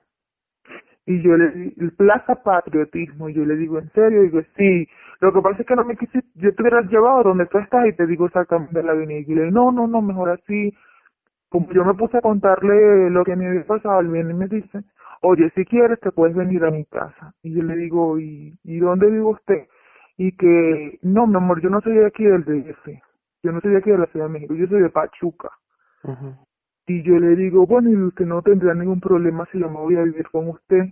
Y 1.06 1.22
yo 1.22 1.36
le 1.36 1.52
digo, 1.52 1.92
Plaza 1.98 2.36
Patriotismo, 2.44 3.28
y 3.28 3.34
yo 3.34 3.44
le 3.46 3.58
digo, 3.58 3.78
¿en 3.78 3.92
serio? 3.92 4.22
Digo, 4.22 4.42
sí, 4.56 4.88
lo 5.20 5.34
que 5.34 5.42
pasa 5.42 5.62
es 5.62 5.68
que 5.68 5.76
no 5.76 5.84
me 5.84 5.98
quise, 5.98 6.24
yo 6.36 6.56
te 6.56 6.62
hubiera 6.62 6.82
llevado 6.84 7.24
donde 7.24 7.46
tú 7.48 7.58
estás 7.58 7.86
y 7.88 7.94
te 7.94 8.08
digo 8.08 8.28
exactamente 8.28 8.82
la 8.82 8.94
avenida. 8.94 9.20
Y 9.20 9.36
le 9.36 9.44
digo, 9.44 9.52
no, 9.52 9.72
no, 9.72 9.88
no, 9.88 10.02
mejor 10.02 10.30
así. 10.30 10.74
Yo 11.52 11.86
me 11.86 11.94
puse 11.94 12.18
a 12.18 12.22
contarle 12.22 13.10
lo 13.10 13.24
que 13.24 13.36
me 13.36 13.48
había 13.48 13.66
pasado, 13.66 14.00
él 14.00 14.08
viene 14.08 14.32
y 14.32 14.34
me 14.34 14.48
dice, 14.48 14.84
oye, 15.24 15.52
si 15.56 15.66
quieres 15.66 16.00
te 16.00 16.12
puedes 16.12 16.36
venir 16.36 16.64
a 16.64 16.72
mi 16.72 16.86
casa. 16.86 17.34
Y 17.44 17.54
yo 17.54 17.64
le 17.64 17.76
digo, 17.76 18.20
¿y, 18.20 18.58
y 18.64 18.80
dónde 18.80 19.08
vive 19.08 19.24
usted? 19.24 19.68
Y 20.18 20.32
que, 20.38 21.00
no, 21.02 21.28
mi 21.28 21.38
amor, 21.38 21.62
yo 21.62 21.70
no 21.70 21.82
soy 21.82 21.96
de 21.96 22.06
aquí 22.06 22.24
del 22.24 22.44
DF 22.44 22.90
yo 23.44 23.52
no 23.52 23.60
soy 23.60 23.72
de 23.72 23.78
aquí 23.78 23.92
de 23.92 23.98
la 23.98 24.06
Ciudad 24.08 24.28
de 24.28 24.32
México, 24.32 24.56
yo 24.56 24.68
soy 24.68 24.82
de 24.82 24.90
Pachuca. 24.90 25.52
Y 26.88 27.04
yo 27.04 27.20
le 27.20 27.36
digo, 27.36 27.68
bueno, 27.68 27.90
y 27.90 27.96
usted 27.96 28.26
no 28.26 28.42
tendrá 28.42 28.74
ningún 28.74 29.00
problema 29.00 29.46
si 29.52 29.60
yo 29.60 29.70
me 29.70 29.80
voy 29.80 29.96
a 29.98 30.04
vivir 30.04 30.28
con 30.32 30.48
usted. 30.50 30.86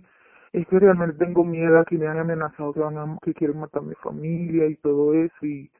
Es 0.52 0.66
que 0.68 0.78
realmente 0.78 1.24
tengo 1.24 1.44
miedo 1.44 1.78
a 1.78 1.84
que 1.84 1.96
me 1.96 2.06
han 2.06 2.18
amenazado, 2.18 2.74
que, 2.74 2.80
van 2.80 2.98
a, 2.98 3.18
que 3.22 3.32
quieren 3.32 3.58
matar 3.58 3.82
a 3.82 3.86
mi 3.86 3.94
familia 3.96 4.66
y 4.66 4.76
todo 4.76 5.14
eso. 5.14 5.46
Y 5.46 5.70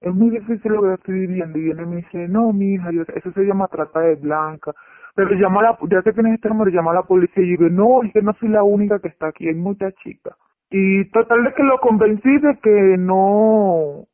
es 0.00 0.14
muy 0.14 0.30
difícil 0.30 0.72
lo 0.72 0.82
que 0.82 0.94
estoy 0.94 1.26
viviendo. 1.26 1.58
Y 1.58 1.64
viene 1.64 1.82
y 1.82 1.86
me 1.86 1.96
dice, 1.96 2.28
no, 2.28 2.52
mi 2.52 2.74
hija, 2.74 2.90
eso 3.14 3.32
se 3.32 3.44
llama 3.44 3.68
trata 3.68 4.00
de 4.00 4.16
blanca. 4.16 4.72
Pero 5.14 5.30
llama 5.34 5.60
a 5.60 5.62
la, 5.64 5.78
ya 5.90 6.02
que 6.02 6.12
tienes 6.12 6.34
este 6.34 6.48
número, 6.48 6.70
llama 6.70 6.90
a 6.90 6.94
la 6.94 7.02
policía. 7.02 7.42
Y 7.42 7.56
digo, 7.56 7.68
no, 7.68 8.02
es 8.02 8.12
que 8.12 8.22
no 8.22 8.34
soy 8.34 8.48
la 8.48 8.62
única 8.62 8.98
que 8.98 9.08
está 9.08 9.28
aquí, 9.28 9.48
hay 9.48 9.54
muchas 9.54 9.94
chicas. 9.96 10.34
Y 10.70 11.04
total 11.10 11.44
de 11.44 11.54
que 11.54 11.62
lo 11.62 11.78
convencí 11.78 12.38
de 12.38 12.58
que 12.58 12.96
no, 12.98 14.06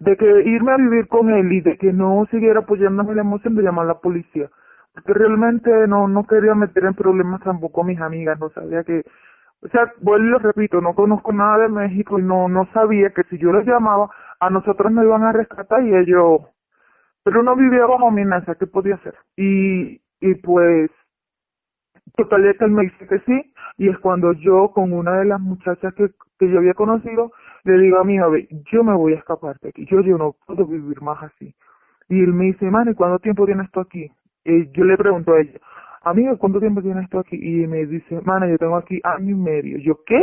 de 0.00 0.16
que 0.16 0.26
irme 0.42 0.72
a 0.72 0.76
vivir 0.76 1.06
con 1.08 1.30
él 1.30 1.52
y 1.52 1.60
de 1.60 1.76
que 1.76 1.92
no 1.92 2.26
siguiera 2.30 2.60
apoyándome 2.60 3.14
la 3.14 3.20
emoción 3.20 3.54
de 3.54 3.62
llamar 3.62 3.84
a 3.84 3.88
la 3.88 4.00
policía. 4.00 4.48
Porque 4.94 5.14
realmente 5.14 5.70
no, 5.86 6.08
no 6.08 6.26
quería 6.26 6.54
meter 6.54 6.84
en 6.84 6.94
problemas 6.94 7.42
tampoco 7.42 7.82
a 7.82 7.84
mis 7.84 8.00
amigas, 8.00 8.40
no 8.40 8.50
sabía 8.50 8.82
que, 8.82 9.02
o 9.62 9.68
sea, 9.68 9.92
vuelvo 10.00 10.26
y 10.26 10.30
lo 10.30 10.38
repito, 10.38 10.80
no 10.80 10.94
conozco 10.94 11.32
nada 11.32 11.58
de 11.58 11.68
México 11.68 12.18
y 12.18 12.22
no, 12.22 12.48
no 12.48 12.66
sabía 12.72 13.10
que 13.10 13.22
si 13.24 13.38
yo 13.38 13.52
los 13.52 13.64
llamaba, 13.64 14.10
a 14.40 14.50
nosotros 14.50 14.90
nos 14.90 15.04
iban 15.04 15.22
a 15.22 15.32
rescatar 15.32 15.84
y 15.84 15.94
ellos, 15.94 16.40
pero 17.22 17.42
no 17.42 17.54
vivía 17.54 17.86
bajo 17.86 18.08
amenaza, 18.08 18.54
¿qué 18.54 18.66
podía 18.66 18.96
hacer? 18.96 19.14
Y, 19.36 19.99
y 20.20 20.34
pues, 20.36 20.90
total 22.16 22.54
que 22.58 22.64
él 22.64 22.70
me 22.70 22.82
dice 22.82 23.06
que 23.06 23.18
sí, 23.20 23.52
y 23.78 23.88
es 23.88 23.98
cuando 23.98 24.32
yo 24.32 24.70
con 24.72 24.92
una 24.92 25.18
de 25.18 25.24
las 25.24 25.40
muchachas 25.40 25.94
que, 25.94 26.10
que 26.38 26.50
yo 26.50 26.58
había 26.58 26.74
conocido, 26.74 27.32
le 27.64 27.78
digo 27.78 27.98
a 27.98 28.04
mi 28.04 28.18
ve, 28.18 28.48
yo 28.72 28.84
me 28.84 28.94
voy 28.94 29.14
a 29.14 29.18
escapar 29.18 29.58
de 29.60 29.70
aquí, 29.70 29.86
yo, 29.86 30.00
yo 30.00 30.18
no 30.18 30.34
puedo 30.46 30.66
vivir 30.66 31.00
más 31.02 31.22
así. 31.22 31.54
Y 32.08 32.20
él 32.20 32.32
me 32.32 32.46
dice, 32.46 32.70
mano, 32.70 32.90
¿y 32.90 32.94
cuánto 32.94 33.18
tiempo 33.20 33.46
tienes 33.46 33.70
tú 33.70 33.80
aquí? 33.80 34.10
Y 34.44 34.70
yo 34.72 34.84
le 34.84 34.96
pregunto 34.96 35.32
a 35.32 35.40
ella, 35.40 35.60
amigo, 36.02 36.36
¿cuánto 36.38 36.60
tiempo 36.60 36.82
tienes 36.82 37.08
tú 37.10 37.18
aquí? 37.18 37.36
Y 37.36 37.66
me 37.66 37.86
dice, 37.86 38.20
mano, 38.22 38.48
yo 38.48 38.58
tengo 38.58 38.76
aquí 38.76 39.00
año 39.04 39.30
y 39.30 39.34
medio. 39.34 39.78
Yo, 39.78 40.00
¿qué? 40.04 40.20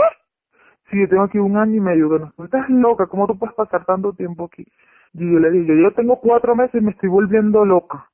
Sí, 0.90 1.00
yo 1.00 1.08
tengo 1.08 1.24
aquí 1.24 1.38
un 1.38 1.58
año 1.58 1.76
y 1.76 1.80
medio. 1.80 2.10
Bueno, 2.10 2.34
tú 2.36 2.44
estás 2.44 2.70
loca, 2.70 3.08
¿cómo 3.08 3.28
tú 3.28 3.38
puedes 3.38 3.56
pasar 3.56 3.86
tanto 3.86 4.14
tiempo 4.14 4.46
aquí? 4.46 4.66
Y 5.14 5.32
yo 5.32 5.40
le 5.40 5.52
digo, 5.52 5.74
yo 5.74 5.92
tengo 5.94 6.20
cuatro 6.20 6.56
meses 6.56 6.82
y 6.82 6.84
me 6.84 6.92
estoy 6.92 7.10
volviendo 7.10 7.66
loca. 7.66 8.10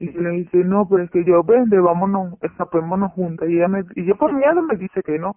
Y 0.00 0.10
le 0.10 0.30
dice, 0.30 0.56
no, 0.64 0.88
pero 0.88 1.04
es 1.04 1.10
que 1.10 1.24
yo, 1.24 1.44
vende, 1.44 1.78
vámonos, 1.78 2.34
escapémonos 2.42 3.12
juntas. 3.12 3.48
Y 3.48 3.56
ella 3.56 3.68
me, 3.68 3.84
y 3.94 4.06
yo 4.06 4.16
por 4.16 4.32
miedo 4.32 4.62
me 4.62 4.76
dice 4.76 5.02
que 5.02 5.18
no. 5.18 5.36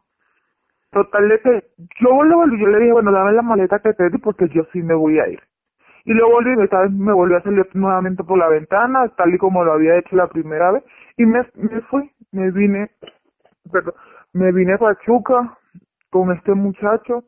Total 0.91 1.27
de 1.27 1.39
que 1.41 1.63
yo 2.01 2.23
lo 2.23 2.37
volví, 2.37 2.59
yo 2.59 2.67
le 2.67 2.79
dije, 2.79 2.93
bueno, 2.93 3.11
dame 3.11 3.33
la 3.33 3.41
maleta 3.41 3.79
que 3.79 3.93
te 3.93 4.09
di 4.09 4.17
porque 4.19 4.47
yo 4.49 4.63
sí 4.71 4.81
me 4.81 4.93
voy 4.93 5.19
a 5.19 5.27
ir. 5.27 5.41
Y 6.05 6.13
luego 6.13 6.33
volví, 6.33 6.55
me 6.91 7.13
volvió 7.13 7.37
a 7.37 7.41
salir 7.41 7.67
nuevamente 7.73 8.23
por 8.23 8.37
la 8.37 8.47
ventana, 8.47 9.07
tal 9.17 9.33
y 9.33 9.37
como 9.37 9.63
lo 9.63 9.73
había 9.73 9.97
hecho 9.97 10.15
la 10.15 10.27
primera 10.27 10.71
vez, 10.71 10.83
y 11.17 11.25
me, 11.25 11.45
me 11.55 11.81
fui, 11.81 12.11
me 12.31 12.51
vine, 12.51 12.91
perdón, 13.71 13.93
me 14.33 14.51
vine 14.51 14.73
a 14.73 14.77
Pachuca 14.77 15.57
con 16.09 16.31
este 16.31 16.53
muchacho, 16.53 17.23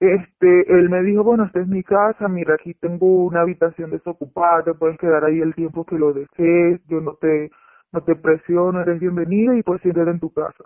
este, 0.00 0.72
él 0.78 0.90
me 0.90 1.02
dijo, 1.02 1.22
bueno, 1.24 1.44
esta 1.44 1.60
es 1.60 1.68
mi 1.68 1.82
casa, 1.82 2.28
mira, 2.28 2.54
aquí 2.54 2.74
tengo 2.74 3.24
una 3.26 3.42
habitación 3.42 3.90
desocupada, 3.90 4.74
puedes 4.74 4.98
quedar 4.98 5.24
ahí 5.24 5.40
el 5.40 5.54
tiempo 5.54 5.84
que 5.84 5.98
lo 5.98 6.12
desees, 6.12 6.80
yo 6.88 7.00
no 7.00 7.14
te, 7.14 7.50
no 7.92 8.02
te 8.02 8.16
presiono, 8.16 8.80
eres 8.80 9.00
bienvenida 9.00 9.56
y 9.56 9.62
puedes 9.62 9.84
irte 9.84 10.00
en 10.00 10.20
tu 10.20 10.32
casa. 10.32 10.64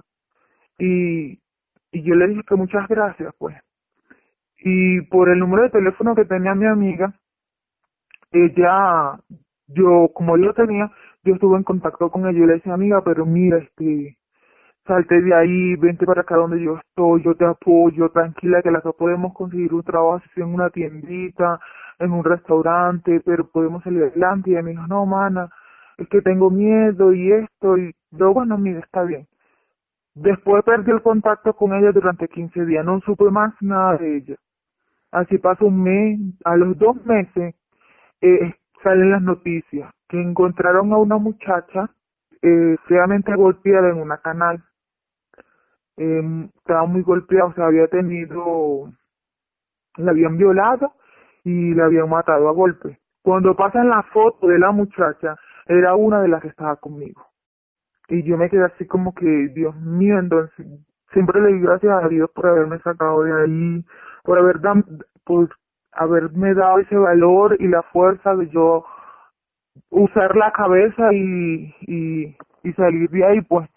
Y 0.79 1.39
y 1.95 2.03
yo 2.03 2.17
le 2.17 2.27
dije 2.27 2.43
que 2.47 2.57
muchas 2.57 2.89
gracias, 2.89 3.33
pues. 3.39 3.57
Y 4.59 5.01
por 5.03 5.29
el 5.29 5.39
número 5.39 5.63
de 5.63 5.71
teléfono 5.71 6.15
que 6.17 6.25
tenía 6.25 6.55
mi 6.55 6.67
amiga, 6.67 7.15
ella, 8.33 9.17
yo, 9.69 10.11
como 10.13 10.37
yo 10.37 10.47
lo 10.47 10.55
tenía, 10.55 10.91
yo 11.23 11.35
estuve 11.35 11.57
en 11.57 11.63
contacto 11.63 12.11
con 12.11 12.27
ella 12.27 12.39
y 12.45 12.47
le 12.47 12.55
decía, 12.55 12.75
amiga, 12.75 13.03
pero 13.05 13.25
mira, 13.27 13.59
este, 13.59 14.17
salte 14.87 15.21
de 15.21 15.35
ahí, 15.35 15.77
vente 15.77 16.07
para 16.07 16.23
acá 16.23 16.37
donde 16.37 16.63
yo 16.63 16.79
estoy, 16.79 17.23
yo 17.23 17.35
te 17.35 17.45
apoyo, 17.45 18.11
tranquila, 18.11 18.63
que 18.63 18.71
las 18.71 18.83
dos 18.83 18.95
podemos 18.97 19.33
conseguir 19.35 19.73
un 19.73 19.83
trabajo 19.83 20.17
así 20.17 20.41
en 20.41 20.55
una 20.55 20.71
tiendita, 20.71 21.59
en 21.99 22.13
un 22.13 22.25
restaurante, 22.25 23.21
pero 23.25 23.47
podemos 23.49 23.83
salir 23.83 24.03
adelante. 24.05 24.51
Y 24.51 24.53
ella 24.55 24.63
me 24.63 24.71
dijo, 24.73 24.87
no, 24.87 25.07
mana, 25.07 25.49
es 25.99 26.09
que 26.09 26.21
tengo 26.23 26.51
miedo 26.51 27.13
y 27.13 27.33
esto, 27.33 27.79
y 27.79 27.95
yo, 28.11 28.33
bueno, 28.33 28.59
mira, 28.59 28.81
está 28.81 29.03
bien. 29.05 29.27
Después 30.15 30.63
perdí 30.65 30.93
el 30.93 31.03
contacto 31.03 31.55
con 31.55 31.73
ella 31.75 31.91
durante 31.93 32.29
15 32.29 32.67
días, 32.67 32.85
no 32.85 33.01
supe 33.01 33.31
más 33.31 33.53
nada 33.61 33.97
de 33.97 34.19
ella. 34.19 34.37
Así 35.11 35.39
pasó 35.39 35.67
un 35.67 35.83
mes, 35.83 36.21
a 36.45 36.57
los 36.57 36.77
dos 36.79 37.05
meses 37.05 37.55
eh, 38.21 38.55
salen 38.83 39.11
las 39.11 39.23
noticias 39.23 39.93
que 40.09 40.21
encontraron 40.21 40.93
a 40.93 40.99
una 40.99 41.19
muchacha 41.19 41.91
eh, 42.43 42.77
feamente 42.87 43.35
golpeada 43.35 43.89
en 43.89 43.99
una 43.99 44.19
canal. 44.19 44.63
Eh, 45.97 46.49
estaba 46.57 46.87
muy 46.87 47.03
golpeada, 47.03 47.47
o 47.47 47.55
sea, 47.55 47.67
había 47.67 47.87
tenido, 47.89 48.91
la 49.97 50.11
habían 50.11 50.37
violado 50.37 50.93
y 51.45 51.75
la 51.75 51.87
habían 51.87 52.09
matado 52.09 52.49
a 52.49 52.53
golpe. 52.53 52.99
Cuando 53.23 53.55
pasan 53.57 53.89
la 53.89 54.03
foto 54.03 54.49
de 54.49 54.59
la 54.59 54.73
muchacha, 54.73 55.37
era 55.67 55.95
una 55.95 56.21
de 56.21 56.29
las 56.29 56.43
que 56.43 56.49
estaba 56.49 56.77
conmigo 56.77 57.25
y 58.09 58.23
yo 58.23 58.37
me 58.37 58.51
quedé 58.51 58.65
así 58.65 58.87
como 58.87 59.15
que, 59.15 59.49
Dios 59.55 59.75
mío, 59.77 60.19
entonces 60.19 60.67
siempre 61.13 61.41
le 61.41 61.55
di 61.55 61.61
gracias 61.61 62.05
a 62.05 62.09
Dios 62.09 62.31
por 62.35 62.47
haberme 62.47 62.79
sacado 62.81 63.23
de 63.23 63.43
ahí, 63.43 63.85
por 64.25 64.39
haber 64.39 64.61
por 65.25 65.49
haberme 65.93 66.55
dado 66.55 66.81
ese 66.81 66.97
valor 66.97 67.57
y 67.61 67.69
la 67.69 67.83
fuerza 67.83 68.35
de 68.35 68.49
yo 68.49 68.85
usar 69.91 70.37
la 70.37 70.53
cabeza 70.53 71.13
y, 71.13 71.75
y, 71.83 72.37
y 72.63 72.73
salir 72.75 73.09
de 73.11 73.25
ahí, 73.25 73.41
pues. 73.43 73.69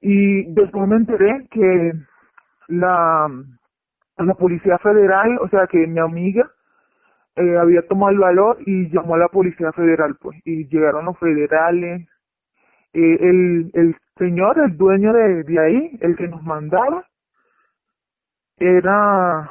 Y 0.00 0.52
después 0.52 0.88
me 0.88 0.96
enteré 0.96 1.46
que 1.50 1.92
la 2.68 3.28
la 4.18 4.34
Policía 4.34 4.78
Federal, 4.78 5.38
o 5.40 5.48
sea 5.48 5.66
que 5.66 5.86
mi 5.86 5.98
amiga 5.98 6.50
eh, 7.36 7.56
había 7.56 7.86
tomado 7.88 8.12
el 8.12 8.18
valor 8.18 8.58
y 8.66 8.90
llamó 8.90 9.14
a 9.14 9.18
la 9.18 9.28
Policía 9.28 9.72
Federal, 9.72 10.16
pues, 10.20 10.38
y 10.44 10.68
llegaron 10.68 11.06
los 11.06 11.18
federales. 11.18 12.06
Eh, 12.92 13.18
el, 13.20 13.70
el 13.74 13.96
señor, 14.18 14.58
el 14.58 14.76
dueño 14.76 15.12
de, 15.12 15.44
de 15.44 15.58
ahí, 15.58 15.98
el 16.00 16.16
que 16.16 16.28
nos 16.28 16.42
mandaba, 16.42 17.06
era 18.58 19.50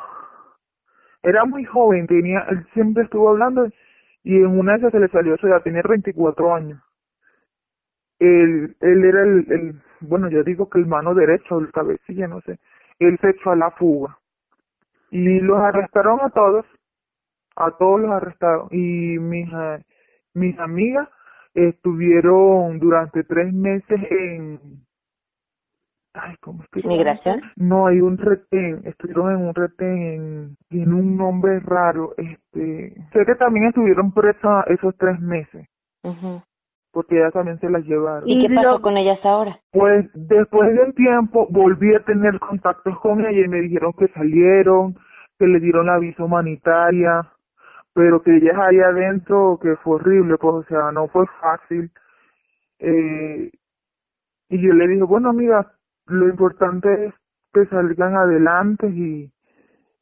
era 1.23 1.45
muy 1.45 1.65
joven, 1.65 2.07
tenía, 2.07 2.39
él 2.49 2.65
siempre 2.73 3.03
estuvo 3.03 3.29
hablando 3.29 3.67
y 4.23 4.37
en 4.37 4.47
una 4.47 4.73
de 4.73 4.79
esas 4.79 4.91
se 4.91 4.99
le 4.99 5.07
salió 5.09 5.37
su 5.37 5.47
edad, 5.47 5.61
tenía 5.61 5.81
24 5.87 6.55
años. 6.55 6.81
Él, 8.19 8.75
él 8.81 9.05
era 9.05 9.23
el, 9.23 9.45
el, 9.49 9.81
bueno, 10.01 10.29
yo 10.29 10.43
digo 10.43 10.69
que 10.69 10.79
el 10.79 10.85
mano 10.85 11.13
derecho, 11.13 11.59
el 11.59 11.71
cabecilla, 11.71 12.27
no 12.27 12.41
sé. 12.41 12.59
Él 12.99 13.17
se 13.21 13.29
echó 13.29 13.51
a 13.51 13.55
la 13.55 13.71
fuga. 13.71 14.17
Y 15.11 15.39
los 15.39 15.59
arrestaron 15.59 16.19
a 16.21 16.29
todos, 16.29 16.65
a 17.55 17.71
todos 17.71 18.01
los 18.01 18.11
arrestaron. 18.11 18.67
Y 18.71 19.17
mis, 19.17 19.49
mis 20.33 20.59
amigas 20.59 21.07
estuvieron 21.53 22.79
durante 22.79 23.23
tres 23.23 23.53
meses 23.53 23.99
en, 24.11 24.59
ay, 26.13 26.35
¿cómo 26.41 26.63
es 26.63 26.69
que? 26.69 26.87
¿Migración? 26.87 27.41
No, 27.55 27.87
hay 27.87 28.01
un 28.01 28.17
retén, 28.17 28.81
estuvieron 28.85 29.31
en 29.31 29.47
un 29.47 29.55
retén, 29.55 29.97
en, 29.97 30.57
tiene 30.69 30.93
un 30.93 31.17
nombre 31.17 31.59
raro, 31.61 32.13
este, 32.17 32.93
sé 33.13 33.25
que 33.25 33.35
también 33.35 33.67
estuvieron 33.67 34.11
presas 34.13 34.65
esos 34.67 34.95
tres 34.97 35.19
meses, 35.19 35.67
Ujú. 36.03 36.41
Porque 36.91 37.17
ellas 37.17 37.33
también 37.33 37.59
se 37.59 37.69
las 37.69 37.83
llevaron. 37.85 38.27
¿Y 38.27 38.41
qué 38.41 38.53
pasó 38.53 38.81
con 38.81 38.97
ellas 38.97 39.19
ahora? 39.23 39.59
Pues 39.71 40.09
después 40.13 40.73
de 40.73 40.83
un 40.83 40.93
tiempo 40.93 41.47
volví 41.49 41.93
a 41.93 42.03
tener 42.03 42.39
contactos 42.39 42.99
con 42.99 43.25
ella 43.25 43.45
y 43.45 43.47
me 43.47 43.61
dijeron 43.61 43.93
que 43.93 44.07
salieron, 44.09 44.95
que 45.37 45.47
le 45.47 45.59
dieron 45.59 45.85
la 45.85 45.99
visa 45.99 46.23
humanitaria, 46.23 47.27
pero 47.93 48.21
que 48.21 48.37
ellas 48.37 48.57
ahí 48.57 48.79
adentro, 48.79 49.59
que 49.61 49.75
fue 49.77 49.95
horrible, 49.95 50.37
pues 50.37 50.55
o 50.55 50.63
sea, 50.63 50.91
no 50.91 51.07
fue 51.07 51.25
fácil. 51.41 51.91
Eh, 52.79 53.51
y 54.49 54.61
yo 54.61 54.73
le 54.73 54.87
dije, 54.87 55.03
bueno 55.03 55.29
amiga, 55.29 55.71
lo 56.07 56.27
importante 56.27 57.05
es 57.05 57.13
que 57.53 57.65
salgan 57.67 58.15
adelante 58.15 58.87
y, 58.87 59.31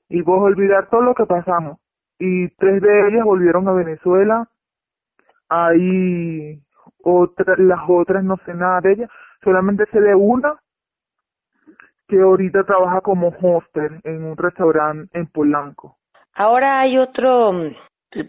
y 0.09 0.21
vos 0.21 0.41
olvidar 0.41 0.89
todo 0.89 1.01
lo 1.01 1.13
que 1.15 1.25
pasamos. 1.25 1.79
Y 2.19 2.47
tres 2.55 2.81
de 2.81 3.07
ellas 3.09 3.25
volvieron 3.25 3.67
a 3.67 3.73
Venezuela, 3.73 4.47
ahí 5.49 6.61
otras, 7.03 7.57
las 7.59 7.81
otras 7.87 8.23
no 8.23 8.37
sé 8.45 8.53
nada 8.53 8.81
de 8.81 8.93
ellas, 8.93 9.09
solamente 9.43 9.85
sé 9.91 9.99
de 10.01 10.15
una 10.15 10.55
que 12.07 12.21
ahorita 12.21 12.63
trabaja 12.63 13.01
como 13.01 13.29
hoster 13.29 13.99
en 14.03 14.23
un 14.23 14.37
restaurante 14.37 15.17
en 15.17 15.27
Polanco. 15.27 15.97
Ahora 16.35 16.79
hay 16.79 16.97
otro, 16.97 17.51
mm, 17.51 17.75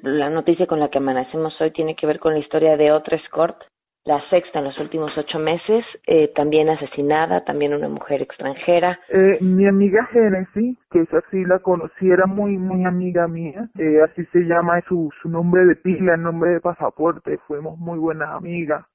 la 0.03 0.31
noticia 0.31 0.67
con 0.67 0.81
la 0.81 0.89
que 0.89 0.99
amanecemos 0.99 1.59
hoy 1.61 1.71
tiene 1.73 1.95
que 1.95 2.07
ver 2.07 2.19
con 2.19 2.33
la 2.33 2.41
historia 2.41 2.77
de 2.77 2.91
otra 2.91 3.17
escort, 3.17 3.63
la 4.05 4.21
sexta 4.31 4.61
en 4.61 4.67
los 4.67 4.79
últimos 4.79 5.17
ocho 5.19 5.39
meses, 5.39 5.85
eh, 6.07 6.33
también 6.35 6.69
asesinada, 6.71 7.45
también 7.45 7.75
una 7.75 7.89
mujer 7.89 8.23
extranjera. 8.23 8.99
Eh, 9.09 9.39
mi 9.43 9.67
amiga 9.67 10.07
Genesis, 10.07 10.79
que 10.91 11.01
esa 11.03 11.21
sí 11.31 11.45
la 11.45 11.59
conocí, 11.59 12.11
era 12.11 12.27
muy, 12.27 12.57
muy 12.57 12.85
amiga 12.85 13.29
mía, 13.29 13.69
eh, 13.79 14.01
así 14.03 14.25
se 14.27 14.41
llama 14.41 14.81
su, 14.89 15.11
su 15.21 15.29
nombre 15.29 15.65
de 15.67 15.77
pila, 15.77 16.15
el 16.15 16.23
nombre 16.23 16.53
de 16.53 16.61
pasaporte, 16.61 17.39
fuimos 17.47 17.79
muy 17.79 17.99
buenas 17.99 18.31
amigas. 18.31 18.87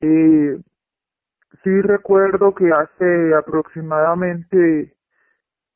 Eh, 0.00 0.58
sí 1.62 1.80
recuerdo 1.82 2.54
que 2.54 2.70
hace 2.72 3.34
aproximadamente, 3.34 4.94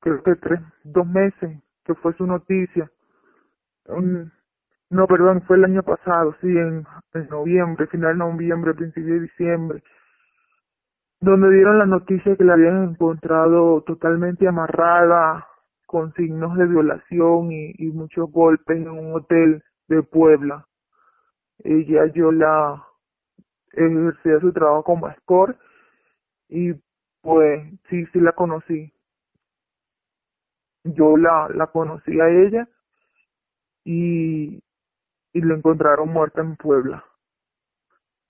creo 0.01 0.23
que 0.23 0.35
tres, 0.37 0.61
dos 0.85 1.07
meses, 1.07 1.59
que 1.85 1.95
fue 1.95 2.13
su 2.15 2.27
noticia. 2.27 2.91
Un- 3.87 4.33
no, 4.91 5.07
perdón, 5.07 5.43
fue 5.43 5.57
el 5.59 5.65
año 5.65 5.83
pasado, 5.83 6.35
sí, 6.41 6.49
en, 6.49 6.87
en 7.15 7.29
noviembre, 7.29 7.87
final 7.87 8.13
de 8.13 8.25
noviembre, 8.25 8.75
principio 8.75 9.15
de 9.15 9.21
diciembre 9.21 9.83
donde 11.21 11.51
dieron 11.51 11.79
la 11.79 11.87
noticia 11.87 12.37
que 12.37 12.45
la 12.45 12.55
habían 12.55 12.91
encontrado 12.91 13.83
totalmente 13.83 14.47
amarrada, 14.47 15.47
con 15.87 16.13
signos 16.15 16.57
de 16.59 16.67
violación 16.67 17.51
y, 17.51 17.87
muchos 17.93 18.31
golpes 18.31 18.77
en 18.77 18.91
un 18.91 19.15
hotel 19.15 19.63
de 19.89 20.03
Puebla. 20.03 20.67
Ella, 21.65 22.07
yo 22.13 22.31
la 22.31 22.85
ejercía 23.73 24.39
su 24.41 24.53
trabajo 24.53 24.85
como 24.85 25.09
escort 25.09 25.59
y 26.49 26.75
pues 27.23 27.63
sí, 27.89 28.05
sí 28.13 28.21
la 28.21 28.33
conocí. 28.33 28.93
Yo 30.85 31.17
la, 31.17 31.49
la 31.55 31.69
conocí 31.69 32.21
a 32.21 32.29
ella 32.29 32.69
y, 33.85 34.63
y 35.33 35.41
la 35.43 35.55
encontraron 35.55 36.09
muerta 36.09 36.41
en 36.41 36.57
Puebla. 36.57 37.05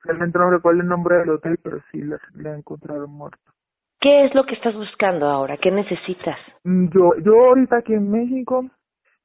Realmente 0.05 0.39
no 0.39 0.51
recuerdo 0.51 0.81
el 0.81 0.89
nombre 0.89 1.17
del 1.17 1.31
hotel, 1.31 1.59
pero 1.63 1.81
sí 1.91 2.03
la, 2.03 2.19
la 2.35 2.55
encontraron 2.57 3.11
muerta. 3.11 3.53
¿Qué 4.01 4.27
es 4.27 4.35
lo 4.35 4.45
que 4.47 4.55
estás 4.55 4.75
buscando 4.75 5.27
ahora? 5.27 5.57
¿Qué 5.57 5.71
necesitas? 5.71 6.39
Mm, 6.65 6.89
Yo, 6.91 7.17
yo 7.25 7.47
ahorita 7.47 7.79
aquí 7.79 7.95
en 7.95 8.11
México 8.11 8.65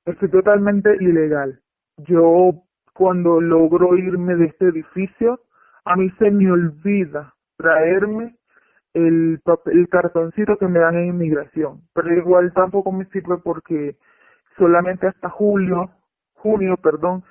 estoy 0.06 0.30
totalmente 0.30 0.96
ilegal. 1.00 1.60
Yo 1.98 2.64
cuando 2.94 3.40
logro 3.40 3.96
irme 3.96 4.36
de 4.36 4.46
este 4.46 4.66
edificio, 4.66 5.40
a 5.86 5.96
mí 5.96 6.10
se 6.18 6.32
me 6.32 6.52
olvida 6.52 7.34
traerme 7.58 8.36
el 8.94 9.40
papel, 9.44 9.80
el 9.80 9.90
cartoncito 9.90 10.58
que 10.58 10.68
me 10.68 10.80
dan 10.80 10.96
en 10.96 11.08
inmigración. 11.08 11.82
Pero 11.94 12.14
igual 12.16 12.52
tampoco 12.54 12.92
me 12.92 13.06
sirve 13.06 13.38
porque 13.44 13.96
solamente 14.58 15.08
hasta 15.08 15.30
julio, 15.30 15.90
junio, 16.34 16.78
perdón, 16.78 17.24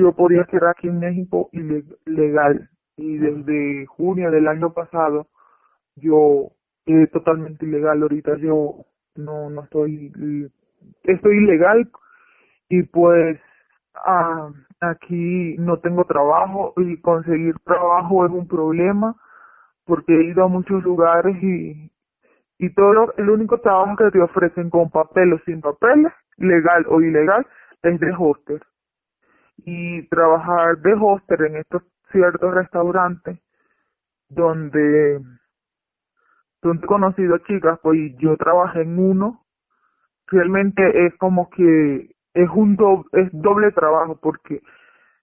yo 0.00 0.12
podía 0.14 0.44
quedar 0.46 0.70
aquí 0.70 0.88
en 0.88 1.00
México 1.00 1.50
legal. 2.06 2.70
Y 2.96 3.18
desde 3.18 3.86
junio 3.86 4.30
del 4.32 4.48
año 4.48 4.72
pasado, 4.74 5.28
yo 5.96 6.50
eh, 6.86 7.08
totalmente 7.08 7.66
ilegal. 7.66 8.02
Ahorita 8.02 8.36
yo 8.38 8.86
no, 9.16 9.50
no 9.50 9.64
estoy, 9.64 10.12
estoy 11.04 11.38
ilegal 11.38 11.90
y 12.70 12.82
pues 12.84 13.40
ah, 13.94 14.50
aquí 14.80 15.56
no 15.58 15.78
tengo 15.80 16.04
trabajo 16.06 16.74
y 16.78 17.00
conseguir 17.00 17.56
trabajo 17.64 18.26
es 18.26 18.32
un 18.32 18.48
problema 18.48 19.16
porque 19.86 20.14
he 20.14 20.24
ido 20.30 20.44
a 20.44 20.48
muchos 20.48 20.82
lugares 20.84 21.36
y 21.42 21.90
y 22.58 22.72
todo 22.74 22.92
lo- 22.92 23.14
el 23.16 23.30
único 23.30 23.60
trabajo 23.60 23.96
que 23.96 24.10
te 24.12 24.22
ofrecen 24.22 24.70
con 24.70 24.90
papel 24.90 25.32
o 25.34 25.38
sin 25.46 25.60
papeles, 25.60 26.12
legal 26.38 26.86
o 26.88 27.00
ilegal, 27.02 27.46
es 27.82 28.00
de 28.00 28.12
hoster. 28.18 28.62
Y 29.64 30.08
trabajar 30.08 30.78
de 30.78 30.94
hoster 30.94 31.42
en 31.42 31.56
estos 31.56 31.82
ciertos 32.12 32.54
restaurantes 32.54 33.38
donde 34.28 35.20
donde 36.62 36.84
he 36.84 36.88
conocido 36.88 37.38
chicas, 37.38 37.78
pues 37.82 37.98
yo 38.18 38.36
trabajé 38.36 38.82
en 38.82 38.98
uno, 38.98 39.44
realmente 40.28 41.06
es 41.06 41.16
como 41.16 41.50
que 41.50 42.10
es 42.34 42.50
un 42.54 42.76
do- 42.76 43.06
es 43.12 43.28
doble 43.32 43.72
trabajo 43.72 44.18
porque 44.20 44.62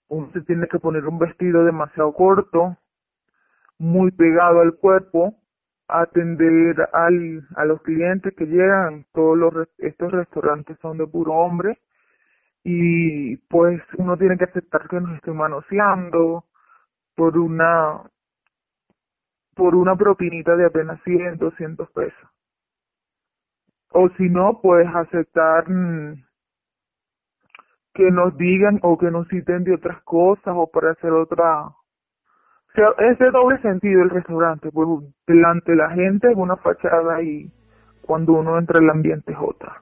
uno 0.09 0.31
se 0.33 0.41
tiene 0.41 0.67
que 0.67 0.79
poner 0.79 1.05
un 1.07 1.19
vestido 1.19 1.63
demasiado 1.65 2.13
corto, 2.13 2.77
muy 3.79 4.11
pegado 4.11 4.61
al 4.61 4.75
cuerpo, 4.75 5.35
atender 5.87 6.89
al, 6.93 7.47
a 7.55 7.65
los 7.65 7.81
clientes 7.83 8.33
que 8.35 8.45
llegan, 8.45 9.05
todos 9.13 9.37
los 9.37 9.53
estos 9.77 10.11
restaurantes 10.11 10.77
son 10.81 10.97
de 10.97 11.07
puro 11.07 11.33
hombre 11.33 11.79
y 12.63 13.37
pues 13.47 13.81
uno 13.97 14.17
tiene 14.17 14.37
que 14.37 14.45
aceptar 14.45 14.87
que 14.87 14.99
nos 14.99 15.15
estén 15.15 15.35
manoseando 15.35 16.45
por 17.15 17.37
una 17.37 18.03
por 19.55 19.75
una 19.75 19.95
propinita 19.95 20.55
de 20.55 20.67
apenas 20.67 21.01
100, 21.03 21.37
200 21.37 21.89
pesos. 21.91 22.29
O 23.91 24.09
si 24.09 24.29
no, 24.29 24.59
pues 24.61 24.87
aceptar 24.93 25.67
mm, 25.69 26.23
que 27.93 28.11
nos 28.11 28.37
digan 28.37 28.79
o 28.83 28.97
que 28.97 29.09
nos 29.09 29.27
citen 29.27 29.63
de 29.63 29.73
otras 29.73 30.01
cosas 30.03 30.53
o 30.55 30.67
para 30.67 30.91
hacer 30.91 31.11
otra... 31.11 31.65
O 31.65 32.71
sea, 32.75 32.89
es 33.09 33.17
de 33.17 33.31
doble 33.31 33.59
sentido 33.63 34.03
el 34.03 34.11
restaurante, 34.11 34.69
pues 34.71 34.87
delante 35.25 35.71
de 35.71 35.77
la 35.77 35.89
gente 35.89 36.29
es 36.29 36.37
una 36.37 36.57
fachada 36.57 37.23
y 37.23 37.51
cuando 38.01 38.33
uno 38.33 38.59
entra 38.59 38.79
el 38.79 38.89
ambiente 38.91 39.31
es 39.31 39.37
otra. 39.41 39.81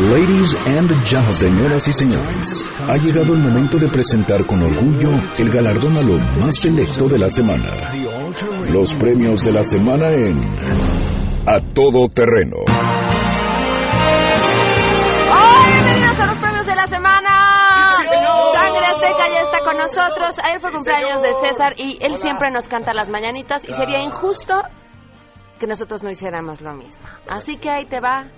Ladies 0.00 0.54
and 0.54 0.88
gentlemen, 1.04 1.34
señoras 1.34 1.86
y 1.86 1.92
señores, 1.92 2.72
ha 2.88 2.96
llegado 2.96 3.34
el 3.34 3.40
momento 3.40 3.76
de 3.76 3.88
presentar 3.88 4.46
con 4.46 4.62
orgullo 4.62 5.10
el 5.38 5.50
galardón 5.50 5.94
a 5.94 6.02
lo 6.02 6.18
más 6.40 6.56
selecto 6.56 7.08
de 7.08 7.18
la 7.18 7.28
semana. 7.28 7.90
Los 8.72 8.94
premios 8.94 9.44
de 9.44 9.52
la 9.52 9.62
semana 9.62 10.10
en 10.14 10.38
A 11.46 11.60
Todo 11.74 12.08
Terreno. 12.08 12.56
¡Hola! 12.66 13.12
Bienvenidos 15.68 16.20
a 16.20 16.26
los 16.26 16.36
premios 16.36 16.66
de 16.66 16.74
la 16.74 16.86
semana. 16.86 17.94
Sangre 18.54 18.86
Azteca 18.86 19.28
ya 19.28 19.40
está 19.42 19.58
con 19.62 19.76
nosotros. 19.76 20.38
Ayer 20.42 20.58
fue 20.58 20.72
cumpleaños 20.72 21.20
de 21.20 21.34
César 21.34 21.74
y 21.76 21.98
él 22.00 22.16
siempre 22.16 22.50
nos 22.50 22.66
canta 22.66 22.94
las 22.94 23.10
mañanitas 23.10 23.62
y 23.68 23.74
sería 23.74 24.00
injusto 24.00 24.62
que 25.60 25.66
nosotros 25.66 26.02
no 26.02 26.08
hiciéramos 26.08 26.62
lo 26.62 26.72
mismo. 26.72 27.04
Así 27.28 27.58
que 27.58 27.68
ahí 27.68 27.84
te 27.84 28.00
va 28.00 28.30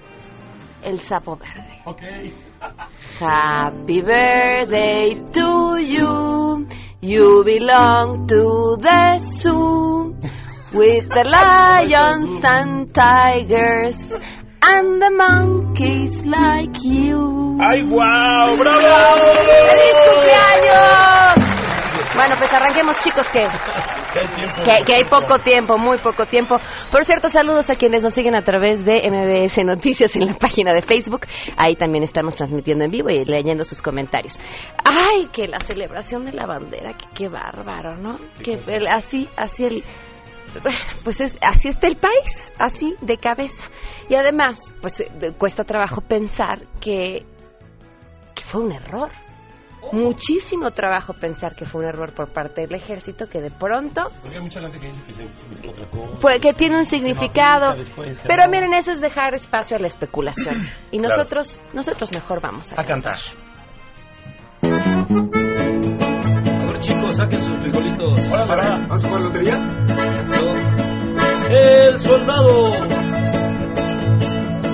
el 0.84 1.00
sapo 1.00 1.36
verde. 1.36 2.32
Happy 3.20 4.02
birthday 4.02 5.14
to 5.32 5.78
you. 5.78 6.66
You 7.00 7.44
belong 7.44 8.26
to 8.28 8.76
the 8.80 9.18
zoo 9.18 10.16
with 10.72 11.08
the 11.08 11.24
lions 11.28 12.42
and 12.42 12.94
tigers 12.94 14.12
and 14.62 15.02
the 15.02 15.10
monkeys 15.10 16.24
like 16.24 16.82
you. 16.82 17.58
¡Ay, 17.60 17.86
guau! 17.88 18.56
¡Bravo! 18.56 19.26
¡Feliz 19.68 19.96
cumpleaños! 20.08 21.44
Bueno, 22.14 22.34
pues 22.38 22.54
arranquemos, 22.54 22.96
chicos, 23.02 23.28
que, 23.30 23.48
que, 24.14 24.84
que 24.84 24.94
hay 24.96 25.04
poco 25.04 25.38
tiempo, 25.38 25.76
muy 25.78 25.98
poco 25.98 26.24
tiempo. 26.26 26.58
Por 26.90 27.04
cierto, 27.04 27.28
saludos 27.28 27.68
a 27.70 27.76
quienes 27.76 28.02
nos 28.02 28.14
siguen 28.14 28.34
a 28.34 28.42
través 28.42 28.84
de 28.84 29.02
MBS 29.10 29.64
Noticias 29.64 30.14
en 30.16 30.26
la 30.26 30.34
página 30.34 30.72
de 30.72 30.80
Facebook. 30.82 31.26
Ahí 31.56 31.74
también 31.76 32.04
estamos 32.04 32.34
transmitiendo 32.34 32.84
en 32.84 32.90
vivo 32.90 33.10
y 33.10 33.24
leyendo 33.24 33.64
sus 33.64 33.82
comentarios. 33.82 34.38
¡Ay, 34.84 35.28
que 35.32 35.48
la 35.48 35.58
celebración 35.60 36.24
de 36.24 36.32
la 36.32 36.46
bandera! 36.46 36.94
que 36.94 37.06
qué 37.14 37.28
bárbaro, 37.28 37.96
¿no? 37.96 38.18
Que 38.42 38.58
el- 38.68 38.86
así, 38.86 39.28
así 39.36 39.64
el... 39.64 39.84
Pues 41.02 41.20
es, 41.20 41.36
así 41.40 41.68
está 41.68 41.88
el 41.88 41.96
país, 41.96 42.52
así 42.58 42.94
de 43.00 43.16
cabeza. 43.18 43.66
Y 44.08 44.14
además, 44.14 44.72
pues 44.80 45.00
eh, 45.00 45.08
cuesta 45.36 45.64
trabajo 45.64 46.00
pensar 46.00 46.66
que, 46.80 47.24
que 48.36 48.42
fue 48.44 48.60
un 48.62 48.72
error. 48.72 49.10
Muchísimo 49.92 50.70
trabajo 50.72 51.12
pensar 51.14 51.54
que 51.54 51.64
fue 51.64 51.82
un 51.82 51.88
error 51.88 52.12
por 52.12 52.28
parte 52.28 52.62
del 52.62 52.74
ejército 52.74 53.28
que 53.28 53.40
de 53.40 53.50
pronto 53.50 54.02
Porque 54.22 54.36
hay 54.38 54.42
mucha 54.42 54.60
gente 54.60 54.78
que 54.78 54.86
dice 54.88 55.00
que 55.06 55.12
se 55.12 55.22
significa 55.28 55.70
otra 55.70 55.86
cosa. 55.86 56.18
pues 56.20 56.40
que 56.40 56.52
tiene 56.54 56.78
un 56.78 56.84
significado. 56.84 57.74
después, 57.76 58.20
Pero 58.26 58.44
no. 58.44 58.50
miren, 58.50 58.74
eso 58.74 58.92
es 58.92 59.00
dejar 59.00 59.34
espacio 59.34 59.76
a 59.76 59.80
la 59.80 59.86
especulación. 59.86 60.56
Y 60.90 60.98
Claro. 60.98 61.16
nosotros, 61.16 61.60
nosotros 61.72 62.12
mejor 62.12 62.40
vamos 62.40 62.72
a, 62.72 62.80
A 62.80 62.84
cantar. 62.84 63.18
A 66.56 66.66
ver, 66.66 66.78
chicos, 66.80 67.16
saquen 67.16 67.42
sus 67.42 67.58
frijolitos. 67.60 68.20
Hola, 68.30 68.44
¿Vamos 68.88 69.04
a 69.04 69.08
jugar 69.08 69.22
lotería? 69.22 69.56
El 71.50 71.98
soldado. 71.98 72.72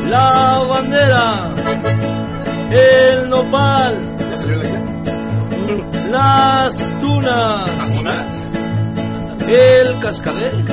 La 0.06 0.64
bandera. 0.68 1.52
El 2.70 3.28
nopal. 3.28 4.16
¿Ya 4.30 4.36
salió 4.36 4.56
la 4.56 4.66
idea? 4.68 4.89
Las 6.10 7.00
tunas. 7.00 8.48
El 9.48 9.98
cascabel. 10.00 10.64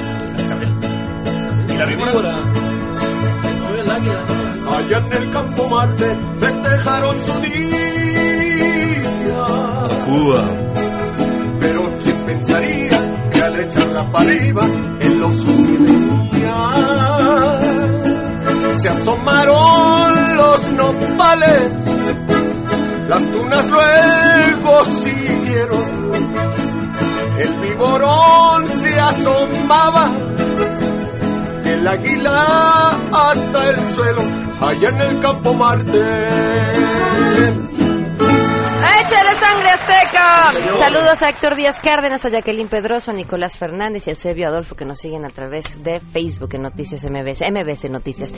¿Y 1.68 1.74
la 1.78 1.86
víbora? 1.86 2.44
Allá 4.70 4.98
en 5.00 5.14
el 5.14 5.32
campo 5.32 5.70
Marte 5.70 6.18
festejaron 6.40 7.20
su 7.20 7.42
día. 7.42 7.58
Pero 11.60 11.98
quién 11.98 12.26
pensaría 12.26 13.30
que 13.32 13.42
al 13.42 13.60
echar 13.60 13.88
la 13.88 14.12
paliva 14.12 14.66
en 15.00 15.20
los 15.20 15.46
unía 15.46 16.98
se 18.74 18.90
asomaron 18.90 20.38
los 20.38 20.72
nopales, 20.74 21.84
las 23.08 23.24
tunas 23.32 23.70
luego 23.70 24.84
siguieron, 24.86 26.14
el 27.40 27.54
viborón 27.62 28.68
se 28.68 29.00
asomaba, 29.00 30.14
el 31.64 31.88
águila 31.88 33.00
hasta 33.12 33.70
el 33.70 33.78
suelo, 33.94 34.22
allá 34.60 34.90
en 34.90 35.02
el 35.02 35.20
campo 35.22 35.54
Marte. 35.54 36.02
¡Échale 39.00 39.34
sangre 39.36 39.70
azteca! 39.70 40.52
Señor. 40.52 40.80
Saludos 40.80 41.22
a 41.22 41.30
Héctor 41.30 41.56
Díaz 41.56 41.80
Cárdenas, 41.80 42.26
a 42.26 42.30
Jacqueline 42.30 42.68
Pedroso, 42.68 43.12
a 43.12 43.14
Nicolás 43.14 43.58
Fernández 43.58 44.06
y 44.08 44.10
a 44.10 44.12
Eusebio 44.12 44.50
Adolfo 44.50 44.76
que 44.76 44.84
nos 44.84 45.00
siguen 45.00 45.24
a 45.24 45.30
través 45.30 45.82
de 45.82 46.02
Facebook 46.02 46.56
en 46.56 46.64
Noticias 46.64 47.06
MBS, 47.06 47.42
MBS 47.50 47.90
Noticias. 47.90 48.34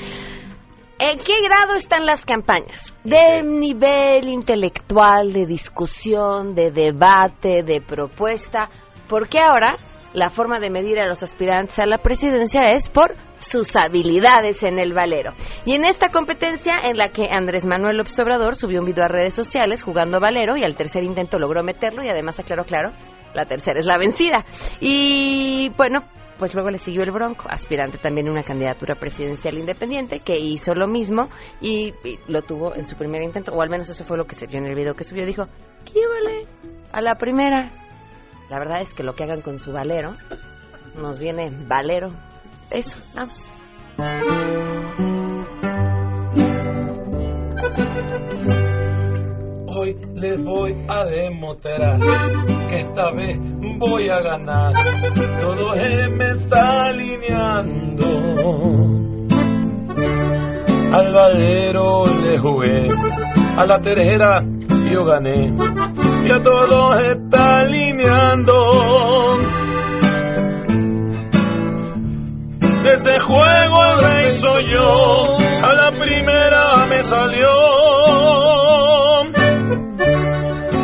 ¿En 1.02 1.18
qué 1.18 1.34
grado 1.42 1.76
están 1.76 2.06
las 2.06 2.26
campañas? 2.26 2.94
De 3.06 3.42
nivel 3.42 4.28
intelectual, 4.28 5.32
de 5.32 5.46
discusión, 5.46 6.54
de 6.54 6.72
debate, 6.72 7.64
de 7.64 7.80
propuesta. 7.80 8.70
Porque 9.08 9.40
ahora 9.40 9.76
la 10.14 10.30
forma 10.30 10.60
de 10.60 10.70
medir 10.70 11.00
a 11.00 11.08
los 11.08 11.24
aspirantes 11.24 11.80
a 11.80 11.86
la 11.86 12.00
presidencia 12.00 12.72
es 12.74 12.90
por 12.90 13.16
sus 13.38 13.78
habilidades 13.78 14.62
en 14.64 14.78
el 14.78 14.92
valero. 14.92 15.32
Y 15.66 15.76
en 15.76 15.86
esta 15.86 16.12
competencia 16.12 16.76
en 16.84 16.98
la 16.98 17.12
que 17.12 17.30
Andrés 17.32 17.66
Manuel 17.66 17.96
López 17.96 18.20
Obrador 18.20 18.58
subió 18.58 18.82
un 18.82 18.88
video 18.88 19.06
a 19.06 19.08
redes 19.08 19.34
sociales 19.34 19.84
jugando 19.84 20.20
valero 20.20 20.58
y 20.58 20.66
al 20.66 20.76
tercer 20.76 21.06
intento 21.06 21.40
logró 21.40 21.64
meterlo 21.64 22.04
y 22.04 22.10
además 22.10 22.42
aclaró 22.42 22.66
claro, 22.66 22.92
la 23.34 23.46
tercera 23.46 23.80
es 23.80 23.86
la 23.86 23.98
vencida. 23.98 24.46
Y 24.82 25.72
bueno, 25.78 26.04
pues 26.40 26.56
luego 26.56 26.70
le 26.70 26.78
siguió 26.78 27.04
el 27.04 27.12
Bronco, 27.12 27.44
aspirante 27.50 27.98
también 27.98 28.30
a 28.30 28.32
una 28.32 28.44
candidatura 28.44 28.96
presidencial 28.96 29.58
independiente, 29.58 30.22
que 30.22 30.40
hizo 30.40 30.74
lo 30.74 30.88
mismo 30.88 31.28
y, 31.62 31.94
lo 32.28 32.42
tuvo 32.42 32.74
en 32.74 32.88
su 32.88 32.96
primer 32.96 33.22
intento, 33.22 33.52
o 33.52 33.62
al 33.62 33.70
menos 33.70 33.90
eso 33.90 34.06
fue 34.06 34.18
lo 34.18 34.26
que 34.26 34.36
se 34.36 34.48
vio 34.48 34.58
en 34.58 34.66
el 34.66 34.74
video 34.74 34.96
que 34.96 35.04
subió. 35.04 35.26
Dijo, 35.26 35.48
¿qué 35.86 36.00
vale? 36.08 36.48
A 36.94 37.02
la 37.02 37.16
primera. 37.16 37.70
La 38.50 38.58
verdad 38.58 38.82
es 38.82 38.94
que 38.94 39.04
lo 39.04 39.14
que 39.14 39.26
hagan 39.26 39.42
con 39.42 39.60
su 39.60 39.74
valero, 39.74 40.16
nos 40.96 41.20
viene 41.20 41.52
valero. 41.68 42.12
Eso, 42.72 42.98
vamos. 43.14 43.52
Hoy 49.68 49.98
les 50.16 50.44
voy 50.44 50.86
a 50.88 51.06
demostrar 51.06 52.00
que 52.70 52.80
esta 52.82 53.12
vez 53.12 53.38
voy 53.78 54.10
a 54.10 54.20
ganar. 54.22 54.74
Todo 55.42 55.74
él 55.74 56.10
me 56.12 56.30
está 56.32 56.86
alineando. 56.86 58.06
Al 60.92 61.14
valero 61.14 62.06
le 62.24 62.40
jugué, 62.40 62.88
a 63.58 63.66
la 63.66 63.80
tercera 63.80 64.44
yo 64.92 65.06
gané. 65.06 65.54
Y 66.26 66.32
a 66.32 66.42
todos 66.42 67.04
está 67.04 67.60
alineando. 67.60 68.54
De 72.84 72.94
ese 72.94 73.20
juego 73.20 73.78
el 73.86 74.04
rey 74.04 74.32
soy 74.32 74.72
yo, 74.72 75.38
a 75.64 75.74
la 75.74 75.92
primera 75.92 76.86
me 76.90 77.04
salió. 77.04 77.50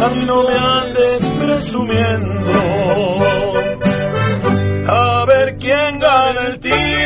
A 0.03 0.09
mí 0.09 0.25
no 0.25 0.43
me 0.43 0.55
andes 0.55 1.24
A 4.87 5.25
ver 5.25 5.57
quién 5.57 5.99
gana 5.99 6.47
el 6.47 6.59
tiro. 6.59 7.04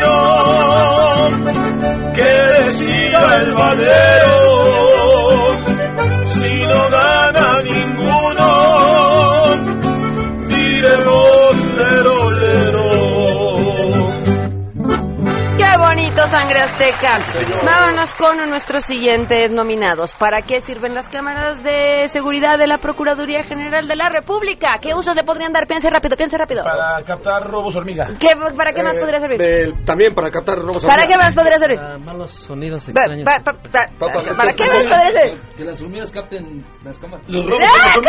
Azteca! 16.83 17.19
Vámonos 17.65 18.13
con 18.15 18.49
nuestros 18.49 18.85
siguientes 18.85 19.51
nominados. 19.51 20.13
¿Para 20.15 20.41
qué 20.41 20.61
sirven 20.61 20.93
las 20.93 21.09
cámaras 21.09 21.61
de 21.63 22.07
seguridad 22.07 22.57
de 22.57 22.67
la 22.67 22.77
Procuraduría 22.77 23.43
General 23.43 23.87
de 23.87 23.95
la 23.95 24.09
República? 24.09 24.77
¿Qué 24.81 24.93
usos 24.93 25.15
le 25.15 25.23
podrían 25.23 25.51
dar? 25.51 25.67
Piense 25.67 25.89
rápido, 25.89 26.15
piense 26.15 26.37
rápido. 26.37 26.63
Para 26.63 27.01
captar 27.03 27.43
robos 27.49 27.75
hormiga. 27.75 28.07
¿Qué- 28.19 28.33
¿Para 28.55 28.73
qué 28.73 28.83
más 28.83 28.97
Eh, 28.97 29.01
podría 29.01 29.19
servir? 29.19 29.37
de- 29.39 29.73
también 29.85 30.13
para 30.15 30.29
captar 30.29 30.57
robos 30.59 30.85
¿Para 30.85 31.07
qué 31.07 31.17
más 31.17 31.35
podría 31.35 31.57
servir? 31.59 31.79
malos 31.99 32.31
sonidos 32.31 32.85
Pa- 32.85 33.01
extraños. 33.01 33.25
pa- 33.25 33.39
pa- 33.43 33.53
pa- 33.53 33.89
¿Para 34.35 34.53
qué 34.53 34.65
más 34.65 34.83
podría 34.83 35.11
servir? 35.11 35.41
Que 35.57 35.63
las 35.65 35.81
hormigas 35.81 36.11
capten 36.11 36.63
las 36.83 36.97
cámaras. 36.99 37.25
Los 37.27 37.47
¡Ah, 37.49 37.93
¿cómo? 37.95 38.05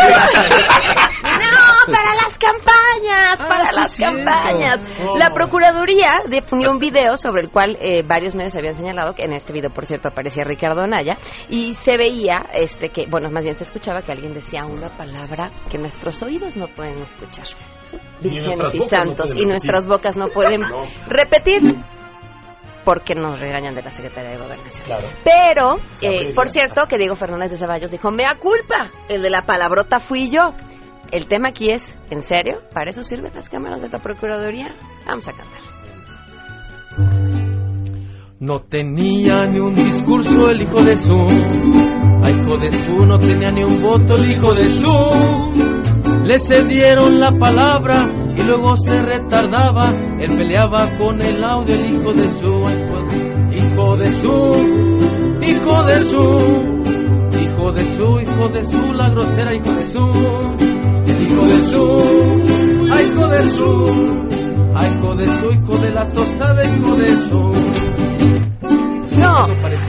para 1.92 2.14
las 2.14 2.38
campañas, 2.38 3.44
para 3.46 3.66
sí, 3.66 4.02
las 4.02 4.14
campañas. 4.14 4.86
Oh. 5.04 5.16
La 5.18 5.30
Procuraduría 5.30 6.12
difundió 6.28 6.70
un 6.70 6.78
video 6.78 7.16
sobre 7.16 7.42
el 7.42 7.50
cual 7.50 7.76
eh, 7.80 8.02
varios 8.06 8.34
medios 8.34 8.54
habían 8.60 8.74
señalado 8.74 9.14
que 9.14 9.24
en 9.24 9.32
este 9.32 9.52
video, 9.52 9.70
por 9.70 9.86
cierto, 9.86 10.08
aparecía 10.08 10.44
Ricardo 10.44 10.80
Anaya 10.82 11.18
y 11.48 11.74
se 11.74 11.96
veía, 11.96 12.46
este, 12.54 12.90
que, 12.90 13.06
bueno, 13.08 13.30
más 13.30 13.44
bien 13.44 13.56
se 13.56 13.64
escuchaba 13.64 14.02
que 14.02 14.12
alguien 14.12 14.32
decía 14.32 14.64
una 14.66 14.88
palabra 14.96 15.50
que 15.70 15.78
nuestros 15.78 16.22
oídos 16.22 16.56
no 16.56 16.66
pueden 16.68 17.02
escuchar. 17.02 17.46
Vírgenes 18.20 18.74
y 18.74 18.78
no 18.78 18.86
santos, 18.86 19.30
pueden 19.32 19.42
y 19.42 19.46
nuestras 19.46 19.86
bocas 19.86 20.16
no 20.16 20.28
pueden 20.28 20.60
No. 20.70 20.82
repetir 21.08 21.62
porque 22.84 23.14
nos 23.14 23.38
regañan 23.38 23.74
de 23.74 23.82
la 23.82 23.90
Secretaría 23.90 24.30
de 24.30 24.38
Gobernación. 24.38 24.86
Claro. 24.86 25.08
Pero, 25.24 25.78
eh, 26.00 26.32
por 26.34 26.48
cierto, 26.48 26.82
que 26.88 26.96
Diego 26.98 27.14
Fernández 27.14 27.50
de 27.50 27.56
Ceballos 27.58 27.90
dijo, 27.90 28.10
mea 28.10 28.36
culpa, 28.38 28.90
el 29.08 29.22
de 29.22 29.30
la 29.30 29.42
palabrota 29.42 30.00
fui 30.00 30.30
yo. 30.30 30.40
El 31.10 31.26
tema 31.26 31.48
aquí 31.48 31.72
es, 31.72 31.98
¿en 32.10 32.22
serio? 32.22 32.62
¿Para 32.72 32.90
eso 32.90 33.02
sirven 33.02 33.32
las 33.34 33.48
cámaras 33.48 33.82
de 33.82 33.88
la 33.88 33.98
Procuraduría? 33.98 34.74
Vamos 35.06 35.28
a 35.28 35.32
cantar. 35.32 35.60
No 38.40 38.58
tenía 38.60 39.46
ni 39.46 39.58
un 39.60 39.74
discurso 39.74 40.48
el 40.50 40.62
hijo 40.62 40.82
de 40.82 40.96
su. 40.96 41.12
A 41.12 42.30
hijo 42.30 42.56
de 42.58 42.72
su 42.72 43.04
no 43.06 43.18
tenía 43.18 43.50
ni 43.52 43.62
un 43.64 43.82
voto 43.82 44.14
el 44.16 44.30
hijo 44.30 44.54
de 44.54 44.68
su. 44.68 44.88
Le 46.24 46.38
cedieron 46.38 47.20
la 47.20 47.32
palabra 47.38 48.06
y 48.36 48.42
luego 48.42 48.76
se 48.76 49.00
retardaba. 49.02 49.92
Él 50.18 50.36
peleaba 50.36 50.86
con 50.98 51.20
el 51.20 51.42
audio 51.44 51.74
el 51.74 51.86
hijo 51.94 52.12
de 52.14 52.30
su. 52.30 52.48
Hijo- 53.52 53.96
de 53.96 54.08
su, 54.12 54.28
hijo 55.42 55.84
de 55.84 56.00
su. 56.00 56.20
Hijo 57.42 57.72
de 57.72 57.84
su, 57.84 58.20
hijo 58.20 58.48
de 58.48 58.64
su, 58.64 58.92
la 58.94 59.10
grosera 59.10 59.54
hijo 59.54 59.72
de 59.72 59.86
su. 59.86 59.98
El 61.06 61.22
hijo 61.22 61.46
de 61.46 61.60
su, 61.60 61.78
hijo 62.86 63.28
de 63.28 63.42
su. 63.42 64.20
Hijo 64.80 65.14
de 65.16 65.26
su, 65.28 65.46
hijo 65.52 65.78
de 65.78 65.90
la 65.90 66.08
tostada, 66.08 66.62
hijo 66.64 66.96
de 66.96 67.08
su. 67.08 67.89
No, 69.30 69.46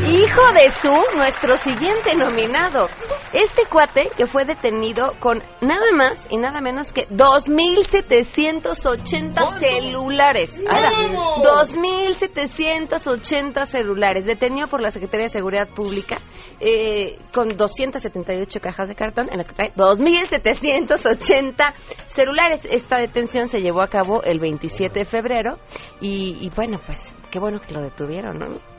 hijo 0.07 0.53
de 0.53 0.69
su, 0.69 0.93
nuestro 1.17 1.57
siguiente 1.57 2.13
nominado. 2.15 2.87
Este 3.33 3.63
cuate 3.65 4.05
que 4.15 4.27
fue 4.27 4.45
detenido 4.45 5.13
con 5.19 5.41
nada 5.61 5.91
más 5.97 6.27
y 6.29 6.37
nada 6.37 6.61
menos 6.61 6.93
que 6.93 7.09
2.780 7.09 9.57
celulares. 9.57 10.61
Ahora, 10.69 10.91
2.780 10.91 13.65
celulares. 13.65 14.27
Detenido 14.27 14.67
por 14.67 14.79
la 14.81 14.91
Secretaría 14.91 15.23
de 15.23 15.29
Seguridad 15.29 15.69
Pública 15.69 16.19
eh, 16.59 17.17
con 17.33 17.57
278 17.57 18.59
cajas 18.59 18.89
de 18.89 18.95
cartón 18.95 19.27
en 19.31 19.37
las 19.37 19.47
que 19.47 19.55
trae 19.55 19.73
2.780 19.73 21.73
celulares. 22.05 22.67
Esta 22.69 22.97
detención 22.97 23.47
se 23.47 23.63
llevó 23.63 23.81
a 23.81 23.87
cabo 23.87 24.21
el 24.21 24.39
27 24.39 24.99
de 24.99 25.05
febrero 25.05 25.57
y, 25.99 26.37
y 26.41 26.51
bueno, 26.55 26.79
pues 26.85 27.15
qué 27.31 27.39
bueno 27.39 27.59
que 27.59 27.73
lo 27.73 27.81
detuvieron, 27.81 28.37
¿no? 28.37 28.70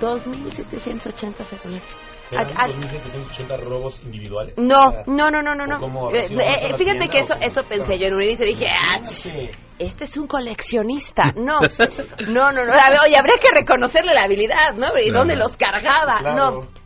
2.780 0.00 1.32
celulares. 1.44 1.96
¿Serán 2.28 2.46
A- 2.56 2.64
a- 2.64 2.68
2.780 2.68 3.56
robos 3.60 4.00
individuales? 4.04 4.54
no, 4.56 4.88
O 4.88 4.90
sea, 4.92 5.02
no, 5.06 5.30
no, 5.30 5.42
no, 5.42 5.54
no, 5.54 5.64
¿o 5.64 5.66
no. 5.66 5.78
cómo 5.80 6.10
Eh, 6.10 6.26
eh, 6.26 6.28
¿Vamos 6.30 6.44
a 6.44 6.46
la 6.46 6.76
fíjate 6.76 6.84
tienda 6.84 7.06
que 7.08 7.18
eso, 7.18 7.34
eso 7.40 7.62
pensé 7.64 7.98
yo 7.98 8.06
en 8.06 8.14
un 8.14 8.22
inicio. 8.22 8.46
Dije, 8.46 8.66
ah, 8.68 9.00
este 9.78 10.04
es 10.04 10.16
un 10.16 10.26
coleccionista. 10.26 11.32
No, 11.36 11.58
no, 11.60 12.52
no, 12.52 12.64
no. 12.64 12.72
Oye, 13.04 13.16
habría 13.18 13.36
que 13.40 13.48
reconocerle 13.54 14.14
la 14.14 14.22
habilidad, 14.24 14.74
¿no? 14.76 14.88
¿Y 14.98 15.04
Claro. 15.08 15.18
dónde 15.20 15.36
los 15.36 15.56
cargaba? 15.56 16.18
Claro. 16.20 16.36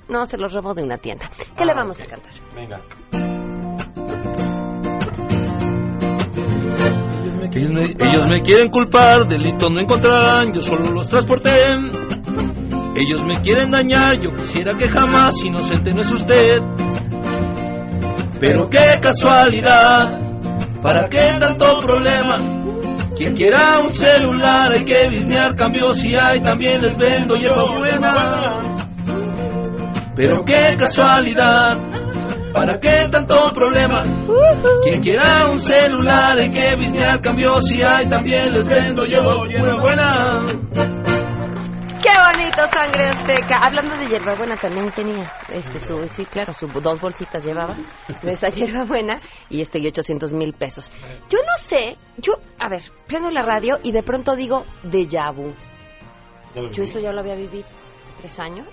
No, 0.08 0.18
no, 0.20 0.24
se 0.26 0.38
los 0.38 0.52
robó 0.54 0.72
de 0.74 0.82
una 0.82 0.96
tienda. 0.96 1.28
¿Qué 1.56 1.62
Ah, 1.62 1.66
le 1.66 1.74
vamos 1.74 2.00
a 2.00 2.06
cantar? 2.06 2.32
Venga. 2.54 2.80
Ellos 7.52 7.70
me, 7.70 7.82
ellos 7.84 8.26
me 8.26 8.42
quieren 8.42 8.68
culpar, 8.68 9.28
delitos 9.28 9.70
no 9.70 9.78
encontrarán, 9.78 10.52
yo 10.52 10.60
solo 10.60 10.90
los 10.90 11.08
transporté. 11.08 11.50
Ellos 12.96 13.24
me 13.24 13.40
quieren 13.40 13.72
dañar, 13.72 14.20
yo 14.20 14.32
quisiera 14.32 14.74
que 14.74 14.88
jamás 14.88 15.44
inocente 15.44 15.92
no 15.92 16.02
es 16.02 16.12
usted. 16.12 16.62
Pero 18.38 18.68
qué 18.68 19.00
casualidad, 19.00 20.16
¿para 20.80 21.08
qué 21.08 21.30
tanto 21.40 21.80
problema? 21.80 22.34
Quien 23.16 23.34
quiera 23.34 23.80
un 23.80 23.92
celular 23.92 24.72
hay 24.72 24.84
que 24.84 25.08
bisnear, 25.08 25.56
cambio 25.56 25.92
si 25.92 26.14
hay, 26.14 26.40
también 26.40 26.82
les 26.82 26.96
vendo 26.96 27.34
hierba 27.34 27.64
buena. 27.64 28.60
Pero 30.14 30.44
qué 30.44 30.76
casualidad, 30.78 31.76
¿para 32.52 32.78
qué 32.78 33.08
tanto 33.10 33.34
problema? 33.52 34.02
Quien 34.82 35.00
quiera 35.00 35.48
un 35.50 35.58
celular 35.58 36.38
hay 36.38 36.50
que 36.50 36.76
bisnear, 36.76 37.20
cambio 37.20 37.60
si 37.60 37.82
hay, 37.82 38.06
también 38.06 38.52
les 38.52 38.66
vendo 38.66 39.04
hierba 39.04 39.34
buena. 39.80 41.03
¡Qué 42.04 42.10
bonito, 42.10 42.60
sangre 42.70 43.06
azteca! 43.06 43.60
Hablando 43.62 43.96
de 43.96 44.04
hierbabuena, 44.04 44.58
también 44.58 44.92
tenía, 44.92 45.32
este, 45.48 45.80
su, 45.80 46.06
sí, 46.08 46.26
claro, 46.26 46.52
su, 46.52 46.66
dos 46.66 47.00
bolsitas 47.00 47.42
llevaba 47.42 47.74
de 48.22 48.32
esa 48.32 48.48
hierbabuena 48.48 49.22
y 49.48 49.62
este, 49.62 49.78
y 49.78 49.86
800 49.86 50.34
mil 50.34 50.52
pesos. 50.52 50.92
Yo 51.30 51.38
no 51.38 51.56
sé, 51.56 51.96
yo, 52.18 52.34
a 52.58 52.68
ver, 52.68 52.82
prendo 53.06 53.30
la 53.30 53.40
radio 53.40 53.78
y 53.82 53.92
de 53.92 54.02
pronto 54.02 54.36
digo, 54.36 54.66
déjà 54.82 55.34
vu. 55.34 55.54
Yo 56.72 56.82
eso 56.82 57.00
ya 57.00 57.10
lo 57.10 57.20
había 57.20 57.36
vivido 57.36 57.64
hace 57.64 58.12
tres 58.20 58.38
años 58.38 58.68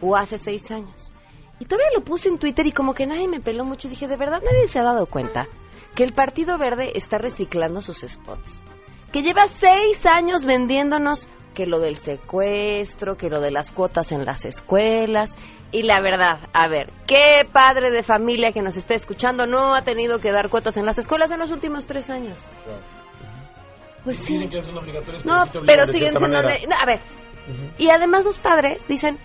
o 0.00 0.16
hace 0.16 0.36
seis 0.36 0.68
años. 0.72 1.14
Y 1.60 1.66
todavía 1.66 1.92
lo 1.96 2.02
puse 2.02 2.28
en 2.28 2.38
Twitter 2.38 2.66
y 2.66 2.72
como 2.72 2.92
que 2.92 3.06
nadie 3.06 3.28
me 3.28 3.38
peló 3.38 3.64
mucho. 3.64 3.88
Dije, 3.88 4.08
¿de 4.08 4.16
verdad 4.16 4.42
nadie 4.44 4.66
se 4.66 4.80
ha 4.80 4.82
dado 4.82 5.06
cuenta 5.06 5.46
que 5.94 6.02
el 6.02 6.12
Partido 6.12 6.58
Verde 6.58 6.90
está 6.96 7.18
reciclando 7.18 7.80
sus 7.82 8.00
spots? 8.00 8.64
Que 9.12 9.22
lleva 9.22 9.46
seis 9.46 10.04
años 10.06 10.44
vendiéndonos 10.44 11.28
que 11.54 11.66
lo 11.66 11.78
del 11.78 11.96
secuestro, 11.96 13.16
que 13.16 13.30
lo 13.30 13.40
de 13.40 13.50
las 13.50 13.70
cuotas 13.70 14.12
en 14.12 14.24
las 14.24 14.44
escuelas. 14.44 15.38
Y 15.72 15.82
la 15.82 16.00
verdad, 16.00 16.48
a 16.52 16.68
ver, 16.68 16.92
¿qué 17.06 17.48
padre 17.50 17.90
de 17.90 18.02
familia 18.02 18.52
que 18.52 18.62
nos 18.62 18.76
está 18.76 18.94
escuchando 18.94 19.46
no 19.46 19.74
ha 19.74 19.82
tenido 19.82 20.18
que 20.20 20.30
dar 20.30 20.48
cuotas 20.48 20.76
en 20.76 20.86
las 20.86 20.98
escuelas 20.98 21.30
en 21.30 21.38
los 21.38 21.50
últimos 21.50 21.86
tres 21.86 22.10
años? 22.10 22.44
Pues 24.04 24.18
sí. 24.18 24.34
Dicen 24.34 24.50
que 24.50 24.62
son 24.62 24.76
obligatorios, 24.76 25.24
No, 25.24 25.44
sí 25.44 25.58
pero 25.66 25.86
siguen 25.86 26.18
siendo... 26.18 26.42
no, 26.42 26.48
a 26.48 26.86
ver, 26.86 27.00
y 27.78 27.88
además 27.88 28.24
los 28.24 28.38
padres 28.38 28.86
dicen, 28.86 29.18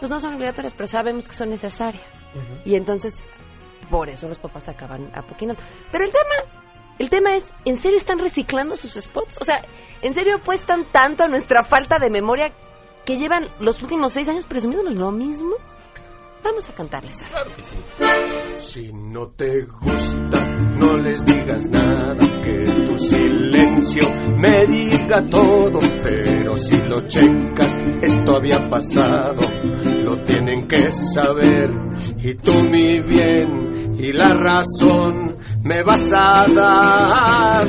pues 0.00 0.10
no 0.10 0.18
son 0.18 0.34
obligatorias, 0.34 0.74
pero 0.74 0.86
sabemos 0.86 1.28
que 1.28 1.34
son 1.34 1.50
necesarias. 1.50 2.26
Y 2.64 2.74
entonces, 2.76 3.24
por 3.90 4.08
eso 4.08 4.28
los 4.28 4.38
papás 4.38 4.68
acaban 4.68 5.10
apoquinando. 5.14 5.62
Pero 5.90 6.04
el 6.04 6.10
tema, 6.10 6.71
el 6.98 7.10
tema 7.10 7.34
es, 7.34 7.52
¿en 7.64 7.76
serio 7.76 7.96
están 7.96 8.18
reciclando 8.18 8.76
sus 8.76 8.92
spots? 8.92 9.38
O 9.40 9.44
sea, 9.44 9.64
¿en 10.02 10.14
serio 10.14 10.36
apuestan 10.36 10.84
tanto 10.84 11.24
a 11.24 11.28
nuestra 11.28 11.64
falta 11.64 11.98
de 11.98 12.10
memoria 12.10 12.52
que 13.04 13.16
llevan 13.16 13.48
los 13.58 13.82
últimos 13.82 14.12
seis 14.12 14.28
años 14.28 14.46
presumiéndonos 14.46 14.96
lo 14.96 15.10
mismo? 15.10 15.56
Vamos 16.44 16.68
a 16.68 16.74
cantarles 16.74 17.22
algo. 17.22 17.50
Si 18.58 18.92
no 18.92 19.28
te 19.28 19.64
gusta, 19.64 20.44
no 20.76 20.96
les 20.96 21.24
digas 21.24 21.68
nada, 21.68 22.16
que 22.42 22.62
tu 22.64 22.98
silencio 22.98 24.02
me 24.36 24.66
diga 24.66 25.22
todo, 25.30 25.78
pero 26.02 26.56
si 26.56 26.76
lo 26.88 27.00
checas, 27.02 27.76
esto 28.02 28.36
había 28.36 28.68
pasado, 28.68 29.40
lo 30.04 30.24
tienen 30.24 30.66
que 30.66 30.90
saber, 30.90 31.70
y 32.18 32.34
tú 32.34 32.52
mi 32.60 33.00
bien 33.00 33.71
y 33.98 34.12
la 34.12 34.30
razón 34.30 35.36
me 35.62 35.82
vas 35.82 36.12
a 36.12 36.46
dar. 36.48 37.66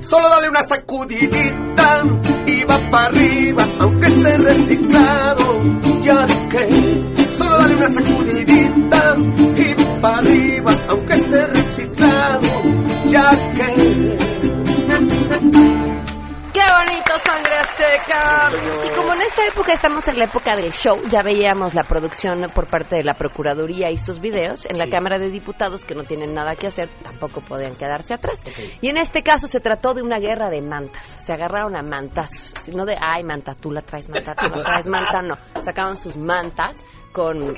Solo 0.00 0.28
dale 0.28 0.48
una 0.48 0.62
sacudidita 0.62 2.04
y 2.46 2.64
va 2.64 2.78
para 2.90 3.06
arriba, 3.08 3.64
aunque 3.80 4.06
esté 4.08 4.38
reciclado, 4.38 5.60
ya 6.00 6.24
que 6.48 7.26
Solo 7.36 7.58
dale 7.58 7.74
una 7.74 7.88
sacudidita 7.88 9.14
y 9.56 9.74
para 10.00 10.18
arriba, 10.18 10.72
aunque 10.88 11.14
esté 11.14 11.46
reciclado, 11.46 12.48
ya 13.08 13.30
que 13.52 14.16
¡Qué 16.56 16.62
bonito, 16.72 17.18
sangre 17.18 17.58
azteca! 17.58 18.50
Y 18.86 18.96
como 18.96 19.12
en 19.12 19.20
esta 19.20 19.46
época 19.46 19.74
estamos 19.74 20.08
en 20.08 20.18
la 20.18 20.24
época 20.24 20.56
del 20.56 20.72
show, 20.72 20.98
ya 21.10 21.20
veíamos 21.20 21.74
la 21.74 21.82
producción 21.82 22.50
por 22.54 22.66
parte 22.66 22.96
de 22.96 23.04
la 23.04 23.12
Procuraduría 23.12 23.90
y 23.90 23.98
sus 23.98 24.20
videos 24.20 24.64
en 24.64 24.78
la 24.78 24.88
Cámara 24.88 25.18
de 25.18 25.28
Diputados 25.28 25.84
que 25.84 25.94
no 25.94 26.04
tienen 26.04 26.32
nada 26.32 26.56
que 26.56 26.68
hacer, 26.68 26.88
tampoco 27.02 27.42
podían 27.42 27.76
quedarse 27.76 28.14
atrás. 28.14 28.42
Y 28.80 28.88
en 28.88 28.96
este 28.96 29.20
caso 29.20 29.48
se 29.48 29.60
trató 29.60 29.92
de 29.92 30.00
una 30.00 30.18
guerra 30.18 30.48
de 30.48 30.62
mantas. 30.62 31.06
Se 31.06 31.34
agarraron 31.34 31.76
a 31.76 31.82
mantazos, 31.82 32.54
así, 32.56 32.72
no 32.72 32.86
de, 32.86 32.96
ay, 32.98 33.22
manta, 33.22 33.54
tú 33.54 33.70
la 33.70 33.82
traes 33.82 34.08
manta, 34.08 34.34
tú 34.34 34.48
la 34.48 34.62
traes 34.62 34.88
manta, 34.88 35.20
no. 35.20 35.36
Sacaron 35.60 35.98
sus 35.98 36.16
mantas 36.16 36.82
con, 37.12 37.54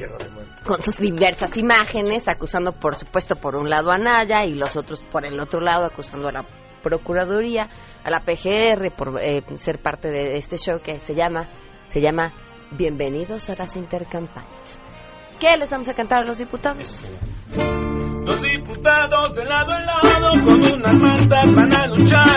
con 0.64 0.82
sus 0.82 0.96
diversas 0.96 1.57
imágenes, 1.57 2.26
acusando 2.26 2.72
por 2.72 2.96
supuesto 2.96 3.36
por 3.36 3.55
un 3.55 3.70
lado 3.70 3.92
a 3.92 3.99
Naya 3.99 4.44
y 4.44 4.55
los 4.55 4.74
otros 4.74 5.05
por 5.05 5.24
el 5.24 5.38
otro 5.38 5.61
lado 5.61 5.84
acusando 5.84 6.26
a 6.26 6.32
la 6.32 6.44
Procuraduría, 6.83 7.68
a 8.05 8.11
la 8.11 8.20
PGR 8.20 8.95
por 8.97 9.20
eh, 9.20 9.43
ser 9.57 9.81
parte 9.81 10.09
de 10.09 10.37
este 10.37 10.57
show 10.57 10.81
que 10.81 10.99
se 11.01 11.14
llama, 11.14 11.49
se 11.87 12.01
llama 12.01 12.33
Bienvenidos 12.70 13.51
a 13.51 13.57
las 13.57 13.76
Intercampañas. 13.76 14.81
¿Qué 15.41 15.57
les 15.57 15.70
vamos 15.70 15.89
a 15.89 15.95
cantar 15.95 16.20
a 16.20 16.26
los 16.26 16.39
diputados? 16.39 17.07
Los 18.26 18.43
diputados 18.43 19.35
de 19.35 19.45
lado 19.45 19.72
en 19.74 19.87
lado 19.87 20.31
con 20.45 20.81
una 20.81 20.93
manta 20.93 21.43
van 21.55 21.72
a 21.72 21.87
luchar. 21.87 22.28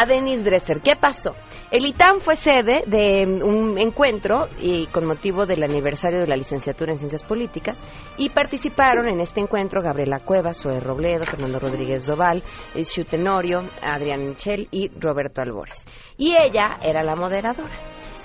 A 0.00 0.06
Denis 0.06 0.42
Dresser. 0.42 0.80
¿Qué 0.80 0.96
pasó? 0.98 1.34
El 1.70 1.84
ITAM 1.84 2.20
fue 2.20 2.34
sede 2.34 2.84
de 2.86 3.26
un 3.44 3.76
encuentro 3.76 4.48
y 4.58 4.86
con 4.86 5.04
motivo 5.04 5.44
del 5.44 5.62
aniversario 5.62 6.20
de 6.20 6.26
la 6.26 6.36
licenciatura 6.36 6.92
en 6.92 6.98
Ciencias 6.98 7.22
Políticas 7.22 7.84
y 8.16 8.30
participaron 8.30 9.10
en 9.10 9.20
este 9.20 9.40
encuentro 9.40 9.82
Gabriela 9.82 10.20
Cuevas, 10.20 10.62
Zoe 10.62 10.80
Robledo, 10.80 11.24
Fernando 11.24 11.58
Rodríguez 11.58 12.06
Doval, 12.06 12.42
Ishu 12.74 13.04
Tenorio, 13.04 13.62
Adrián 13.82 14.26
Michel 14.26 14.68
y 14.70 14.88
Roberto 14.88 15.42
Albores. 15.42 15.86
Y 16.16 16.30
ella 16.30 16.78
era 16.82 17.02
la 17.02 17.14
moderadora. 17.14 17.68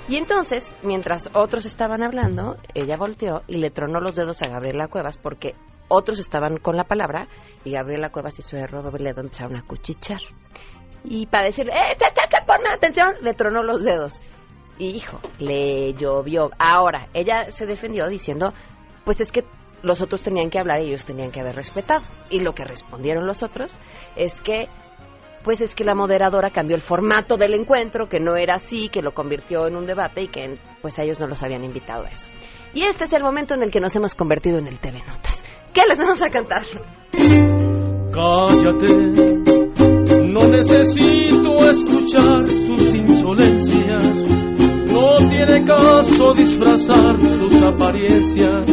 Y 0.07 0.15
entonces, 0.15 0.77
mientras 0.81 1.29
otros 1.33 1.65
estaban 1.65 2.03
hablando, 2.03 2.55
ella 2.73 2.95
volteó 2.95 3.41
y 3.47 3.57
le 3.57 3.69
tronó 3.69 3.99
los 3.99 4.15
dedos 4.15 4.41
a 4.43 4.47
Gabriela 4.47 4.87
Cuevas 4.87 5.17
porque 5.17 5.55
otros 5.89 6.19
estaban 6.19 6.57
con 6.57 6.77
la 6.77 6.85
palabra 6.85 7.27
y 7.65 7.71
Gabriela 7.71 8.11
Cuevas 8.11 8.39
y 8.39 8.43
Zoe 8.43 8.65
Robledo 8.65 9.19
empezaron 9.19 9.57
a 9.57 9.63
cuchichar. 9.63 10.21
Y 11.07 11.25
para 11.27 11.45
decirle, 11.45 11.73
¡eh, 11.73 11.95
cha, 11.97 12.11
cha, 12.13 12.27
cha, 12.27 12.45
ponme 12.45 12.69
atención! 12.73 13.13
Le 13.21 13.33
tronó 13.33 13.63
los 13.63 13.83
dedos. 13.83 14.21
Y 14.77 14.89
hijo, 14.89 15.19
le 15.39 15.93
llovió. 15.93 16.51
Ahora, 16.59 17.07
ella 17.13 17.51
se 17.51 17.65
defendió 17.65 18.07
diciendo, 18.07 18.53
pues 19.05 19.21
es 19.21 19.31
que 19.31 19.45
los 19.81 20.01
otros 20.01 20.21
tenían 20.21 20.49
que 20.49 20.59
hablar 20.59 20.81
y 20.81 20.87
ellos 20.87 21.05
tenían 21.05 21.31
que 21.31 21.39
haber 21.39 21.55
respetado. 21.55 22.03
Y 22.29 22.39
lo 22.39 22.53
que 22.53 22.63
respondieron 22.63 23.25
los 23.25 23.43
otros 23.43 23.73
es 24.15 24.41
que, 24.41 24.67
pues 25.43 25.61
es 25.61 25.75
que 25.75 25.83
la 25.83 25.95
moderadora 25.95 26.49
cambió 26.49 26.75
el 26.75 26.81
formato 26.81 27.37
del 27.37 27.53
encuentro, 27.53 28.09
que 28.09 28.19
no 28.19 28.35
era 28.35 28.55
así, 28.55 28.89
que 28.89 29.01
lo 29.01 29.13
convirtió 29.13 29.67
en 29.67 29.75
un 29.75 29.85
debate 29.85 30.23
y 30.23 30.27
que 30.27 30.57
pues 30.81 30.97
ellos 30.99 31.19
no 31.19 31.27
los 31.27 31.41
habían 31.43 31.63
invitado 31.63 32.05
a 32.05 32.09
eso. 32.09 32.27
Y 32.73 32.83
este 32.83 33.05
es 33.05 33.13
el 33.13 33.23
momento 33.23 33.53
en 33.53 33.63
el 33.63 33.71
que 33.71 33.79
nos 33.79 33.95
hemos 33.95 34.15
convertido 34.15 34.57
en 34.57 34.67
el 34.67 34.79
TV 34.79 35.01
Notas. 35.07 35.45
¿Qué 35.73 35.83
les 35.87 35.99
vamos 35.99 36.21
a 36.21 36.29
cantar? 36.29 36.63
Cállate, 38.11 39.44
necesito 40.55 41.69
escuchar 41.69 42.47
sus 42.47 42.95
insolencias. 42.95 44.25
No 44.87 45.17
tiene 45.29 45.63
caso 45.65 46.33
disfrazar 46.33 47.17
sus 47.19 47.61
apariencias. 47.61 48.65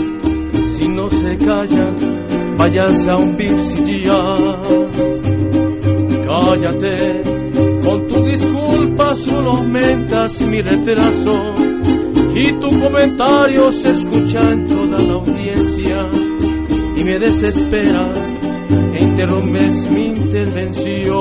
Si 0.76 0.88
no 0.88 1.10
se 1.10 1.36
callan, 1.38 2.56
váyanse 2.56 3.10
a 3.10 3.16
un 3.16 3.36
ya. 3.36 4.20
Cállate, 6.28 7.22
con 7.82 8.06
tu 8.06 8.22
disculpa 8.24 9.14
solo 9.14 9.52
aumentas 9.52 10.40
mi 10.42 10.60
retraso. 10.60 11.52
Y 12.34 12.52
tu 12.58 12.80
comentario 12.80 13.70
se 13.72 13.90
escucha 13.90 14.40
en 14.52 14.68
toda 14.68 15.02
la 15.02 15.14
audiencia. 15.14 15.96
Y 16.96 17.04
me 17.04 17.18
desesperas 17.18 18.31
interrumpes 18.98 19.90
mi 19.90 20.06
intervención. 20.06 21.12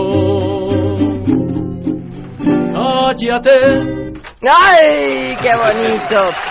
Cállate. 2.73 4.11
¡Ay, 4.41 5.37
qué 5.41 5.55
bonito! 5.55 6.50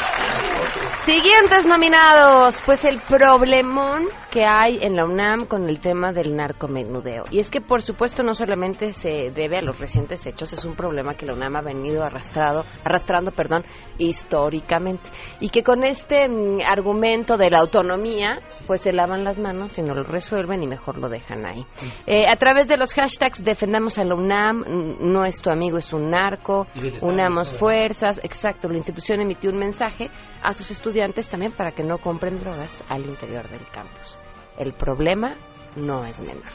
Siguientes 1.13 1.67
nominados, 1.67 2.63
pues 2.65 2.85
el 2.85 3.01
problemón 3.01 4.05
que 4.31 4.45
hay 4.45 4.79
en 4.81 4.95
la 4.95 5.05
UNAM 5.05 5.47
con 5.47 5.69
el 5.69 5.81
tema 5.81 6.13
del 6.13 6.37
narcomenudeo. 6.37 7.25
Y 7.33 7.41
es 7.41 7.51
que 7.51 7.61
por 7.61 7.83
supuesto 7.83 8.23
no 8.23 8.33
solamente 8.33 8.93
se 8.93 9.33
debe 9.35 9.59
a 9.59 9.61
los 9.61 9.81
recientes 9.81 10.25
hechos, 10.25 10.53
es 10.53 10.65
un 10.65 10.77
problema 10.77 11.15
que 11.15 11.27
la 11.27 11.35
UNAM 11.35 11.57
ha 11.57 11.63
venido 11.63 12.05
arrastrado, 12.05 12.65
arrastrando 12.85 13.33
perdón, 13.33 13.65
históricamente. 13.99 15.11
Y 15.41 15.49
que 15.49 15.65
con 15.65 15.83
este 15.83 16.29
mm, 16.29 16.61
argumento 16.65 17.37
de 17.37 17.51
la 17.51 17.59
autonomía, 17.59 18.39
pues 18.69 18.83
se 18.83 18.93
lavan 18.93 19.25
las 19.25 19.37
manos 19.37 19.77
y 19.79 19.83
no 19.83 19.95
lo 19.95 20.05
resuelven 20.05 20.63
y 20.63 20.69
mejor 20.69 20.97
lo 20.97 21.09
dejan 21.09 21.45
ahí. 21.45 21.67
Eh, 22.07 22.29
a 22.29 22.37
través 22.37 22.69
de 22.69 22.77
los 22.77 22.95
hashtags 22.95 23.43
defendamos 23.43 23.99
a 23.99 24.05
la 24.05 24.15
UNAM, 24.15 24.65
no 25.01 25.25
es 25.25 25.43
tu 25.43 25.51
amigo, 25.51 25.79
es 25.79 25.93
un 25.93 26.09
narco, 26.09 26.69
unamos 27.03 27.59
fuerzas, 27.59 28.21
exacto, 28.23 28.69
la 28.69 28.77
institución 28.77 29.21
emitió 29.21 29.51
un 29.51 29.59
mensaje 29.59 30.09
a 30.43 30.55
sus 30.55 30.71
estudiantes 30.71 31.29
también 31.29 31.53
para 31.53 31.73
que 31.73 31.83
no 31.83 31.99
compren 31.99 32.41
drogas 32.41 32.83
al 32.89 33.05
interior 33.05 33.49
del 33.49 33.67
campus. 33.69 34.19
El 34.59 34.73
problema 34.73 35.35
no 35.77 36.05
es 36.05 36.21
menor. 36.21 36.53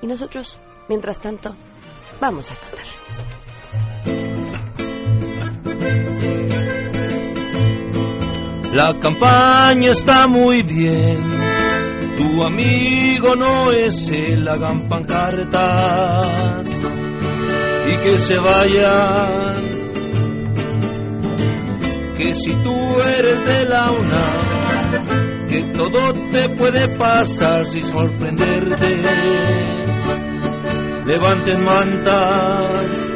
Y 0.00 0.06
nosotros, 0.06 0.58
mientras 0.88 1.20
tanto, 1.20 1.54
vamos 2.20 2.50
a 2.50 2.54
cantar. 2.56 2.86
La 8.74 8.98
campaña 8.98 9.92
está 9.92 10.26
muy 10.26 10.62
bien. 10.62 11.22
Tu 12.16 12.44
amigo 12.44 13.36
no 13.36 13.70
es 13.70 14.10
el 14.10 14.48
hagan 14.48 14.88
pancartas 14.88 16.66
y 17.86 17.96
que 17.98 18.18
se 18.18 18.36
vayan. 18.38 19.53
Que 22.24 22.34
si 22.34 22.54
tú 22.54 22.74
eres 23.18 23.44
de 23.44 23.66
la 23.66 23.90
UNAM, 23.92 25.46
que 25.46 25.62
todo 25.76 26.14
te 26.30 26.48
puede 26.56 26.88
pasar 26.96 27.66
sin 27.66 27.84
sorprenderte. 27.84 29.02
Levanten 31.04 31.62
mantas 31.62 33.12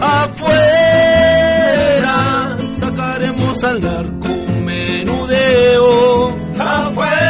afuera 0.00 0.86
sacaremos 2.70 3.62
al 3.62 3.82
narco 3.82 4.34
menudeo 4.62 6.34
afuera 6.58 7.26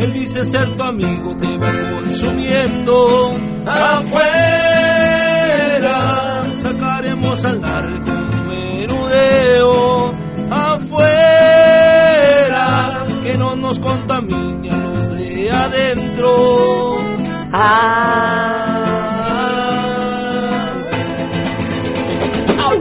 él 0.00 0.12
dice 0.12 0.44
ser 0.46 0.76
tu 0.76 0.82
amigo 0.82 1.36
te 1.38 1.56
va 1.58 1.72
consumiendo 1.94 3.34
afuera 3.66 4.65
afuera 10.50 11.06
que 13.22 13.36
no 13.36 13.56
nos 13.56 13.78
contamine 13.78 14.70
a 14.70 14.76
los 14.76 15.08
de 15.10 15.50
adentro 15.50 16.96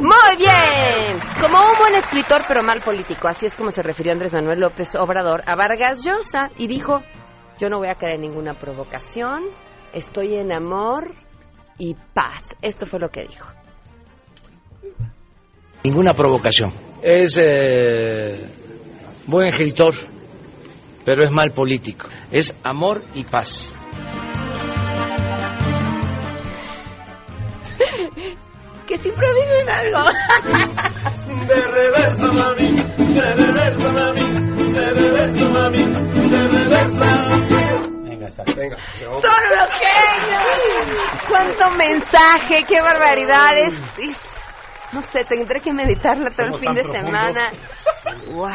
Muy 0.01 0.37
bien. 0.37 1.19
Como 1.41 1.57
un 1.57 1.77
buen 1.79 1.95
escritor 1.95 2.41
pero 2.47 2.63
mal 2.63 2.81
político, 2.81 3.27
así 3.27 3.45
es 3.45 3.55
como 3.55 3.71
se 3.71 3.81
refirió 3.81 4.11
Andrés 4.11 4.33
Manuel 4.33 4.59
López 4.59 4.95
Obrador 4.95 5.43
a 5.47 5.55
Vargas 5.55 6.03
Llosa 6.03 6.49
y 6.57 6.67
dijo, 6.67 7.01
yo 7.59 7.69
no 7.69 7.77
voy 7.77 7.89
a 7.89 7.95
caer 7.95 8.15
en 8.15 8.21
ninguna 8.21 8.53
provocación, 8.53 9.43
estoy 9.93 10.35
en 10.35 10.51
amor 10.53 11.15
y 11.77 11.95
paz. 12.13 12.55
Esto 12.61 12.85
fue 12.85 12.99
lo 12.99 13.09
que 13.09 13.23
dijo. 13.23 13.47
Ninguna 15.85 16.15
provocación. 16.15 16.73
Es 17.03 17.39
eh, 17.39 18.43
buen 19.27 19.49
escritor, 19.49 19.93
pero 21.05 21.23
es 21.23 21.29
mal 21.29 21.51
político. 21.51 22.07
Es 22.31 22.55
amor 22.63 23.03
y 23.13 23.23
paz. 23.23 23.71
que 28.87 28.97
se 28.97 29.09
improvisen 29.09 29.69
algo. 29.69 29.99
De 31.47 31.61
reversa, 31.67 32.31
mami, 32.31 32.75
de 33.13 33.35
reversa, 33.35 33.91
mami, 33.91 34.23
de 34.73 34.85
reversa, 34.91 35.49
mami, 35.49 35.83
de 35.83 36.47
reversa. 36.47 37.05
Venga, 38.01 38.29
venga. 38.55 38.77
¡Son 38.97 39.39
unos 39.53 39.71
genios! 39.77 40.87
¡Cuánto 41.29 41.69
mensaje! 41.77 42.63
¡Qué 42.67 42.81
barbaridades! 42.81 43.75
No 44.95 45.01
sé, 45.01 45.25
tendré 45.25 45.59
que 45.59 45.73
meditarla 45.73 46.29
todo 46.29 46.45
Somos 46.47 46.61
el 46.61 46.67
fin 46.67 46.73
de 46.73 46.83
tan 46.83 46.91
semana. 47.05 47.51
¡Wow! 48.33 48.47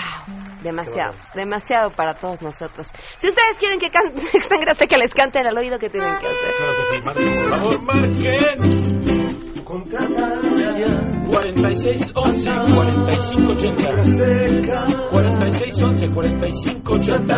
Demasiado, 0.62 1.12
demasiado 1.34 1.90
para 1.90 2.14
todos 2.14 2.40
nosotros. 2.40 2.90
Si 3.18 3.28
ustedes 3.28 3.58
quieren 3.58 3.78
que 3.78 3.90
can- 3.90 4.14
Sangre 4.42 4.70
Azteca 4.70 4.96
les 4.96 5.12
cante 5.12 5.38
al 5.40 5.56
oído, 5.58 5.78
¿qué 5.78 5.90
tienen 5.90 6.10
que 6.18 6.28
hacer? 6.28 6.54
Claro 6.56 6.72
que 6.78 6.84
sí, 6.84 7.02
marquen, 7.04 7.48
por 7.50 7.60
favor, 7.60 7.82
marquen. 7.82 9.64
Contrata 9.64 10.40
ya, 10.78 11.28
46 11.30 12.12
11 12.14 12.50
45 12.74 13.52
80. 13.52 15.10
46 15.10 15.82
11 15.82 16.08
45 16.08 16.94
80. 16.94 17.36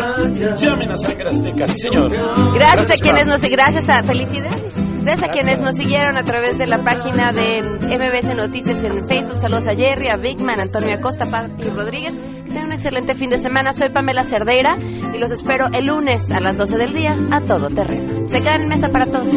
Llamen 0.55 0.91
a 0.91 0.97
Sangre 0.97 1.29
Azteca, 1.29 1.67
sí 1.67 1.77
señor. 1.79 2.09
Gracias 2.55 2.89
a 2.91 2.95
quienes 2.95 3.27
nos 3.27 3.41
gracias 3.43 3.87
a 3.89 4.01
felicidades. 4.03 4.72
Gracias 5.03 5.29
a 5.29 5.33
quienes 5.33 5.59
nos 5.59 5.75
siguieron 5.75 6.17
a 6.17 6.23
través 6.23 6.57
de 6.57 6.65
la 6.65 6.81
página 6.81 7.33
de 7.33 7.61
MBC 7.61 8.35
Noticias 8.37 8.81
en 8.85 9.05
Facebook. 9.05 9.37
Saludos 9.37 9.67
a 9.67 9.75
Jerry, 9.75 10.07
a 10.07 10.15
Bigman, 10.15 10.61
Antonio 10.61 10.95
Acosta, 10.95 11.25
Pati 11.25 11.65
Rodríguez. 11.65 12.13
Que 12.15 12.43
tengan 12.49 12.67
un 12.67 12.71
excelente 12.71 13.13
fin 13.13 13.29
de 13.29 13.37
semana. 13.37 13.73
Soy 13.73 13.89
Pamela 13.89 14.23
Cerdeira 14.23 14.77
y 14.79 15.17
los 15.17 15.29
espero 15.31 15.65
el 15.73 15.87
lunes 15.87 16.31
a 16.31 16.39
las 16.39 16.57
12 16.57 16.77
del 16.77 16.93
día 16.93 17.15
a 17.31 17.41
todo 17.41 17.67
terreno. 17.67 18.29
Se 18.29 18.39
quedan 18.39 18.61
en 18.61 18.67
mesa 18.69 18.87
para 18.89 19.05
todos. 19.07 19.33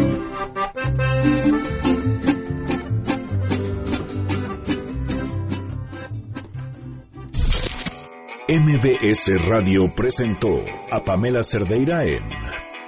MBS 8.48 9.44
Radio 9.44 9.92
presentó 9.96 10.60
a 10.92 11.02
Pamela 11.02 11.42
Cerdeira 11.42 12.04
en 12.04 12.22